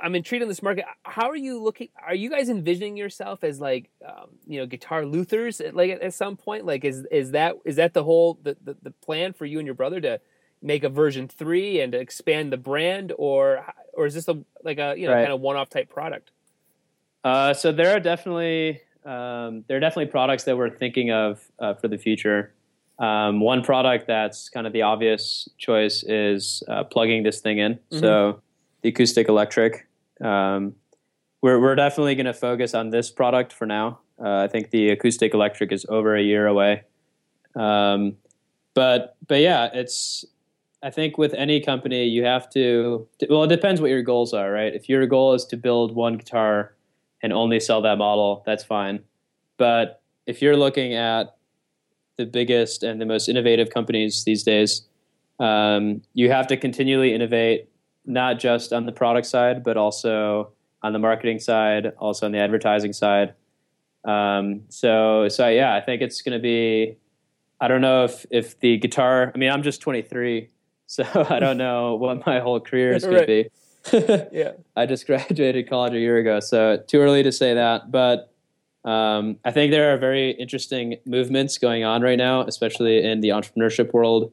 i'm 0.00 0.14
intrigued 0.14 0.42
in 0.42 0.48
this 0.48 0.62
market 0.62 0.84
how 1.02 1.28
are 1.28 1.36
you 1.36 1.62
looking 1.62 1.88
are 2.06 2.14
you 2.14 2.30
guys 2.30 2.48
envisioning 2.48 2.96
yourself 2.96 3.44
as 3.44 3.60
like 3.60 3.90
um, 4.06 4.28
you 4.46 4.58
know 4.58 4.66
guitar 4.66 5.04
luthers 5.04 5.60
at, 5.60 5.74
like 5.74 5.90
at, 5.90 6.00
at, 6.00 6.14
some 6.14 6.36
point 6.36 6.64
like 6.64 6.84
is 6.84 7.06
is 7.10 7.32
that 7.32 7.56
is 7.64 7.76
that 7.76 7.94
the 7.94 8.04
whole 8.04 8.38
the, 8.42 8.56
the, 8.62 8.76
the 8.82 8.90
plan 8.90 9.32
for 9.32 9.46
you 9.46 9.58
and 9.58 9.66
your 9.66 9.74
brother 9.74 10.00
to 10.00 10.20
make 10.60 10.82
a 10.82 10.88
version 10.88 11.28
three 11.28 11.80
and 11.80 11.92
to 11.92 11.98
expand 11.98 12.52
the 12.52 12.56
brand 12.56 13.12
or 13.18 13.64
or 13.92 14.06
is 14.06 14.14
this 14.14 14.28
a 14.28 14.38
like 14.64 14.78
a 14.78 14.94
you 14.96 15.06
know 15.06 15.14
right. 15.14 15.22
kind 15.22 15.32
of 15.32 15.40
one-off 15.40 15.68
type 15.68 15.88
product 15.88 16.30
uh, 17.24 17.52
so 17.52 17.72
there 17.72 17.94
are 17.94 18.00
definitely 18.00 18.80
um, 19.04 19.64
there 19.68 19.76
are 19.76 19.80
definitely 19.80 20.10
products 20.10 20.44
that 20.44 20.56
we're 20.56 20.70
thinking 20.70 21.10
of 21.10 21.40
uh, 21.58 21.74
for 21.74 21.88
the 21.88 21.98
future. 21.98 22.52
Um, 22.98 23.40
one 23.40 23.62
product 23.62 24.06
that's 24.06 24.48
kind 24.48 24.66
of 24.66 24.72
the 24.72 24.82
obvious 24.82 25.48
choice 25.56 26.02
is 26.02 26.62
uh, 26.68 26.84
plugging 26.84 27.22
this 27.22 27.40
thing 27.40 27.58
in. 27.58 27.74
Mm-hmm. 27.74 28.00
So 28.00 28.42
the 28.82 28.90
acoustic 28.90 29.28
electric. 29.28 29.87
Um, 30.22 30.74
we're 31.42 31.60
we're 31.60 31.74
definitely 31.74 32.14
going 32.14 32.26
to 32.26 32.34
focus 32.34 32.74
on 32.74 32.90
this 32.90 33.10
product 33.10 33.52
for 33.52 33.66
now. 33.66 34.00
Uh, 34.22 34.38
I 34.38 34.48
think 34.48 34.70
the 34.70 34.90
acoustic 34.90 35.34
electric 35.34 35.72
is 35.72 35.86
over 35.88 36.16
a 36.16 36.22
year 36.22 36.46
away. 36.46 36.82
Um, 37.54 38.16
but 38.74 39.16
but 39.26 39.40
yeah, 39.40 39.70
it's. 39.72 40.24
I 40.80 40.90
think 40.90 41.18
with 41.18 41.34
any 41.34 41.60
company, 41.60 42.04
you 42.04 42.24
have 42.24 42.48
to. 42.50 43.08
Well, 43.28 43.42
it 43.42 43.48
depends 43.48 43.80
what 43.80 43.90
your 43.90 44.02
goals 44.02 44.32
are, 44.32 44.52
right? 44.52 44.72
If 44.72 44.88
your 44.88 45.04
goal 45.06 45.34
is 45.34 45.44
to 45.46 45.56
build 45.56 45.94
one 45.94 46.16
guitar 46.16 46.76
and 47.20 47.32
only 47.32 47.58
sell 47.58 47.82
that 47.82 47.98
model, 47.98 48.44
that's 48.46 48.62
fine. 48.62 49.00
But 49.56 50.00
if 50.26 50.40
you're 50.40 50.56
looking 50.56 50.94
at 50.94 51.36
the 52.16 52.26
biggest 52.26 52.84
and 52.84 53.00
the 53.00 53.06
most 53.06 53.28
innovative 53.28 53.70
companies 53.70 54.22
these 54.22 54.44
days, 54.44 54.82
um, 55.40 56.02
you 56.14 56.30
have 56.30 56.46
to 56.48 56.56
continually 56.56 57.12
innovate, 57.12 57.68
not 58.08 58.38
just 58.38 58.72
on 58.72 58.86
the 58.86 58.92
product 58.92 59.26
side, 59.26 59.62
but 59.62 59.76
also 59.76 60.52
on 60.82 60.92
the 60.92 60.98
marketing 60.98 61.38
side, 61.38 61.92
also 61.98 62.26
on 62.26 62.32
the 62.32 62.38
advertising 62.38 62.92
side. 62.92 63.34
Um, 64.04 64.62
so, 64.68 65.28
so 65.28 65.48
yeah, 65.48 65.74
I 65.74 65.80
think 65.80 66.02
it's 66.02 66.22
going 66.22 66.36
to 66.36 66.42
be. 66.42 66.96
I 67.60 67.68
don't 67.68 67.80
know 67.80 68.04
if 68.04 68.24
if 68.30 68.58
the 68.60 68.78
guitar. 68.78 69.32
I 69.34 69.38
mean, 69.38 69.50
I'm 69.50 69.62
just 69.62 69.80
23, 69.80 70.48
so 70.86 71.04
I 71.28 71.38
don't 71.38 71.58
know 71.58 71.96
what 71.96 72.24
my 72.26 72.40
whole 72.40 72.60
career 72.60 72.92
is 72.92 73.04
going 73.04 73.20
to 73.20 73.26
be. 73.26 73.50
yeah. 74.32 74.52
I 74.76 74.86
just 74.86 75.06
graduated 75.06 75.68
college 75.68 75.94
a 75.94 75.98
year 75.98 76.18
ago, 76.18 76.40
so 76.40 76.82
too 76.86 77.00
early 77.00 77.22
to 77.22 77.32
say 77.32 77.54
that. 77.54 77.90
But 77.90 78.32
um, 78.84 79.38
I 79.44 79.50
think 79.50 79.70
there 79.70 79.92
are 79.92 79.98
very 79.98 80.30
interesting 80.30 80.96
movements 81.04 81.58
going 81.58 81.84
on 81.84 82.02
right 82.02 82.18
now, 82.18 82.42
especially 82.42 83.02
in 83.02 83.20
the 83.20 83.30
entrepreneurship 83.30 83.92
world 83.92 84.32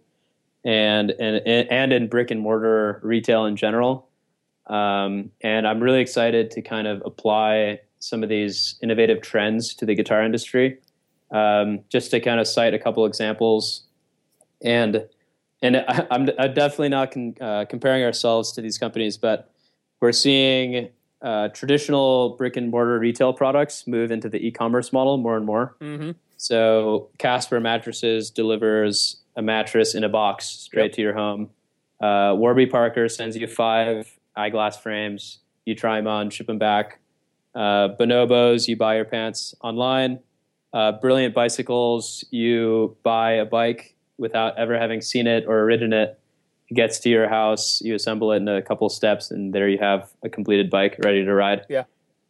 and 0.65 1.11
and 1.11 1.47
and 1.47 1.93
in 1.93 2.07
brick 2.07 2.31
and 2.31 2.41
mortar 2.41 2.99
retail 3.03 3.45
in 3.45 3.55
general. 3.55 4.09
Um, 4.67 5.31
and 5.41 5.67
I'm 5.67 5.79
really 5.79 6.01
excited 6.01 6.49
to 6.51 6.61
kind 6.61 6.87
of 6.87 7.03
apply 7.05 7.81
some 7.99 8.23
of 8.23 8.29
these 8.29 8.77
innovative 8.81 9.21
trends 9.21 9.75
to 9.75 9.85
the 9.85 9.95
guitar 9.95 10.23
industry. 10.23 10.79
Um, 11.31 11.81
just 11.89 12.11
to 12.11 12.19
kind 12.19 12.39
of 12.39 12.47
cite 12.47 12.73
a 12.73 12.79
couple 12.79 13.05
examples, 13.05 13.83
and 14.63 15.07
and 15.61 15.77
I, 15.77 16.07
am 16.11 16.25
definitely 16.25 16.89
not 16.89 17.11
con, 17.11 17.35
uh, 17.39 17.65
comparing 17.69 18.03
ourselves 18.03 18.51
to 18.53 18.61
these 18.61 18.77
companies, 18.77 19.17
but 19.17 19.51
we're 20.01 20.11
seeing 20.11 20.89
uh, 21.21 21.49
traditional 21.49 22.35
brick 22.37 22.55
and 22.55 22.69
mortar 22.69 22.99
retail 22.99 23.33
products 23.33 23.87
move 23.87 24.11
into 24.11 24.29
the 24.29 24.45
e-commerce 24.45 24.93
model 24.93 25.17
more 25.17 25.35
and 25.35 25.45
more. 25.45 25.75
Mm-hmm. 25.81 26.11
So 26.37 27.09
Casper 27.17 27.59
Mattresses 27.59 28.29
delivers 28.29 29.21
a 29.35 29.41
mattress 29.41 29.95
in 29.95 30.03
a 30.03 30.09
box 30.09 30.45
straight 30.45 30.85
yep. 30.85 30.93
to 30.93 31.01
your 31.01 31.13
home. 31.13 31.49
Uh, 32.01 32.33
Warby 32.37 32.67
Parker 32.67 33.09
sends 33.09 33.35
you 33.35 33.47
five 33.47 34.11
eyeglass 34.35 34.81
frames. 34.81 35.39
You 35.65 35.75
try 35.75 35.97
them 35.97 36.07
on, 36.07 36.29
ship 36.29 36.47
them 36.47 36.57
back. 36.57 36.99
Uh, 37.53 37.89
Bonobos, 37.99 38.67
you 38.67 38.75
buy 38.75 38.95
your 38.95 39.05
pants 39.05 39.55
online. 39.61 40.19
Uh, 40.73 40.91
Brilliant 40.91 41.33
Bicycles, 41.33 42.25
you 42.31 42.97
buy 43.03 43.31
a 43.33 43.45
bike 43.45 43.95
without 44.17 44.57
ever 44.57 44.77
having 44.77 45.01
seen 45.01 45.25
it 45.25 45.45
or 45.47 45.65
ridden 45.65 45.93
it. 45.93 46.19
It 46.69 46.73
gets 46.73 46.99
to 46.99 47.09
your 47.09 47.29
house, 47.29 47.81
you 47.81 47.95
assemble 47.95 48.31
it 48.33 48.37
in 48.37 48.47
a 48.47 48.61
couple 48.61 48.89
steps, 48.89 49.31
and 49.31 49.53
there 49.53 49.69
you 49.69 49.77
have 49.77 50.11
a 50.23 50.29
completed 50.29 50.69
bike 50.69 50.97
ready 51.03 51.23
to 51.23 51.33
ride. 51.33 51.65
Yeah. 51.69 51.83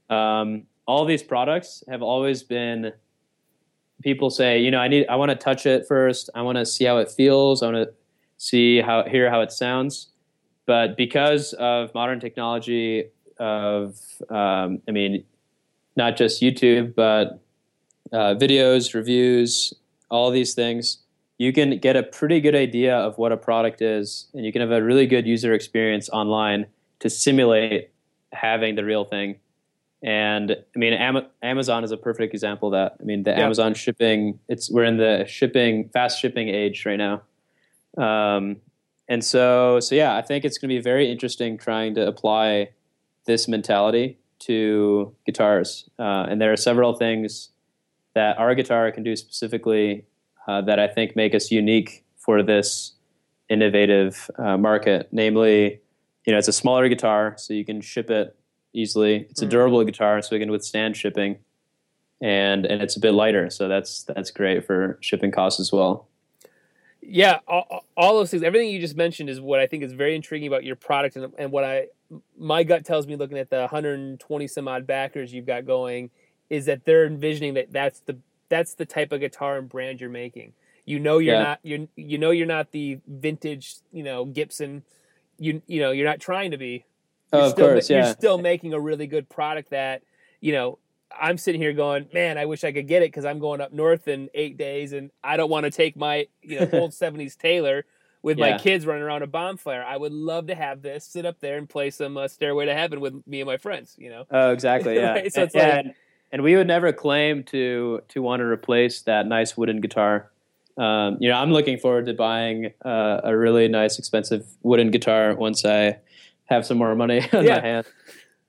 Um, 0.09 0.63
all 0.85 1.05
these 1.05 1.23
products 1.23 1.83
have 1.89 2.03
always 2.03 2.43
been 2.43 2.93
people 4.01 4.29
say, 4.29 4.59
you 4.59 4.71
know, 4.71 4.79
I 4.79 4.87
need, 4.87 5.07
I 5.07 5.15
want 5.15 5.31
to 5.31 5.35
touch 5.35 5.65
it 5.65 5.87
first. 5.87 6.29
I 6.35 6.41
want 6.41 6.57
to 6.57 6.65
see 6.65 6.85
how 6.85 6.97
it 6.97 7.09
feels. 7.09 7.63
I 7.63 7.71
want 7.71 7.87
to 7.87 7.93
see 8.37 8.81
how, 8.81 9.03
hear 9.03 9.29
how 9.29 9.41
it 9.41 9.51
sounds. 9.51 10.07
But 10.65 10.97
because 10.97 11.53
of 11.53 11.93
modern 11.93 12.19
technology, 12.19 13.05
of, 13.37 13.99
um, 14.29 14.81
I 14.87 14.91
mean, 14.91 15.23
not 15.95 16.17
just 16.17 16.41
YouTube, 16.41 16.95
but 16.95 17.39
uh, 18.11 18.35
videos, 18.35 18.93
reviews, 18.93 19.73
all 20.09 20.31
these 20.31 20.53
things, 20.53 20.99
you 21.37 21.51
can 21.51 21.77
get 21.79 21.95
a 21.95 22.03
pretty 22.03 22.39
good 22.39 22.55
idea 22.55 22.95
of 22.95 23.17
what 23.17 23.31
a 23.31 23.37
product 23.37 23.81
is, 23.81 24.27
and 24.33 24.45
you 24.45 24.51
can 24.51 24.61
have 24.61 24.71
a 24.71 24.81
really 24.81 25.05
good 25.05 25.27
user 25.27 25.53
experience 25.53 26.09
online 26.09 26.65
to 26.99 27.09
simulate 27.09 27.91
having 28.31 28.75
the 28.75 28.85
real 28.85 29.03
thing. 29.03 29.35
And 30.05 30.51
I 30.51 30.79
mean, 30.79 30.93
Am- 30.93 31.25
Amazon 31.41 31.83
is 31.83 31.91
a 31.91 31.97
perfect 31.97 32.35
example 32.35 32.69
of 32.69 32.73
that. 32.73 32.97
I 33.01 33.03
mean, 33.03 33.23
the 33.23 33.31
yeah. 33.31 33.39
Amazon 33.39 33.73
shipping, 33.73 34.39
it's 34.47 34.69
we're 34.69 34.83
in 34.83 34.97
the 34.97 35.25
shipping, 35.27 35.89
fast 35.89 36.21
shipping 36.21 36.47
age 36.47 36.85
right 36.85 36.99
now. 36.99 37.23
Um, 37.97 38.57
and 39.09 39.25
so, 39.25 39.79
so 39.79 39.95
yeah, 39.95 40.15
I 40.15 40.21
think 40.21 40.45
it's 40.45 40.59
going 40.59 40.69
to 40.69 40.75
be 40.75 40.81
very 40.81 41.11
interesting 41.11 41.57
trying 41.57 41.95
to 41.95 42.05
apply 42.05 42.69
this 43.25 43.47
mentality 43.47 44.19
to 44.41 45.11
guitars. 45.25 45.89
Uh, 45.97 46.27
and 46.29 46.39
there 46.39 46.53
are 46.53 46.57
several 46.57 46.93
things 46.93 47.49
that 48.13 48.37
our 48.37 48.53
guitar 48.53 48.91
can 48.91 49.01
do 49.01 49.15
specifically 49.15 50.05
uh, 50.47 50.61
that 50.61 50.77
I 50.77 50.87
think 50.87 51.15
make 51.15 51.33
us 51.33 51.49
unique 51.49 52.03
for 52.19 52.43
this 52.43 52.93
innovative 53.49 54.29
uh, 54.37 54.55
market. 54.55 55.09
Namely, 55.11 55.81
you 56.27 56.33
know, 56.33 56.37
it's 56.37 56.47
a 56.47 56.53
smaller 56.53 56.87
guitar, 56.89 57.33
so 57.39 57.55
you 57.55 57.65
can 57.65 57.81
ship 57.81 58.11
it 58.11 58.35
easily. 58.75 59.27
It's 59.29 59.41
a 59.41 59.45
mm. 59.45 59.49
durable 59.49 59.83
guitar, 59.83 60.21
so 60.21 60.35
it 60.35 60.39
can 60.39 60.51
withstand 60.51 60.95
shipping, 60.97 61.39
and 62.21 62.65
and 62.65 62.81
it's 62.81 62.95
a 62.95 62.99
bit 62.99 63.13
lighter, 63.13 63.49
so 63.49 63.67
that's 63.67 64.03
that's 64.03 64.31
great 64.31 64.65
for 64.65 64.97
shipping 65.01 65.31
costs 65.31 65.59
as 65.59 65.71
well. 65.71 66.07
Yeah, 67.07 67.39
all, 67.47 67.85
all 67.95 68.15
those 68.15 68.31
things, 68.31 68.41
everything 68.41 68.69
you 68.69 68.79
just 68.79 68.95
mentioned 68.95 69.29
is 69.29 69.39
what 69.39 69.59
I 69.59 69.67
think 69.67 69.83
is 69.83 69.93
very 69.93 70.15
intriguing 70.15 70.47
about 70.47 70.63
your 70.63 70.75
product, 70.75 71.15
and, 71.15 71.31
and 71.37 71.51
what 71.51 71.63
I 71.63 71.87
my 72.37 72.63
gut 72.63 72.85
tells 72.85 73.07
me 73.07 73.15
looking 73.15 73.37
at 73.37 73.49
the 73.49 73.59
120 73.59 74.47
some 74.47 74.67
odd 74.67 74.85
backers 74.85 75.33
you've 75.33 75.45
got 75.45 75.65
going 75.65 76.09
is 76.49 76.65
that 76.65 76.85
they're 76.85 77.05
envisioning 77.05 77.55
that 77.55 77.71
that's 77.71 77.99
the 78.01 78.17
that's 78.49 78.75
the 78.75 78.85
type 78.85 79.11
of 79.11 79.19
guitar 79.19 79.57
and 79.57 79.69
brand 79.69 80.01
you're 80.01 80.09
making. 80.09 80.53
You 80.85 80.99
know 80.99 81.17
you're 81.17 81.35
yeah. 81.35 81.43
not 81.43 81.59
you 81.63 81.87
you 81.95 82.17
know 82.17 82.31
you're 82.31 82.45
not 82.45 82.71
the 82.71 82.99
vintage 83.07 83.77
you 83.91 84.03
know 84.03 84.25
Gibson. 84.25 84.83
You 85.37 85.61
you 85.67 85.81
know 85.81 85.91
you're 85.91 86.07
not 86.07 86.19
trying 86.19 86.51
to 86.51 86.57
be. 86.57 86.85
You're 87.33 87.41
oh, 87.41 87.45
of 87.45 87.51
still, 87.51 87.67
course, 87.67 87.89
yeah. 87.89 88.05
You're 88.05 88.13
still 88.13 88.37
making 88.37 88.73
a 88.73 88.79
really 88.79 89.07
good 89.07 89.29
product 89.29 89.71
that 89.71 90.03
you 90.41 90.53
know. 90.53 90.79
I'm 91.17 91.37
sitting 91.37 91.61
here 91.61 91.71
going, 91.71 92.07
man, 92.13 92.37
I 92.37 92.45
wish 92.45 92.65
I 92.65 92.73
could 92.73 92.87
get 92.87 93.01
it 93.01 93.05
because 93.05 93.23
I'm 93.23 93.39
going 93.39 93.61
up 93.61 93.71
north 93.71 94.09
in 94.09 94.27
eight 94.33 94.57
days, 94.57 94.91
and 94.91 95.11
I 95.23 95.37
don't 95.37 95.49
want 95.49 95.63
to 95.63 95.71
take 95.71 95.95
my 95.95 96.27
you 96.41 96.59
know 96.59 96.69
old 96.73 96.91
'70s 96.91 97.37
Taylor 97.37 97.85
with 98.25 98.39
yeah. 98.39 98.49
my 98.49 98.57
kids 98.57 98.87
running 98.87 99.03
around 99.03 99.21
a 99.21 99.27
bonfire. 99.27 99.83
I 99.83 99.95
would 99.95 100.11
love 100.11 100.47
to 100.47 100.55
have 100.55 100.81
this 100.81 101.05
sit 101.05 101.27
up 101.27 101.39
there 101.39 101.59
and 101.59 101.69
play 101.69 101.91
some 101.91 102.17
uh, 102.17 102.27
Stairway 102.27 102.65
to 102.65 102.73
Heaven 102.73 102.99
with 102.99 103.13
me 103.27 103.39
and 103.39 103.47
my 103.47 103.57
friends. 103.57 103.95
You 103.99 104.09
know. 104.09 104.25
Oh, 104.31 104.51
exactly. 104.51 104.95
Yeah. 104.99 105.11
right? 105.11 105.31
So 105.31 105.43
it's 105.43 105.55
and, 105.55 105.87
like, 105.87 105.95
and 106.31 106.41
we 106.41 106.55
would 106.55 106.67
never 106.67 106.91
claim 106.91 107.43
to 107.45 108.01
to 108.09 108.21
want 108.21 108.39
to 108.39 108.45
replace 108.45 109.03
that 109.03 109.27
nice 109.27 109.55
wooden 109.55 109.79
guitar. 109.79 110.31
Um, 110.77 111.17
you 111.19 111.29
know, 111.29 111.37
I'm 111.37 111.51
looking 111.51 111.77
forward 111.77 112.07
to 112.07 112.13
buying 112.13 112.73
uh, 112.83 113.21
a 113.23 113.37
really 113.37 113.67
nice, 113.67 113.99
expensive 113.99 114.45
wooden 114.63 114.89
guitar 114.89 115.35
once 115.35 115.63
I 115.63 115.99
have 116.45 116.65
some 116.65 116.77
more 116.77 116.95
money 116.95 117.21
on 117.33 117.45
yeah. 117.45 117.55
my 117.55 117.61
hand. 117.61 117.85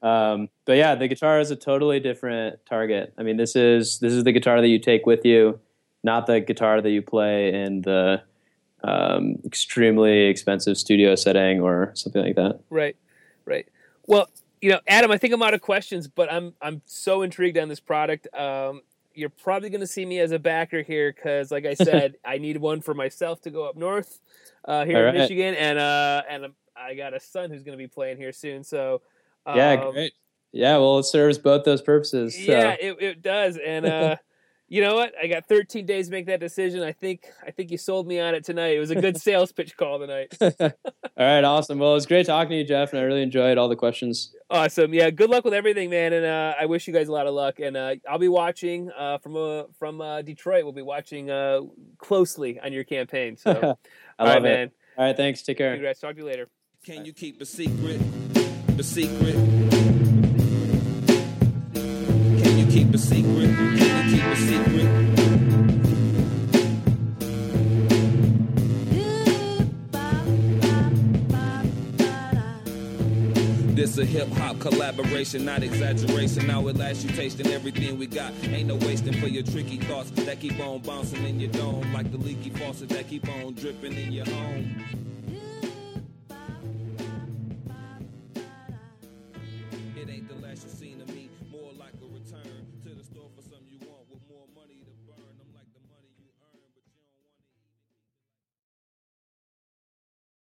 Um, 0.02 0.48
but 0.64 0.76
yeah, 0.76 0.94
the 0.94 1.08
guitar 1.08 1.40
is 1.40 1.50
a 1.50 1.56
totally 1.56 2.00
different 2.00 2.64
target. 2.66 3.12
I 3.18 3.22
mean, 3.22 3.36
this 3.36 3.56
is 3.56 3.98
this 3.98 4.12
is 4.12 4.24
the 4.24 4.32
guitar 4.32 4.60
that 4.60 4.68
you 4.68 4.78
take 4.78 5.06
with 5.06 5.24
you, 5.24 5.58
not 6.04 6.26
the 6.26 6.40
guitar 6.40 6.80
that 6.80 6.90
you 6.90 7.02
play 7.02 7.52
in 7.52 7.82
the 7.82 8.22
um, 8.84 9.36
extremely 9.44 10.26
expensive 10.26 10.78
studio 10.78 11.14
setting 11.14 11.60
or 11.60 11.92
something 11.94 12.22
like 12.22 12.36
that. 12.36 12.60
Right, 12.70 12.96
right. 13.44 13.66
Well, 14.06 14.28
you 14.60 14.70
know, 14.70 14.80
Adam, 14.86 15.10
I 15.10 15.18
think 15.18 15.34
I'm 15.34 15.42
out 15.42 15.54
of 15.54 15.60
questions, 15.60 16.08
but 16.08 16.32
I'm 16.32 16.54
I'm 16.60 16.82
so 16.84 17.22
intrigued 17.22 17.58
on 17.58 17.68
this 17.68 17.80
product. 17.80 18.28
Um, 18.34 18.82
you're 19.14 19.30
probably 19.30 19.70
going 19.70 19.80
to 19.80 19.86
see 19.86 20.04
me 20.04 20.20
as 20.20 20.30
a 20.30 20.38
backer 20.38 20.82
here 20.82 21.12
because, 21.12 21.50
like 21.50 21.64
I 21.64 21.74
said, 21.88 22.16
I 22.24 22.38
need 22.38 22.58
one 22.58 22.80
for 22.80 22.94
myself 22.94 23.40
to 23.42 23.50
go 23.50 23.64
up 23.64 23.76
north 23.76 24.20
uh, 24.64 24.84
here 24.84 24.96
All 24.96 25.02
in 25.02 25.06
right. 25.06 25.14
Michigan, 25.14 25.54
and 25.54 25.78
uh, 25.78 26.22
and 26.28 26.52
I 26.86 26.94
got 26.94 27.14
a 27.14 27.20
son 27.20 27.50
who's 27.50 27.62
going 27.62 27.76
to 27.76 27.82
be 27.82 27.88
playing 27.88 28.16
here 28.16 28.32
soon. 28.32 28.64
So 28.64 29.02
um, 29.44 29.56
yeah, 29.56 29.90
great. 29.90 30.12
Yeah, 30.52 30.78
well, 30.78 30.98
it 30.98 31.04
serves 31.04 31.38
both 31.38 31.64
those 31.64 31.82
purposes. 31.82 32.34
So. 32.34 32.40
Yeah, 32.40 32.76
it, 32.80 32.96
it 33.00 33.22
does, 33.22 33.58
and 33.58 33.86
uh, 33.86 34.16
you 34.68 34.80
know 34.80 34.94
what? 34.94 35.12
I 35.20 35.28
got 35.28 35.46
13 35.46 35.86
days 35.86 36.06
to 36.06 36.12
make 36.12 36.26
that 36.26 36.40
decision. 36.40 36.82
I 36.82 36.92
think 36.92 37.26
I 37.46 37.50
think 37.50 37.70
you 37.70 37.78
sold 37.78 38.06
me 38.06 38.18
on 38.18 38.34
it 38.34 38.44
tonight. 38.44 38.76
It 38.76 38.80
was 38.80 38.90
a 38.90 38.96
good 38.96 39.16
sales 39.20 39.52
pitch 39.52 39.76
call 39.76 40.00
tonight. 40.00 40.36
all 40.40 40.70
right, 41.16 41.44
awesome. 41.44 41.78
Well, 41.78 41.92
it 41.92 41.94
was 41.94 42.06
great 42.06 42.26
talking 42.26 42.50
to 42.50 42.56
you, 42.56 42.64
Jeff, 42.64 42.92
and 42.92 43.00
I 43.00 43.04
really 43.04 43.22
enjoyed 43.22 43.58
all 43.58 43.68
the 43.68 43.76
questions. 43.76 44.34
Awesome. 44.50 44.92
Yeah, 44.92 45.10
good 45.10 45.30
luck 45.30 45.44
with 45.44 45.54
everything, 45.54 45.90
man, 45.90 46.12
and 46.12 46.26
uh, 46.26 46.54
I 46.58 46.66
wish 46.66 46.88
you 46.88 46.92
guys 46.92 47.08
a 47.08 47.12
lot 47.12 47.26
of 47.26 47.34
luck. 47.34 47.60
And 47.60 47.76
uh, 47.76 47.94
I'll 48.08 48.18
be 48.18 48.28
watching 48.28 48.90
uh, 48.90 49.18
from 49.18 49.36
uh, 49.36 49.64
from 49.78 50.00
uh, 50.00 50.22
Detroit. 50.22 50.64
We'll 50.64 50.72
be 50.72 50.82
watching 50.82 51.30
uh, 51.30 51.60
closely 51.98 52.58
on 52.58 52.72
your 52.72 52.84
campaign. 52.84 53.36
So, 53.36 53.78
I 54.18 54.24
love 54.24 54.34
right, 54.34 54.36
it, 54.38 54.42
man. 54.42 54.70
All 54.98 55.04
right, 55.04 55.16
thanks. 55.16 55.42
Take 55.42 55.58
care. 55.58 55.74
Congrats. 55.74 56.00
Talk 56.00 56.14
to 56.14 56.18
you 56.18 56.26
later. 56.26 56.48
Can 56.86 57.04
you 57.04 57.12
keep 57.12 57.40
a 57.40 57.44
secret? 57.44 58.00
The 58.76 58.84
secret. 58.84 59.34
Can 61.74 62.58
you 62.58 62.66
keep 62.66 62.94
a 62.94 62.98
secret? 62.98 63.56
Can 63.56 63.76
you 63.76 64.14
keep 64.14 64.24
a 64.24 64.36
secret? 64.36 64.86
This 73.74 73.98
a 73.98 74.04
hip 74.04 74.28
hop 74.28 74.60
collaboration, 74.60 75.44
not 75.44 75.64
exaggeration. 75.64 76.46
Now 76.46 76.68
at 76.68 76.76
last 76.76 77.02
you 77.02 77.10
tasting 77.16 77.48
everything 77.48 77.98
we 77.98 78.06
got. 78.06 78.32
Ain't 78.44 78.68
no 78.68 78.76
wasting 78.76 79.14
for 79.14 79.26
your 79.26 79.42
tricky 79.42 79.78
thoughts 79.78 80.10
that 80.10 80.38
keep 80.38 80.60
on 80.60 80.82
bouncing 80.82 81.26
in 81.26 81.40
your 81.40 81.50
dome, 81.50 81.92
like 81.92 82.12
the 82.12 82.18
leaky 82.18 82.50
faucet 82.50 82.90
that 82.90 83.08
keep 83.08 83.28
on 83.28 83.54
dripping 83.54 83.94
in 83.94 84.12
your 84.12 84.26
home. 84.26 85.15